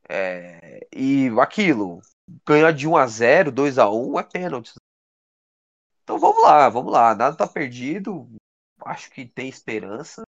é... 0.10 0.88
e 0.96 1.30
aquilo, 1.40 2.02
ganhar 2.46 2.72
de 2.72 2.88
1 2.88 2.98
a 2.98 3.08
0 3.08 3.52
2 3.52 3.78
a 3.78 3.90
1 3.90 4.20
é 4.20 4.24
pênalti. 4.24 4.74
Então 6.04 6.20
vamos 6.20 6.44
lá, 6.44 6.70
vamos 6.70 6.94
lá. 6.94 7.16
Nada 7.16 7.36
tá 7.36 7.48
perdido. 7.48 8.30
Acho 8.86 9.10
que 9.10 9.26
tem 9.26 9.50
esperança. 9.50 10.24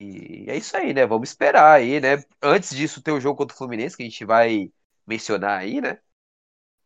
E 0.00 0.46
é 0.48 0.56
isso 0.56 0.76
aí, 0.76 0.92
né? 0.92 1.06
Vamos 1.06 1.28
esperar 1.28 1.72
aí, 1.72 2.00
né? 2.00 2.24
Antes 2.42 2.70
disso, 2.70 3.00
ter 3.00 3.12
o 3.12 3.20
jogo 3.20 3.38
contra 3.38 3.54
o 3.54 3.58
Fluminense, 3.58 3.96
que 3.96 4.02
a 4.02 4.06
gente 4.06 4.24
vai 4.24 4.72
mencionar 5.06 5.60
aí, 5.60 5.80
né? 5.80 6.00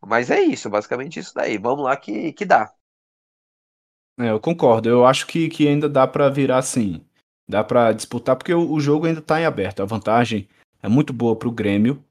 Mas 0.07 0.31
é 0.31 0.41
isso, 0.41 0.69
basicamente 0.71 1.19
isso 1.19 1.35
daí. 1.35 1.59
Vamos 1.59 1.85
lá 1.85 1.97
que, 1.97 2.33
que 2.33 2.45
dá. 2.45 2.73
É, 4.19 4.31
eu 4.31 4.41
concordo. 4.41 4.89
Eu 4.89 5.07
acho 5.07 5.27
que, 5.27 5.49
que 5.49 5.67
ainda 5.67 5.89
dá 5.89 6.07
para 6.07 6.29
virar 6.29 6.59
assim. 6.59 7.05
Dá 7.49 7.65
para 7.65 7.93
disputar, 7.93 8.37
porque 8.37 8.53
o, 8.53 8.73
o, 8.73 8.81
jogo 8.81 9.07
ainda 9.07 9.23
tá 9.23 9.41
em 9.41 9.47
aberto. 9.47 9.83
A 9.83 9.87
vantagem 9.87 10.49
é 10.83 10.89
muito 10.89 11.13
boa 11.13 11.35
pro 11.35 11.51
Grêmio, 11.51 12.05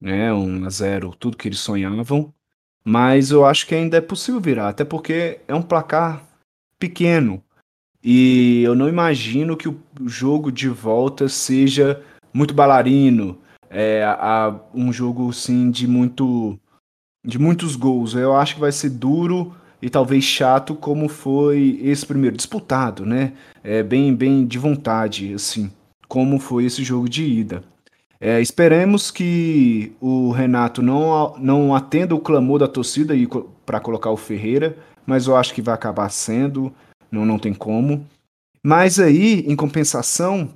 né? 0.00 0.32
1 0.32 0.64
a 0.64 0.70
0 0.70 1.14
tudo 1.18 1.36
que 1.36 1.48
eles 1.48 1.60
sonhavam. 1.60 2.32
Mas 2.84 3.30
eu 3.30 3.44
acho 3.44 3.66
que 3.66 3.74
ainda 3.74 3.96
é 3.96 4.00
possível 4.00 4.40
virar, 4.40 4.68
até 4.68 4.84
porque 4.84 5.40
é 5.46 5.54
um 5.54 5.62
placar 5.62 6.22
pequeno. 6.78 7.42
E 8.02 8.62
eu 8.62 8.74
não 8.74 8.88
imagino 8.88 9.56
que 9.56 9.68
o 9.68 9.78
jogo 10.06 10.52
de 10.52 10.68
volta 10.68 11.28
seja 11.28 12.02
muito 12.32 12.54
bailarino, 12.54 13.38
é, 13.68 14.04
a, 14.04 14.58
um 14.72 14.92
jogo 14.92 15.28
assim 15.28 15.70
de 15.70 15.86
muito 15.86 16.58
de 17.26 17.38
muitos 17.38 17.76
gols. 17.76 18.14
Eu 18.14 18.34
acho 18.36 18.54
que 18.54 18.60
vai 18.60 18.72
ser 18.72 18.90
duro 18.90 19.54
e 19.82 19.90
talvez 19.90 20.24
chato 20.24 20.74
como 20.74 21.08
foi 21.08 21.78
esse 21.82 22.06
primeiro 22.06 22.36
disputado, 22.36 23.04
né? 23.04 23.32
É 23.62 23.82
bem 23.82 24.14
bem 24.14 24.46
de 24.46 24.58
vontade 24.58 25.34
assim, 25.34 25.70
como 26.06 26.38
foi 26.38 26.64
esse 26.64 26.82
jogo 26.82 27.08
de 27.08 27.24
ida. 27.24 27.62
É, 28.20 28.40
esperemos 28.40 29.10
que 29.10 29.92
o 30.00 30.32
Renato 30.32 30.82
não, 30.82 31.36
não 31.38 31.74
atenda 31.74 32.14
o 32.14 32.20
clamor 32.20 32.58
da 32.58 32.66
torcida 32.66 33.14
para 33.64 33.78
colocar 33.78 34.10
o 34.10 34.16
Ferreira, 34.16 34.76
mas 35.06 35.26
eu 35.26 35.36
acho 35.36 35.54
que 35.54 35.62
vai 35.62 35.74
acabar 35.74 36.08
sendo, 36.08 36.72
não, 37.10 37.24
não 37.24 37.38
tem 37.38 37.54
como. 37.54 38.04
Mas 38.62 38.98
aí, 38.98 39.44
em 39.46 39.54
compensação, 39.54 40.50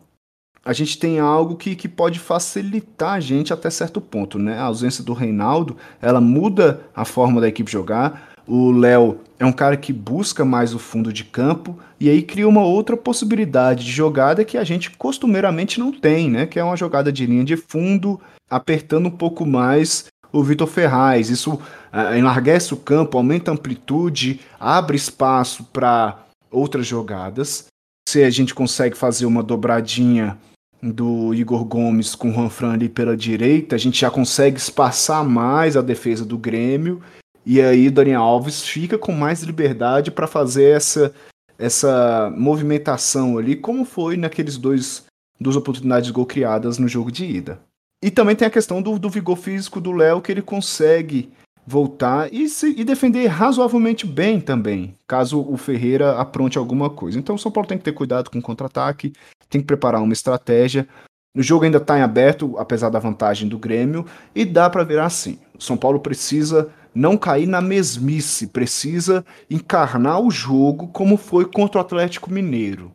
a 0.65 0.73
gente 0.73 0.99
tem 0.99 1.21
algo 1.21 1.57
que, 1.57 1.75
que 1.77 1.89
pode 1.89 2.19
facilitar 2.19 3.15
a 3.15 3.21
gente 3.21 3.53
até 3.53 3.71
certo 3.71 4.01
ponto, 4.01 4.39
né? 4.39 4.59
A 4.59 4.65
ausência 4.65 5.03
do 5.03 5.13
Reinaldo, 5.13 5.77
ela 6.01 6.21
muda 6.21 6.83
a 6.95 7.05
forma 7.05 7.41
da 7.41 7.49
equipe 7.49 7.71
jogar. 7.71 8.32
O 8.47 8.73
Léo 8.73 9.19
é 9.39 9.47
um 9.47 9.53
cara 9.53 9.77
que 9.77 9.93
busca 9.93 10.45
mais 10.45 10.75
o 10.75 10.79
fundo 10.79 11.13
de 11.13 11.25
campo 11.25 11.79
e 11.99 12.09
aí 12.09 12.23
cria 12.23 12.49
uma 12.49 12.65
outra 12.65 12.97
possibilidade 12.97 13.85
de 13.85 13.93
jogada 13.93 14.45
que 14.45 14.59
a 14.59 14.65
gente 14.65 14.91
costumeiramente 14.91 15.79
não 15.79 15.93
tem, 15.93 16.31
né? 16.31 16.47
Que 16.47 16.59
é 16.59 16.65
uma 16.65 16.77
jogada 16.77 17.13
de 17.13 17.25
linha 17.27 17.45
de 17.45 17.57
fundo, 17.57 18.21
apertando 18.51 19.07
um 19.07 19.11
pouco 19.11 19.47
mais 19.47 20.07
o 20.33 20.43
Vitor 20.43 20.67
Ferraz. 20.67 21.31
Isso 21.31 21.55
uh, 21.55 22.17
enlarguece 22.17 22.75
o 22.75 22.77
campo, 22.77 23.17
aumenta 23.17 23.51
a 23.51 23.55
amplitude, 23.55 24.41
abre 24.59 24.97
espaço 24.97 25.65
para 25.73 26.19
outras 26.51 26.87
jogadas. 26.87 27.67
Se 28.09 28.23
a 28.23 28.31
gente 28.31 28.55
consegue 28.55 28.97
fazer 28.97 29.27
uma 29.27 29.43
dobradinha 29.43 30.37
do 30.83 31.33
Igor 31.33 31.65
Gomes 31.65 32.15
com 32.15 32.31
o 32.31 32.33
Juanfran 32.33 32.73
ali 32.73 32.89
pela 32.89 33.17
direita, 33.17 33.77
a 33.77 33.79
gente 33.79 34.01
já 34.01 34.11
consegue 34.11 34.59
espaçar 34.59 35.25
mais 35.25 35.77
a 35.77 35.83
defesa 35.83 36.25
do 36.25 36.37
Grêmio. 36.37 37.01
E 37.45 37.61
aí 37.61 37.91
Daniel 37.91 38.23
Alves 38.23 38.63
fica 38.63 38.97
com 38.97 39.13
mais 39.13 39.43
liberdade 39.43 40.11
para 40.11 40.27
fazer 40.27 40.77
essa 40.77 41.13
essa 41.59 42.33
movimentação 42.37 43.39
ali, 43.39 43.55
como 43.55 43.85
foi 43.85 44.17
naqueles 44.17 44.57
dois 44.57 45.05
duas 45.41 45.55
oportunidades 45.57 46.07
de 46.07 46.13
gol 46.13 46.27
criadas 46.27 46.79
no 46.79 46.89
jogo 46.89 47.11
de 47.11 47.25
ida. 47.25 47.61
E 48.03 48.11
também 48.11 48.35
tem 48.35 48.47
a 48.49 48.51
questão 48.51 48.83
do, 48.83 48.99
do 48.99 49.09
vigor 49.09 49.37
físico 49.37 49.81
do 49.81 49.93
Léo, 49.93 50.21
que 50.21 50.33
ele 50.33 50.43
consegue 50.43 51.31
voltar 51.65 52.33
e, 52.33 52.49
se, 52.49 52.75
e 52.77 52.85
defender 52.85 53.27
razoavelmente 53.29 54.05
bem 54.05 54.41
também, 54.41 54.97
caso 55.07 55.41
o 55.41 55.57
Ferreira 55.57 56.19
apronte 56.19 56.59
alguma 56.59 56.91
coisa. 56.91 57.19
Então 57.19 57.37
o 57.37 57.39
São 57.39 57.53
Paulo 57.53 57.69
tem 57.69 57.79
que 57.79 57.85
ter 57.85 57.93
cuidado 57.93 58.31
com 58.31 58.39
o 58.39 58.43
contra-ataque, 58.43 59.13
tem 59.49 59.61
que 59.61 59.67
preparar 59.67 60.03
uma 60.03 60.13
estratégia. 60.13 60.89
O 61.37 61.43
jogo 61.43 61.65
ainda 61.65 61.79
está 61.79 61.99
em 61.99 62.03
aberto, 62.03 62.59
apesar 62.59 62.91
da 62.91 62.99
vantagem 62.99 63.49
do 63.49 63.59
Grêmio, 63.59 64.05
e 64.35 64.45
dá 64.45 64.69
para 64.69 64.85
ver 64.85 64.99
assim. 64.99 65.39
O 65.57 65.63
São 65.63 65.77
Paulo 65.77 66.01
precisa 66.01 66.71
não 66.95 67.17
cair 67.17 67.47
na 67.47 67.61
mesmice, 67.61 68.47
precisa 68.47 69.25
encarnar 69.51 70.21
o 70.21 70.31
jogo 70.31 70.89
como 70.89 71.17
foi 71.17 71.45
contra 71.45 71.79
o 71.79 71.81
Atlético 71.81 72.31
Mineiro 72.31 72.93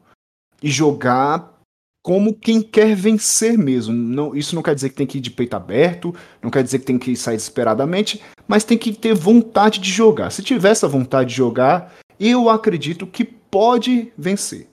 e 0.62 0.70
jogar 0.70 1.58
como 2.04 2.34
quem 2.34 2.62
quer 2.62 2.96
vencer 2.96 3.58
mesmo. 3.58 3.94
Não, 3.94 4.36
isso 4.36 4.56
não 4.56 4.64
quer 4.64 4.76
dizer 4.76 4.90
que 4.90 4.96
tem 4.96 5.08
que 5.08 5.18
ir 5.18 5.22
de 5.22 5.32
peito 5.32 5.56
aberto, 5.56 6.16
não 6.42 6.50
quer 6.50 6.64
dizer 6.64 6.80
que 6.80 6.86
tem 6.86 6.98
que 6.98 7.16
sair 7.16 7.36
desesperadamente, 7.36 8.22
mas 8.48 8.64
tem 8.64 8.78
que 8.78 8.94
ter 8.94 9.14
vontade 9.14 9.80
de 9.80 9.92
jogar. 9.92 10.32
Se 10.32 10.42
tiver 10.42 10.70
essa 10.70 10.88
vontade 10.88 11.32
de 11.32 11.36
jogar, 11.36 11.94
eu 12.20 12.50
acredito 12.50 13.06
que 13.06 13.26
pode 13.26 14.12
vencer. 14.18 14.70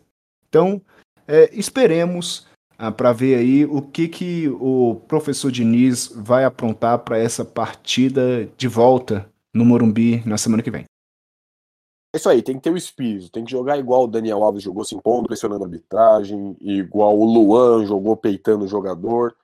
Então, 0.48 0.80
é, 1.26 1.50
esperemos 1.52 2.46
ah, 2.78 2.90
para 2.90 3.12
ver 3.12 3.36
aí 3.36 3.64
o 3.64 3.80
que, 3.80 4.08
que 4.08 4.48
o 4.48 4.96
professor 5.06 5.50
Diniz 5.50 6.08
vai 6.14 6.44
aprontar 6.44 6.98
para 7.00 7.18
essa 7.18 7.44
partida 7.44 8.46
de 8.56 8.68
volta 8.68 9.30
no 9.52 9.64
Morumbi 9.64 10.22
na 10.26 10.36
semana 10.36 10.62
que 10.62 10.70
vem. 10.70 10.84
É 12.14 12.16
isso 12.16 12.28
aí, 12.28 12.42
tem 12.42 12.56
que 12.56 12.62
ter 12.62 12.70
o 12.70 12.76
espírito, 12.76 13.30
tem 13.30 13.44
que 13.44 13.50
jogar 13.50 13.76
igual 13.76 14.04
o 14.04 14.06
Daniel 14.06 14.42
Alves 14.44 14.62
jogou 14.62 14.84
se 14.84 14.94
impondo, 14.94 15.26
pressionando 15.26 15.64
a 15.64 15.66
arbitragem, 15.66 16.56
igual 16.60 17.18
o 17.18 17.24
Luan 17.24 17.84
jogou 17.84 18.16
peitando 18.16 18.64
o 18.64 18.68
jogador, 18.68 19.34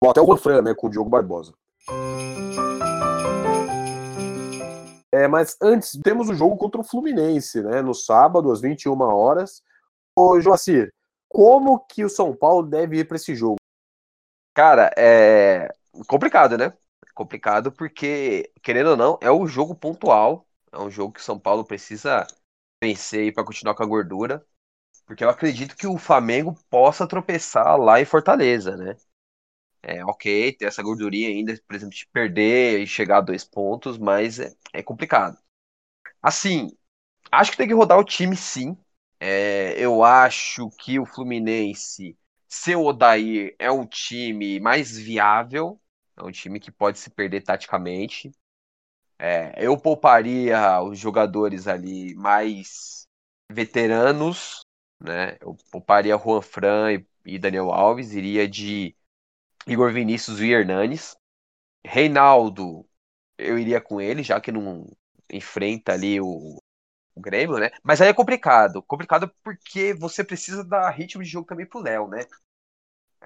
ou 0.00 0.10
até 0.10 0.20
o 0.20 0.36
Juan 0.36 0.62
né, 0.62 0.72
com 0.72 0.86
o 0.86 0.90
Diogo 0.90 1.10
Barbosa. 1.10 1.52
É, 5.12 5.26
mas 5.26 5.56
antes, 5.60 5.98
temos 6.02 6.28
o 6.28 6.34
jogo 6.34 6.56
contra 6.56 6.80
o 6.80 6.84
Fluminense, 6.84 7.60
né, 7.60 7.82
no 7.82 7.92
sábado, 7.92 8.52
às 8.52 8.60
21 8.60 8.92
horas. 9.00 9.60
Ô, 10.16 10.40
Joacir, 10.40 10.92
como 11.30 11.80
que 11.86 12.04
o 12.04 12.10
São 12.10 12.36
Paulo 12.36 12.68
deve 12.68 12.98
ir 12.98 13.08
para 13.08 13.16
esse 13.16 13.34
jogo? 13.36 13.56
Cara, 14.54 14.90
é 14.96 15.68
complicado, 16.06 16.58
né? 16.58 16.72
Complicado 17.14 17.72
porque, 17.72 18.52
querendo 18.62 18.90
ou 18.90 18.96
não, 18.96 19.18
é 19.22 19.30
o 19.30 19.46
jogo 19.46 19.74
pontual 19.74 20.46
é 20.72 20.78
um 20.78 20.90
jogo 20.90 21.12
que 21.14 21.20
o 21.20 21.22
São 21.22 21.38
Paulo 21.38 21.64
precisa 21.64 22.26
vencer 22.82 23.32
para 23.34 23.44
continuar 23.44 23.74
com 23.74 23.82
a 23.82 23.86
gordura. 23.86 24.44
Porque 25.06 25.24
eu 25.24 25.30
acredito 25.30 25.76
que 25.76 25.86
o 25.86 25.98
Flamengo 25.98 26.54
possa 26.70 27.06
tropeçar 27.08 27.78
lá 27.78 28.00
em 28.00 28.04
Fortaleza, 28.06 28.76
né? 28.76 28.96
É 29.82 30.04
ok, 30.04 30.52
ter 30.54 30.66
essa 30.66 30.82
gordurinha 30.82 31.28
ainda, 31.28 31.54
por 31.66 31.74
exemplo, 31.74 31.94
de 31.96 32.06
perder 32.12 32.80
e 32.80 32.86
chegar 32.86 33.18
a 33.18 33.20
dois 33.22 33.44
pontos, 33.44 33.98
mas 33.98 34.38
é, 34.38 34.54
é 34.74 34.82
complicado. 34.82 35.38
Assim, 36.22 36.70
acho 37.32 37.52
que 37.52 37.56
tem 37.58 37.68
que 37.68 37.74
rodar 37.74 37.98
o 37.98 38.04
time 38.04 38.36
sim. 38.36 38.76
É, 39.20 39.74
eu 39.78 40.02
acho 40.02 40.70
que 40.70 40.98
o 40.98 41.04
Fluminense, 41.06 42.16
seu 42.48 42.84
Odair, 42.84 43.54
é 43.58 43.70
um 43.70 43.86
time 43.86 44.58
mais 44.60 44.96
viável, 44.96 45.80
é 46.16 46.22
um 46.22 46.30
time 46.30 46.58
que 46.58 46.70
pode 46.72 46.98
se 46.98 47.10
perder 47.10 47.42
taticamente. 47.42 48.30
É, 49.18 49.54
eu 49.64 49.78
pouparia 49.78 50.82
os 50.82 50.98
jogadores 50.98 51.68
ali 51.68 52.14
mais 52.14 53.06
veteranos, 53.50 54.62
né? 55.00 55.36
Eu 55.40 55.56
pouparia 55.70 56.16
Juan 56.18 56.42
Fran 56.42 56.92
e, 56.94 57.06
e 57.26 57.38
Daniel 57.38 57.70
Alves, 57.72 58.12
iria 58.14 58.48
de 58.48 58.96
Igor 59.66 59.92
Vinícius 59.92 60.40
e 60.40 60.50
Hernanes. 60.52 61.16
Reinaldo, 61.86 62.86
eu 63.38 63.58
iria 63.58 63.80
com 63.80 64.00
ele, 64.00 64.22
já 64.22 64.40
que 64.40 64.52
não 64.52 64.86
enfrenta 65.32 65.92
ali 65.94 66.20
o, 66.20 66.58
o 67.14 67.20
Grêmio, 67.20 67.58
né? 67.58 67.70
Mas 67.82 68.00
aí 68.00 68.08
é 68.08 68.14
complicado. 68.14 68.82
Complicado 68.82 69.32
porque 69.42 69.94
você 69.94 70.24
precisa 70.24 70.64
dar 70.64 70.90
ritmo 70.90 71.22
de 71.22 71.28
jogo 71.28 71.46
também 71.46 71.66
pro 71.66 71.80
Léo, 71.80 72.08
né? 72.08 72.26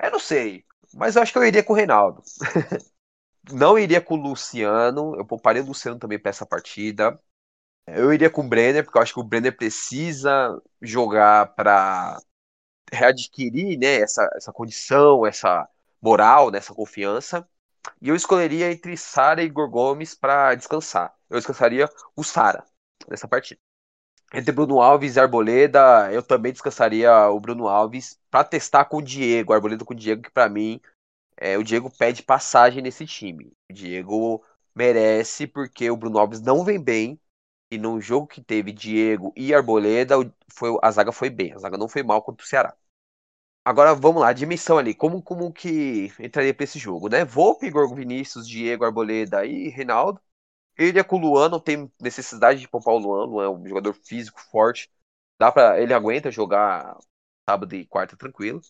Eu 0.02 0.10
não 0.10 0.18
sei, 0.18 0.64
mas 0.92 1.16
eu 1.16 1.22
acho 1.22 1.32
que 1.32 1.38
eu 1.38 1.44
iria 1.44 1.62
com 1.62 1.72
o 1.72 1.76
Reinaldo. 1.76 2.22
não 3.52 3.78
iria 3.78 4.00
com 4.00 4.14
o 4.14 4.16
Luciano, 4.22 5.14
eu 5.16 5.24
pouparia 5.24 5.62
o 5.62 5.66
Luciano 5.66 5.98
também 5.98 6.18
para 6.18 6.30
essa 6.30 6.46
partida. 6.46 7.18
Eu 7.86 8.12
iria 8.12 8.30
com 8.30 8.42
o 8.42 8.48
Brenner, 8.48 8.84
porque 8.84 8.98
eu 8.98 9.02
acho 9.02 9.14
que 9.14 9.20
o 9.20 9.24
Brenner 9.24 9.56
precisa 9.56 10.60
jogar 10.82 11.54
para 11.54 12.18
readquirir 12.92 13.78
né, 13.78 14.00
essa, 14.00 14.28
essa 14.36 14.52
condição, 14.52 15.26
essa 15.26 15.68
moral, 16.02 16.50
né, 16.50 16.58
essa 16.58 16.74
confiança. 16.74 17.48
E 18.00 18.08
eu 18.08 18.16
escolheria 18.16 18.72
entre 18.72 18.96
Sara 18.96 19.42
e 19.42 19.46
Igor 19.46 19.68
Gomes 19.70 20.14
para 20.14 20.54
descansar. 20.54 21.14
Eu 21.30 21.38
descansaria 21.38 21.88
o 22.16 22.24
Sara 22.24 22.64
nessa 23.08 23.28
partida. 23.28 23.60
Entre 24.34 24.50
Bruno 24.50 24.80
Alves 24.80 25.14
e 25.14 25.20
Arboleda, 25.20 26.12
eu 26.12 26.20
também 26.22 26.52
descansaria 26.52 27.28
o 27.28 27.38
Bruno 27.38 27.68
Alves 27.68 28.18
para 28.30 28.42
testar 28.42 28.84
com 28.84 28.96
o 28.96 29.02
Diego, 29.02 29.52
Arboleda 29.52 29.84
com 29.84 29.94
o 29.94 29.96
Diego, 29.96 30.22
que 30.22 30.30
para 30.30 30.48
mim 30.48 30.80
é, 31.36 31.56
o 31.58 31.62
Diego 31.62 31.90
pede 31.90 32.22
passagem 32.22 32.82
nesse 32.82 33.06
time. 33.06 33.52
O 33.70 33.72
Diego 33.72 34.44
merece 34.74 35.46
porque 35.46 35.90
o 35.90 35.96
Bruno 35.96 36.18
Alves 36.18 36.40
não 36.40 36.64
vem 36.64 36.80
bem. 36.82 37.20
E 37.70 37.78
no 37.78 38.00
jogo 38.00 38.26
que 38.26 38.42
teve 38.42 38.72
Diego 38.72 39.32
e 39.36 39.54
Arboleda, 39.54 40.16
foi, 40.52 40.76
a 40.82 40.90
zaga 40.90 41.12
foi 41.12 41.30
bem. 41.30 41.52
A 41.54 41.58
zaga 41.58 41.78
não 41.78 41.88
foi 41.88 42.02
mal 42.02 42.22
contra 42.22 42.44
o 42.44 42.48
Ceará. 42.48 42.76
Agora 43.64 43.94
vamos 43.94 44.22
lá, 44.22 44.32
dimensão 44.32 44.78
ali. 44.78 44.94
Como, 44.94 45.22
como 45.22 45.52
que 45.52 46.12
entraria 46.20 46.54
para 46.54 46.64
esse 46.64 46.78
jogo, 46.78 47.08
né? 47.08 47.24
Volpe, 47.24 47.66
Igor 47.66 47.92
Vinícius, 47.94 48.48
Diego, 48.48 48.84
Arboleda 48.84 49.44
e 49.46 49.68
Reinaldo. 49.68 50.20
Ele 50.76 50.98
é 50.98 51.04
com 51.04 51.16
o 51.16 51.20
Luan, 51.20 51.48
não 51.48 51.60
tem 51.60 51.90
necessidade 52.00 52.60
de 52.60 52.68
poupar 52.68 52.94
o 52.94 52.98
Luan. 52.98 53.26
Luan 53.26 53.44
é 53.46 53.48
um 53.48 53.66
jogador 53.66 53.94
físico 53.94 54.40
forte. 54.40 54.90
Dá 55.38 55.50
para 55.52 55.80
ele 55.80 55.94
aguenta 55.94 56.30
jogar 56.30 56.96
sábado 57.48 57.74
e 57.74 57.86
quarta 57.86 58.16
tranquilo. 58.16 58.60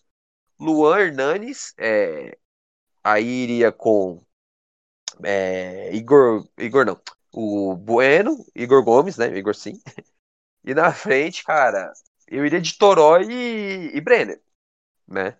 Luan 0.59 0.99
Hernanes, 0.99 1.73
é, 1.77 2.37
Aí 3.05 3.43
iria 3.43 3.71
com 3.71 4.25
é, 5.23 5.93
Igor. 5.95 6.47
Igor 6.57 6.85
não. 6.85 6.99
O 7.31 7.75
Bueno, 7.75 8.45
Igor 8.55 8.83
Gomes, 8.83 9.17
né? 9.17 9.37
Igor 9.37 9.55
sim. 9.55 9.81
E 10.67 10.73
na 10.73 10.91
frente, 10.91 11.43
cara, 11.43 11.93
eu 12.27 12.43
iria 12.43 12.59
de 12.59 12.75
Toró 12.75 13.19
e, 13.19 13.95
e 13.95 14.01
Brenner, 14.01 14.41
né? 15.07 15.37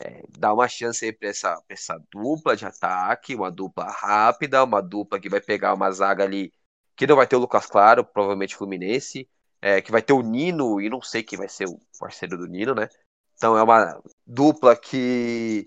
É, 0.00 0.22
uma 0.50 0.68
chance 0.68 1.04
aí 1.04 1.12
pra 1.12 1.28
essa, 1.28 1.54
pra 1.62 1.74
essa 1.74 1.98
dupla 2.10 2.56
de 2.56 2.66
ataque, 2.66 3.34
uma 3.34 3.50
dupla 3.50 3.86
rápida, 3.90 4.64
uma 4.64 4.82
dupla 4.82 5.20
que 5.20 5.28
vai 5.28 5.40
pegar 5.40 5.74
uma 5.74 5.90
zaga 5.90 6.24
ali 6.24 6.52
que 6.96 7.06
não 7.06 7.16
vai 7.16 7.26
ter 7.26 7.36
o 7.36 7.40
Lucas 7.40 7.66
Claro, 7.66 8.04
provavelmente 8.04 8.56
Fluminense, 8.56 9.28
é, 9.60 9.80
que 9.80 9.90
vai 9.90 10.02
ter 10.02 10.12
o 10.12 10.22
Nino, 10.22 10.80
e 10.80 10.88
não 10.88 11.02
sei 11.02 11.22
quem 11.22 11.38
vai 11.38 11.48
ser 11.48 11.66
o 11.68 11.78
parceiro 11.98 12.36
do 12.36 12.46
Nino, 12.46 12.74
né? 12.74 12.88
Então 13.36 13.56
é 13.56 13.62
uma 13.62 14.00
dupla 14.26 14.76
que 14.76 15.66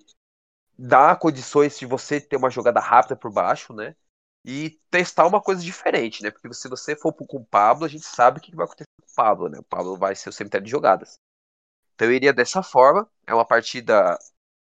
dá 0.78 1.16
condições 1.16 1.78
de 1.80 1.86
você 1.86 2.22
ter 2.22 2.38
uma 2.38 2.50
jogada 2.50 2.80
rápida 2.80 3.16
por 3.16 3.32
baixo, 3.32 3.74
né? 3.74 3.96
E 4.46 4.80
testar 4.90 5.26
uma 5.28 5.42
coisa 5.42 5.62
diferente, 5.62 6.24
né? 6.24 6.32
Porque 6.32 6.54
se 6.54 6.70
você 6.70 6.96
for 6.96 7.12
com 7.14 7.38
o 7.38 7.46
Pablo, 7.46 7.86
a 7.86 7.90
gente 7.90 8.06
sabe 8.06 8.40
o 8.40 8.42
que 8.42 8.56
vai 8.56 8.66
acontecer 8.66 8.88
com 9.02 9.12
o 9.12 9.16
Pablo, 9.16 9.50
né? 9.50 9.60
O 9.60 9.64
Pablo 9.64 9.98
vai 9.98 10.16
ser 10.16 10.30
o 10.30 10.34
cemitério 10.34 10.64
de 10.64 10.72
jogadas. 10.72 11.18
Então 11.98 12.08
eu 12.08 12.14
iria 12.14 12.32
dessa 12.32 12.62
forma. 12.62 13.10
É 13.26 13.34
uma 13.34 13.44
partida 13.44 14.18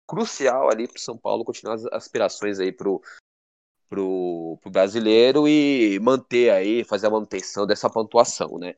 crucial 0.05 0.69
ali 0.69 0.85
para 0.85 0.99
São 0.99 1.17
Paulo 1.17 1.45
continuar 1.45 1.75
as 1.75 1.85
aspirações 1.85 2.59
aí 2.59 2.73
pro, 2.73 3.01
pro, 3.87 4.59
pro 4.61 4.69
brasileiro 4.69 5.47
e 5.47 5.97
manter 6.01 6.51
aí, 6.51 6.83
fazer 6.83 7.07
a 7.07 7.09
manutenção 7.09 7.65
dessa 7.65 7.89
pontuação, 7.89 8.59
né? 8.59 8.75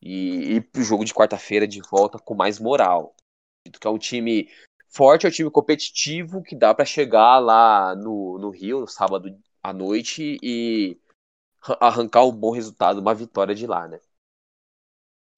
E 0.00 0.54
ir 0.54 0.60
pro 0.70 0.84
jogo 0.84 1.04
de 1.04 1.12
quarta-feira 1.12 1.66
de 1.66 1.80
volta 1.90 2.16
com 2.16 2.36
mais 2.36 2.60
moral. 2.60 3.16
Que 3.64 3.88
é 3.88 3.90
um 3.90 3.98
time 3.98 4.48
forte, 4.88 5.26
é 5.26 5.28
um 5.28 5.32
time 5.32 5.50
competitivo 5.50 6.44
que 6.44 6.54
dá 6.54 6.72
para 6.72 6.84
chegar 6.84 7.40
lá 7.40 7.96
no, 7.96 8.38
no 8.38 8.50
Rio, 8.50 8.78
no 8.78 8.86
sábado 8.86 9.36
à 9.60 9.72
noite, 9.72 10.38
e 10.40 10.96
arrancar 11.80 12.24
um 12.24 12.30
bom 12.30 12.52
resultado, 12.52 13.00
uma 13.00 13.12
vitória 13.12 13.56
de 13.56 13.66
lá, 13.66 13.88
né? 13.88 13.98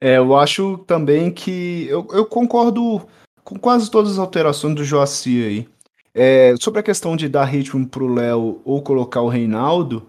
É, 0.01 0.19
eu 0.19 0.37
acho 0.37 0.79
também 0.79 1.31
que. 1.31 1.87
Eu, 1.89 2.07
eu 2.13 2.25
concordo 2.25 3.07
com 3.45 3.59
quase 3.59 3.91
todas 3.91 4.13
as 4.13 4.19
alterações 4.19 4.75
do 4.75 4.85
Joaci 4.85 5.45
aí. 5.45 5.69
É, 6.15 6.55
sobre 6.61 6.81
a 6.81 6.83
questão 6.83 7.17
de 7.17 7.29
dar 7.29 7.45
ritmo 7.45 7.87
pro 7.87 8.13
Léo 8.13 8.61
ou 8.65 8.83
colocar 8.83 9.21
o 9.21 9.29
Reinaldo, 9.29 10.07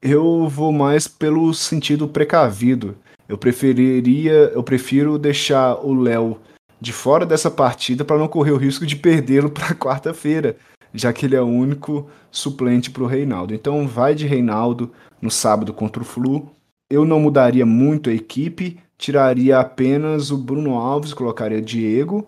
eu 0.00 0.48
vou 0.48 0.72
mais 0.72 1.06
pelo 1.06 1.52
sentido 1.52 2.08
precavido. 2.08 2.96
Eu 3.28 3.38
preferiria, 3.38 4.50
eu 4.54 4.62
prefiro 4.62 5.18
deixar 5.18 5.74
o 5.84 5.94
Léo 5.94 6.40
de 6.80 6.92
fora 6.92 7.26
dessa 7.26 7.50
partida 7.50 8.04
para 8.04 8.18
não 8.18 8.26
correr 8.26 8.52
o 8.52 8.56
risco 8.56 8.86
de 8.86 8.96
perdê-lo 8.96 9.50
para 9.50 9.74
quarta-feira, 9.76 10.56
já 10.94 11.12
que 11.12 11.26
ele 11.26 11.36
é 11.36 11.42
o 11.42 11.46
único 11.46 12.08
suplente 12.30 12.90
para 12.90 13.02
o 13.02 13.06
Reinaldo. 13.06 13.54
Então 13.54 13.86
vai 13.86 14.14
de 14.14 14.26
Reinaldo 14.26 14.90
no 15.20 15.30
sábado 15.30 15.72
contra 15.72 16.02
o 16.02 16.06
Flu. 16.06 16.50
Eu 16.90 17.04
não 17.04 17.20
mudaria 17.20 17.66
muito 17.66 18.10
a 18.10 18.14
equipe, 18.14 18.80
tiraria 19.00 19.58
apenas 19.58 20.30
o 20.30 20.36
Bruno 20.36 20.76
Alves, 20.76 21.14
colocaria 21.14 21.60
Diego. 21.60 22.26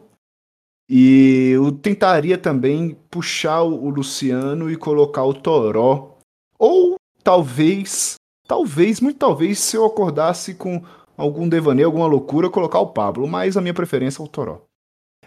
E 0.89 1.51
eu 1.55 1.71
tentaria 1.71 2.39
também 2.39 2.97
puxar 3.11 3.63
o 3.63 3.91
Luciano 3.91 4.71
e 4.71 4.77
colocar 4.77 5.23
o 5.25 5.35
Toró. 5.35 6.17
Ou 6.59 6.97
talvez, 7.23 8.15
talvez, 8.49 9.01
muito 9.01 9.19
talvez, 9.19 9.59
se 9.59 9.77
eu 9.77 9.85
acordasse 9.85 10.55
com 10.55 10.83
algum 11.17 11.47
devaneio, 11.47 11.87
alguma 11.87 12.07
loucura, 12.07 12.49
colocar 12.49 12.81
o 12.81 12.89
Pablo, 12.89 13.29
mas 13.29 13.57
a 13.57 13.61
minha 13.61 13.75
preferência 13.75 14.23
é 14.23 14.25
o 14.25 14.29
Toró. 14.29 14.63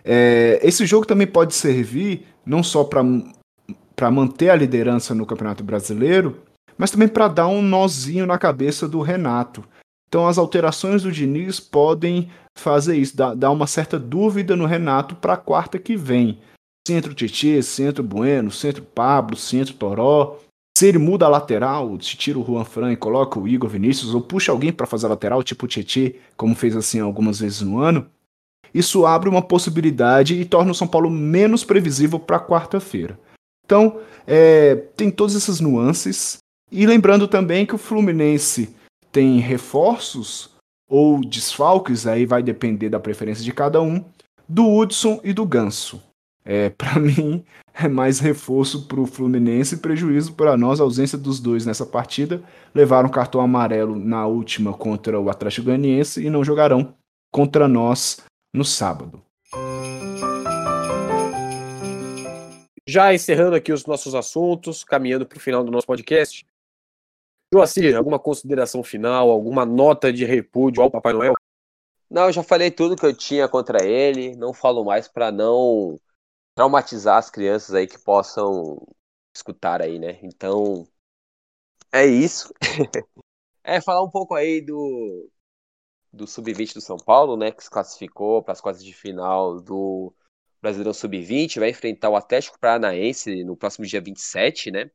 É, 0.03 0.59
esse 0.63 0.85
jogo 0.85 1.05
também 1.05 1.27
pode 1.27 1.53
servir 1.53 2.25
não 2.45 2.63
só 2.63 2.83
para 2.83 4.11
manter 4.11 4.49
a 4.49 4.55
liderança 4.55 5.13
no 5.13 5.25
Campeonato 5.25 5.63
Brasileiro, 5.63 6.41
mas 6.77 6.91
também 6.91 7.07
para 7.07 7.27
dar 7.27 7.47
um 7.47 7.61
nozinho 7.61 8.25
na 8.25 8.37
cabeça 8.37 8.87
do 8.87 9.01
Renato. 9.01 9.63
Então 10.15 10.29
as 10.29 10.37
alterações 10.37 11.03
do 11.03 11.11
Diniz 11.11 11.59
podem 11.59 12.31
fazer 12.57 12.95
isso, 12.95 13.17
dar, 13.17 13.51
uma 13.51 13.67
certa 13.67 13.99
dúvida 13.99 14.55
no 14.55 14.65
Renato 14.65 15.13
para 15.13 15.33
a 15.33 15.37
quarta 15.37 15.77
que 15.77 15.97
vem. 15.97 16.39
Centro 16.87 17.13
Tietê, 17.13 17.61
centro 17.61 18.01
Bueno, 18.01 18.49
centro 18.49 18.81
Pablo, 18.81 19.35
centro 19.35 19.73
Toró. 19.73 20.39
Se 20.77 20.87
ele 20.87 20.99
muda 20.99 21.25
a 21.25 21.29
lateral, 21.29 21.99
se 21.99 22.15
tira 22.15 22.39
o 22.39 22.45
Juan 22.45 22.63
Fran 22.63 22.93
e 22.93 22.95
coloca 22.95 23.37
o 23.37 23.45
Igor 23.45 23.69
Vinícius, 23.69 24.15
ou 24.15 24.21
puxa 24.21 24.53
alguém 24.53 24.71
para 24.71 24.87
fazer 24.87 25.07
a 25.07 25.09
lateral, 25.09 25.43
tipo 25.43 25.65
o 25.65 25.67
Tietê, 25.67 26.15
como 26.37 26.55
fez 26.55 26.77
assim 26.77 27.01
algumas 27.01 27.41
vezes 27.41 27.59
no 27.59 27.79
ano, 27.79 28.07
isso 28.73 29.05
abre 29.05 29.27
uma 29.27 29.41
possibilidade 29.41 30.39
e 30.39 30.45
torna 30.45 30.71
o 30.71 30.75
São 30.75 30.87
Paulo 30.87 31.09
menos 31.09 31.65
previsível 31.65 32.19
para 32.19 32.39
quarta-feira. 32.39 33.19
Então, 33.65 33.99
é, 34.25 34.75
tem 34.95 35.11
todas 35.11 35.35
essas 35.35 35.59
nuances. 35.59 36.37
E 36.71 36.85
lembrando 36.85 37.27
também 37.27 37.65
que 37.65 37.75
o 37.75 37.77
Fluminense 37.77 38.73
tem 39.15 39.39
reforços 39.39 40.49
ou 40.89 41.21
desfalques, 41.21 42.05
aí 42.05 42.25
vai 42.25 42.43
depender 42.43 42.89
da 42.89 42.99
preferência 42.99 43.45
de 43.45 43.53
cada 43.53 43.81
um, 43.81 44.03
do 44.45 44.69
Hudson 44.69 45.21
e 45.23 45.31
do 45.31 45.45
Ganso. 45.45 46.03
É, 46.43 46.69
para 46.77 46.99
mim, 46.99 47.41
é 47.73 47.87
mais 47.87 48.19
reforço 48.19 48.89
para 48.89 48.99
o 48.99 49.05
Fluminense 49.05 49.75
e 49.75 49.77
prejuízo 49.77 50.33
para 50.33 50.57
nós. 50.57 50.81
A 50.81 50.83
ausência 50.83 51.17
dos 51.17 51.39
dois 51.39 51.65
nessa 51.65 51.85
partida 51.85 52.43
levaram 52.73 53.07
cartão 53.07 53.39
amarelo 53.39 53.95
na 53.95 54.27
última 54.27 54.73
contra 54.73 55.17
o 55.17 55.29
Atlético 55.29 55.67
Goianiense 55.67 56.21
e 56.21 56.29
não 56.29 56.43
jogarão 56.43 56.93
contra 57.31 57.69
nós 57.69 58.21
no 58.53 58.65
sábado. 58.65 59.21
Já 62.85 63.13
encerrando 63.13 63.55
aqui 63.55 63.71
os 63.71 63.85
nossos 63.85 64.13
assuntos, 64.13 64.83
caminhando 64.83 65.25
para 65.25 65.37
o 65.37 65.41
final 65.41 65.63
do 65.63 65.71
nosso 65.71 65.87
podcast. 65.87 66.45
Joacir, 67.55 67.95
alguma 67.95 68.19
consideração 68.19 68.83
final, 68.83 69.29
alguma 69.29 69.65
nota 69.65 70.11
de 70.11 70.25
repúdio 70.25 70.83
ao 70.83 70.91
Papai 70.91 71.13
Noel? 71.13 71.33
Não, 72.09 72.25
eu 72.25 72.33
já 72.33 72.43
falei 72.43 72.69
tudo 72.69 72.97
que 72.97 73.05
eu 73.05 73.15
tinha 73.15 73.47
contra 73.47 73.85
ele. 73.85 74.35
Não 74.35 74.53
falo 74.53 74.83
mais 74.83 75.07
para 75.07 75.31
não 75.31 75.97
traumatizar 76.53 77.17
as 77.17 77.29
crianças 77.29 77.73
aí 77.73 77.87
que 77.87 77.97
possam 77.97 78.77
escutar 79.33 79.81
aí, 79.81 79.97
né? 79.97 80.19
Então, 80.21 80.85
é 81.93 82.05
isso. 82.05 82.53
é 83.63 83.79
falar 83.79 84.03
um 84.03 84.09
pouco 84.09 84.35
aí 84.35 84.59
do 84.61 85.29
do 86.11 86.25
Sub-20 86.25 86.73
do 86.75 86.81
São 86.81 86.95
Paulo, 86.95 87.35
né, 87.35 87.51
que 87.51 87.61
se 87.61 87.69
classificou 87.69 88.41
para 88.41 88.53
as 88.53 88.61
quartas 88.61 88.83
de 88.83 88.93
final 88.93 89.59
do 89.59 90.13
Brasileirão 90.61 90.93
Sub-20, 90.93 91.59
vai 91.59 91.69
enfrentar 91.71 92.09
o 92.09 92.15
Atlético 92.15 92.57
Paranaense 92.57 93.43
no 93.43 93.57
próximo 93.57 93.85
dia 93.85 93.99
27, 93.99 94.71
né? 94.71 94.89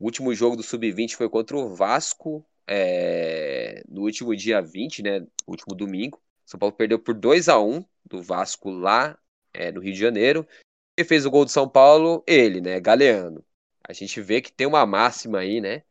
O 0.00 0.06
último 0.06 0.34
jogo 0.34 0.56
do 0.56 0.62
Sub-20 0.62 1.14
foi 1.14 1.28
contra 1.28 1.56
o 1.56 1.74
Vasco 1.74 2.44
é, 2.66 3.82
no 3.88 4.02
último 4.02 4.34
dia 4.34 4.60
20, 4.60 5.02
né? 5.02 5.26
Último 5.46 5.74
domingo. 5.76 6.20
São 6.44 6.58
Paulo 6.58 6.74
perdeu 6.74 6.98
por 6.98 7.14
2 7.14 7.48
a 7.48 7.60
1 7.60 7.84
do 8.04 8.22
Vasco 8.22 8.70
lá 8.70 9.16
é, 9.52 9.70
no 9.70 9.80
Rio 9.80 9.92
de 9.92 10.00
Janeiro. 10.00 10.46
E 10.98 11.04
fez 11.04 11.24
o 11.24 11.30
gol 11.30 11.44
do 11.44 11.50
São 11.50 11.68
Paulo, 11.68 12.24
ele, 12.26 12.60
né? 12.60 12.80
Galeano. 12.80 13.44
A 13.86 13.92
gente 13.92 14.20
vê 14.20 14.40
que 14.40 14.50
tem 14.50 14.66
uma 14.66 14.84
máxima 14.86 15.38
aí, 15.38 15.60
né? 15.60 15.82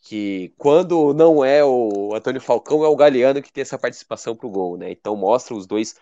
que 0.00 0.54
quando 0.56 1.12
não 1.12 1.44
é 1.44 1.64
o 1.64 2.14
Antônio 2.14 2.40
Falcão, 2.40 2.84
é 2.84 2.88
o 2.88 2.96
Galeano 2.96 3.42
que 3.42 3.52
tem 3.52 3.62
essa 3.62 3.78
participação 3.78 4.34
pro 4.34 4.50
gol, 4.50 4.76
né? 4.76 4.90
Então 4.90 5.14
mostra 5.16 5.54
os 5.54 5.66
dois 5.66 5.94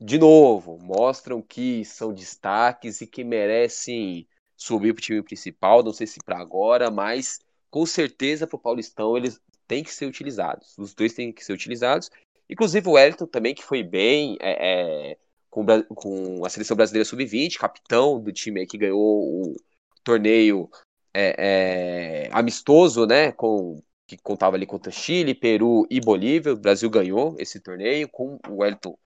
de 0.00 0.18
novo, 0.18 0.78
mostram 0.78 1.42
que 1.42 1.84
são 1.84 2.12
destaques 2.12 3.02
e 3.02 3.06
que 3.06 3.22
merecem 3.22 4.26
subir 4.60 4.92
pro 4.92 5.02
time 5.02 5.22
principal, 5.22 5.82
não 5.82 5.92
sei 5.92 6.06
se 6.06 6.20
para 6.22 6.38
agora, 6.38 6.90
mas 6.90 7.40
com 7.70 7.86
certeza 7.86 8.46
pro 8.46 8.58
Paulistão 8.58 9.16
eles 9.16 9.40
têm 9.66 9.82
que 9.82 9.92
ser 9.92 10.04
utilizados. 10.04 10.76
Os 10.76 10.92
dois 10.94 11.14
têm 11.14 11.32
que 11.32 11.42
ser 11.42 11.54
utilizados. 11.54 12.10
Inclusive 12.48 12.86
o 12.86 12.92
Wellington 12.92 13.26
também, 13.26 13.54
que 13.54 13.64
foi 13.64 13.82
bem 13.82 14.36
é, 14.40 15.12
é, 15.12 15.18
com, 15.48 15.64
com, 15.94 16.44
a 16.44 16.50
seleção 16.50 16.76
brasileira 16.76 17.08
sub-20, 17.08 17.56
capitão 17.56 18.20
do 18.20 18.32
time 18.32 18.66
que 18.66 18.76
ganhou 18.76 18.98
o 19.00 19.56
torneio 20.04 20.68
é, 21.14 22.26
é, 22.26 22.30
amistoso, 22.32 23.06
né? 23.06 23.32
Com, 23.32 23.82
que 24.06 24.18
contava 24.18 24.56
ali 24.56 24.66
contra 24.66 24.92
Chile, 24.92 25.34
Peru 25.34 25.86
e 25.88 26.00
Bolívia. 26.00 26.52
O 26.52 26.56
Brasil 26.56 26.90
ganhou 26.90 27.34
esse 27.38 27.60
torneio 27.60 28.08
com 28.10 28.38
o 28.48 28.56
Wellington 28.56 28.98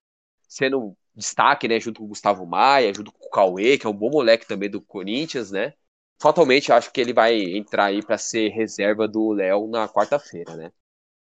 sendo 0.49 0.97
destaque, 1.15 1.67
né? 1.67 1.79
Junto 1.79 1.99
com 1.99 2.05
o 2.05 2.09
Gustavo 2.09 2.45
Maia, 2.45 2.93
junto 2.93 3.11
com 3.11 3.25
o 3.27 3.29
Cauê, 3.29 3.77
que 3.77 3.85
é 3.87 3.89
um 3.89 3.93
bom 3.93 4.09
moleque 4.09 4.47
também 4.47 4.69
do 4.69 4.81
Corinthians, 4.81 5.51
né? 5.51 5.73
Fatalmente 6.21 6.71
acho 6.71 6.91
que 6.91 7.01
ele 7.01 7.13
vai 7.13 7.35
entrar 7.57 7.85
aí 7.85 8.03
para 8.03 8.17
ser 8.17 8.49
reserva 8.49 9.07
do 9.07 9.31
Léo 9.31 9.67
na 9.67 9.87
quarta-feira, 9.87 10.55
né? 10.55 10.71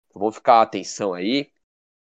Então, 0.08 0.20
vamos 0.20 0.36
ficar 0.36 0.62
atenção 0.62 1.14
aí, 1.14 1.50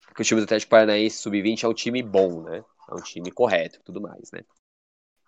porque 0.05 0.21
o 0.21 0.25
time 0.25 0.41
do 0.41 0.45
Atlético 0.45 0.71
Paranaense 0.71 1.17
Sub-20 1.17 1.63
é 1.63 1.67
um 1.67 1.73
time 1.73 2.01
bom, 2.03 2.41
né? 2.43 2.63
É 2.89 2.93
um 2.93 3.01
time 3.03 3.31
correto 3.31 3.79
e 3.79 3.83
tudo 3.83 4.01
mais, 4.01 4.31
né? 4.31 4.41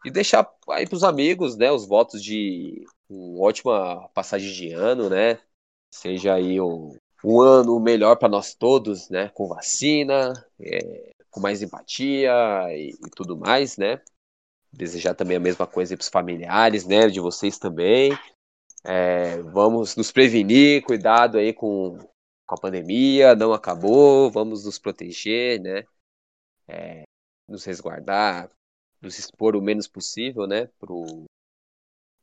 E 0.05 0.11
deixar 0.11 0.47
aí 0.69 0.87
pros 0.87 1.03
amigos, 1.03 1.57
né, 1.57 1.71
os 1.71 1.87
votos 1.87 2.23
de 2.23 2.85
uma 3.09 3.43
ótima 3.43 4.07
passagem 4.09 4.51
de 4.53 4.71
ano, 4.71 5.09
né? 5.09 5.39
Seja 5.89 6.35
aí 6.35 6.61
um, 6.61 6.95
um 7.23 7.41
ano 7.41 7.79
melhor 7.79 8.15
para 8.17 8.29
nós 8.29 8.53
todos, 8.53 9.09
né? 9.09 9.29
Com 9.29 9.47
vacina, 9.47 10.33
é, 10.59 11.11
com 11.35 11.41
mais 11.41 11.61
empatia 11.61 12.31
e, 12.69 12.91
e, 12.91 13.09
tudo 13.13 13.37
mais, 13.37 13.75
né? 13.75 14.01
Desejar 14.71 15.13
também 15.13 15.35
a 15.35 15.39
mesma 15.39 15.67
coisa 15.67 15.97
para 15.97 16.01
os 16.01 16.07
familiares, 16.07 16.85
né? 16.85 17.09
De 17.09 17.19
vocês 17.19 17.59
também. 17.59 18.17
É, 18.85 19.41
vamos 19.41 19.97
nos 19.97 20.13
prevenir, 20.13 20.81
cuidado 20.83 21.37
aí 21.37 21.51
com, 21.51 21.97
com 22.47 22.55
a 22.55 22.57
pandemia, 22.57 23.35
não 23.35 23.51
acabou, 23.51 24.31
vamos 24.31 24.63
nos 24.63 24.79
proteger, 24.79 25.59
né? 25.59 25.83
É, 26.69 27.03
nos 27.49 27.65
resguardar, 27.65 28.49
nos 29.01 29.19
expor 29.19 29.57
o 29.57 29.61
menos 29.61 29.87
possível, 29.87 30.47
né, 30.47 30.67
pro, 30.79 31.25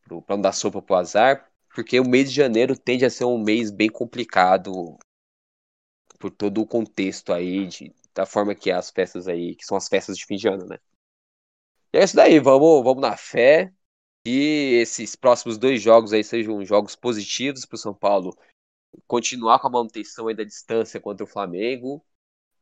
pro, 0.05 0.23
pra 0.23 0.37
não 0.37 0.43
dar 0.43 0.53
sopa 0.53 0.83
pro 0.83 0.97
azar, 0.97 1.49
porque 1.75 2.01
o 2.01 2.09
mês 2.09 2.29
de 2.29 2.37
janeiro 2.37 2.77
tende 2.77 3.05
a 3.05 3.11
ser 3.11 3.25
um 3.25 3.39
mês 3.39 3.71
bem 3.71 3.89
complicado 3.89 4.97
por 6.19 6.31
todo 6.31 6.61
o 6.61 6.67
contexto 6.67 7.33
aí, 7.33 7.67
de, 7.67 7.95
da 8.15 8.27
forma 8.27 8.55
que 8.55 8.71
é 8.71 8.75
as 8.75 8.91
festas 8.91 9.29
aí, 9.29 9.55
que 9.55 9.65
são 9.65 9.77
as 9.77 9.89
festas 9.89 10.17
de 10.17 10.27
fim 10.27 10.37
de 10.37 10.49
ano, 10.49 10.67
né. 10.67 10.79
E 11.93 11.99
é 11.99 12.05
isso 12.05 12.17
daí, 12.17 12.39
vamos, 12.39 12.83
vamos 12.83 13.01
na 13.03 13.17
fé, 13.17 13.73
e 14.27 14.79
esses 14.81 15.17
próximos 15.17 15.59
dois 15.59 15.83
jogos 15.83 16.13
aí 16.13 16.25
sejam 16.25 16.65
jogos 16.65 16.97
positivos 16.97 17.67
para 17.67 17.77
o 17.77 17.79
São 17.79 17.95
Paulo 17.95 18.37
continuar 19.07 19.59
com 19.61 19.69
a 19.69 19.71
manutenção 19.71 20.29
aí 20.29 20.35
da 20.35 20.45
distância 20.45 21.01
contra 21.01 21.25
o 21.25 21.27
Flamengo 21.29 22.05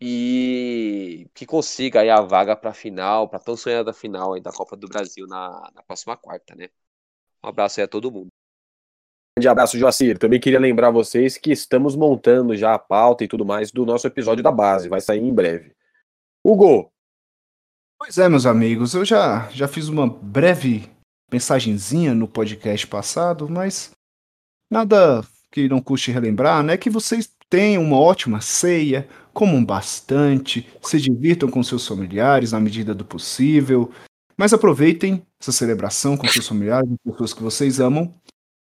e 0.00 1.28
que 1.34 1.46
consiga 1.46 2.00
aí 2.00 2.10
a 2.10 2.20
vaga 2.22 2.56
para 2.56 2.70
a 2.70 2.74
final, 2.74 3.28
para 3.28 3.38
tão 3.40 3.56
sonhada 3.56 3.92
final 3.92 4.34
aí 4.34 4.40
da 4.40 4.52
Copa 4.52 4.76
do 4.76 4.88
Brasil 4.88 5.26
na, 5.26 5.70
na 5.74 5.82
próxima 5.82 6.16
quarta, 6.16 6.54
né? 6.56 6.70
Um 7.44 7.48
abraço 7.48 7.80
aí 7.80 7.84
a 7.84 7.88
todo 7.88 8.12
mundo. 8.12 8.30
Grande 9.40 9.48
abraço, 9.48 9.78
Joacir. 9.78 10.18
Também 10.18 10.38
queria 10.38 10.60
lembrar 10.60 10.90
vocês 10.90 11.38
que 11.38 11.50
estamos 11.50 11.96
montando 11.96 12.54
já 12.54 12.74
a 12.74 12.78
pauta 12.78 13.24
e 13.24 13.28
tudo 13.28 13.42
mais 13.42 13.72
do 13.72 13.86
nosso 13.86 14.06
episódio 14.06 14.44
da 14.44 14.52
base. 14.52 14.86
Vai 14.86 15.00
sair 15.00 15.20
em 15.20 15.32
breve. 15.32 15.72
Hugo! 16.44 16.92
Pois 17.98 18.18
é, 18.18 18.28
meus 18.28 18.44
amigos, 18.44 18.92
eu 18.92 19.02
já, 19.02 19.48
já 19.48 19.66
fiz 19.66 19.88
uma 19.88 20.06
breve 20.06 20.90
mensagenzinha 21.32 22.14
no 22.14 22.28
podcast 22.28 22.86
passado, 22.86 23.48
mas 23.48 23.92
nada 24.70 25.24
que 25.50 25.70
não 25.70 25.80
custe 25.80 26.10
relembrar, 26.10 26.62
né? 26.62 26.76
Que 26.76 26.90
vocês 26.90 27.26
tenham 27.48 27.82
uma 27.82 27.98
ótima 27.98 28.42
ceia, 28.42 29.08
comam 29.32 29.64
bastante, 29.64 30.68
se 30.82 31.00
divirtam 31.00 31.50
com 31.50 31.62
seus 31.62 31.88
familiares 31.88 32.52
na 32.52 32.60
medida 32.60 32.94
do 32.94 33.06
possível, 33.06 33.90
mas 34.36 34.52
aproveitem 34.52 35.22
essa 35.40 35.50
celebração 35.50 36.14
com 36.14 36.28
seus 36.28 36.46
familiares, 36.46 36.90
com 37.02 37.10
pessoas 37.10 37.32
que 37.32 37.42
vocês 37.42 37.80
amam. 37.80 38.14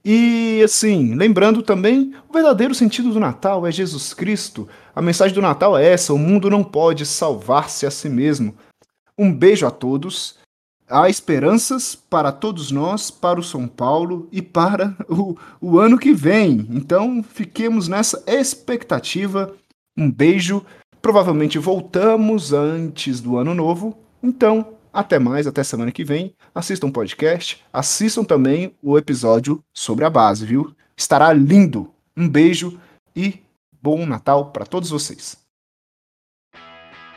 E 0.05 0.62
assim, 0.64 1.14
lembrando 1.14 1.62
também, 1.62 2.14
o 2.28 2.32
verdadeiro 2.32 2.74
sentido 2.74 3.12
do 3.12 3.20
Natal 3.20 3.66
é 3.66 3.72
Jesus 3.72 4.14
Cristo. 4.14 4.68
A 4.94 5.03
mensagem 5.03 5.34
do 5.34 5.42
Natal 5.42 5.76
é 5.76 5.86
essa: 5.86 6.14
o 6.14 6.18
mundo 6.18 6.49
não 6.49 6.62
pode 6.62 7.05
salvar-se 7.05 7.84
a 7.84 7.90
si 7.90 8.09
mesmo. 8.09 8.55
Um 9.18 9.32
beijo 9.32 9.66
a 9.66 9.70
todos. 9.70 10.36
Há 10.90 11.11
esperanças 11.11 11.94
para 11.94 12.32
todos 12.32 12.70
nós, 12.70 13.11
para 13.11 13.38
o 13.38 13.42
São 13.42 13.68
Paulo 13.68 14.26
e 14.32 14.40
para 14.40 14.96
o, 15.07 15.36
o 15.61 15.78
ano 15.78 15.99
que 15.99 16.14
vem. 16.14 16.66
Então, 16.70 17.22
fiquemos 17.22 17.88
nessa 17.88 18.22
expectativa 18.26 19.55
um 19.96 20.11
beijo. 20.11 20.64
Provavelmente 21.03 21.59
voltamos 21.59 22.53
antes 22.53 23.20
do 23.20 23.36
ano 23.36 23.55
novo. 23.55 23.99
Então, 24.22 24.78
até 24.93 25.18
mais, 25.18 25.47
até 25.47 25.62
semana 25.62 25.93
que 25.93 26.05
vem. 26.05 26.34
Assistam 26.55 26.89
o 26.89 26.93
podcast, 26.93 27.64
assistam 27.72 28.24
também 28.24 28.74
o 28.82 28.99
episódio 28.99 29.62
sobre 29.72 30.05
a 30.05 30.11
base, 30.11 30.45
viu? 30.45 30.74
Estará 30.97 31.32
lindo. 31.32 31.91
Um 32.16 32.28
beijo 32.28 32.78
e 33.14 33.41
bom 33.80 34.05
Natal 34.05 34.51
para 34.51 34.66
todos 34.66 34.91
vocês. 34.91 35.36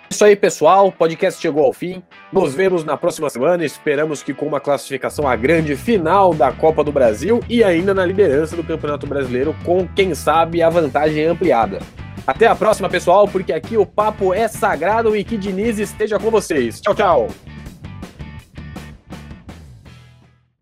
isso 0.10 0.24
aí, 0.24 0.36
pessoal. 0.36 0.88
O 0.88 0.92
podcast 0.92 1.42
chegou 1.42 1.66
ao 1.66 1.74
fim. 1.74 2.04
Nos 2.32 2.54
vemos 2.54 2.84
na 2.84 2.96
próxima 2.98 3.30
semana. 3.30 3.66
Esperamos 3.66 4.22
que 4.22 4.34
com 4.34 4.46
uma 4.46 4.60
classificação 4.60 5.28
à 5.28 5.36
grande 5.36 5.76
final 5.76 6.34
da 6.34 6.52
Copa 6.52 6.84
do 6.84 6.92
Brasil 6.92 7.40
e 7.50 7.64
ainda 7.64 7.94
na 7.94 8.06
liderança 8.06 8.56
do 8.56 8.64
Campeonato 8.64 9.08
Brasileiro, 9.08 9.56
com 9.66 9.88
quem 9.88 10.14
sabe 10.14 10.62
a 10.62 10.70
vantagem 10.70 11.26
ampliada. 11.26 11.80
Até 12.26 12.46
a 12.46 12.56
próxima, 12.56 12.90
pessoal, 12.90 13.28
porque 13.28 13.52
aqui 13.52 13.78
o 13.78 13.86
papo 13.86 14.34
é 14.34 14.48
sagrado 14.48 15.16
e 15.16 15.24
que 15.24 15.38
Diniz 15.38 15.80
esteja 15.80 16.20
com 16.20 16.30
vocês. 16.30 16.80
Tchau, 16.80 16.94
tchau. 16.94 17.28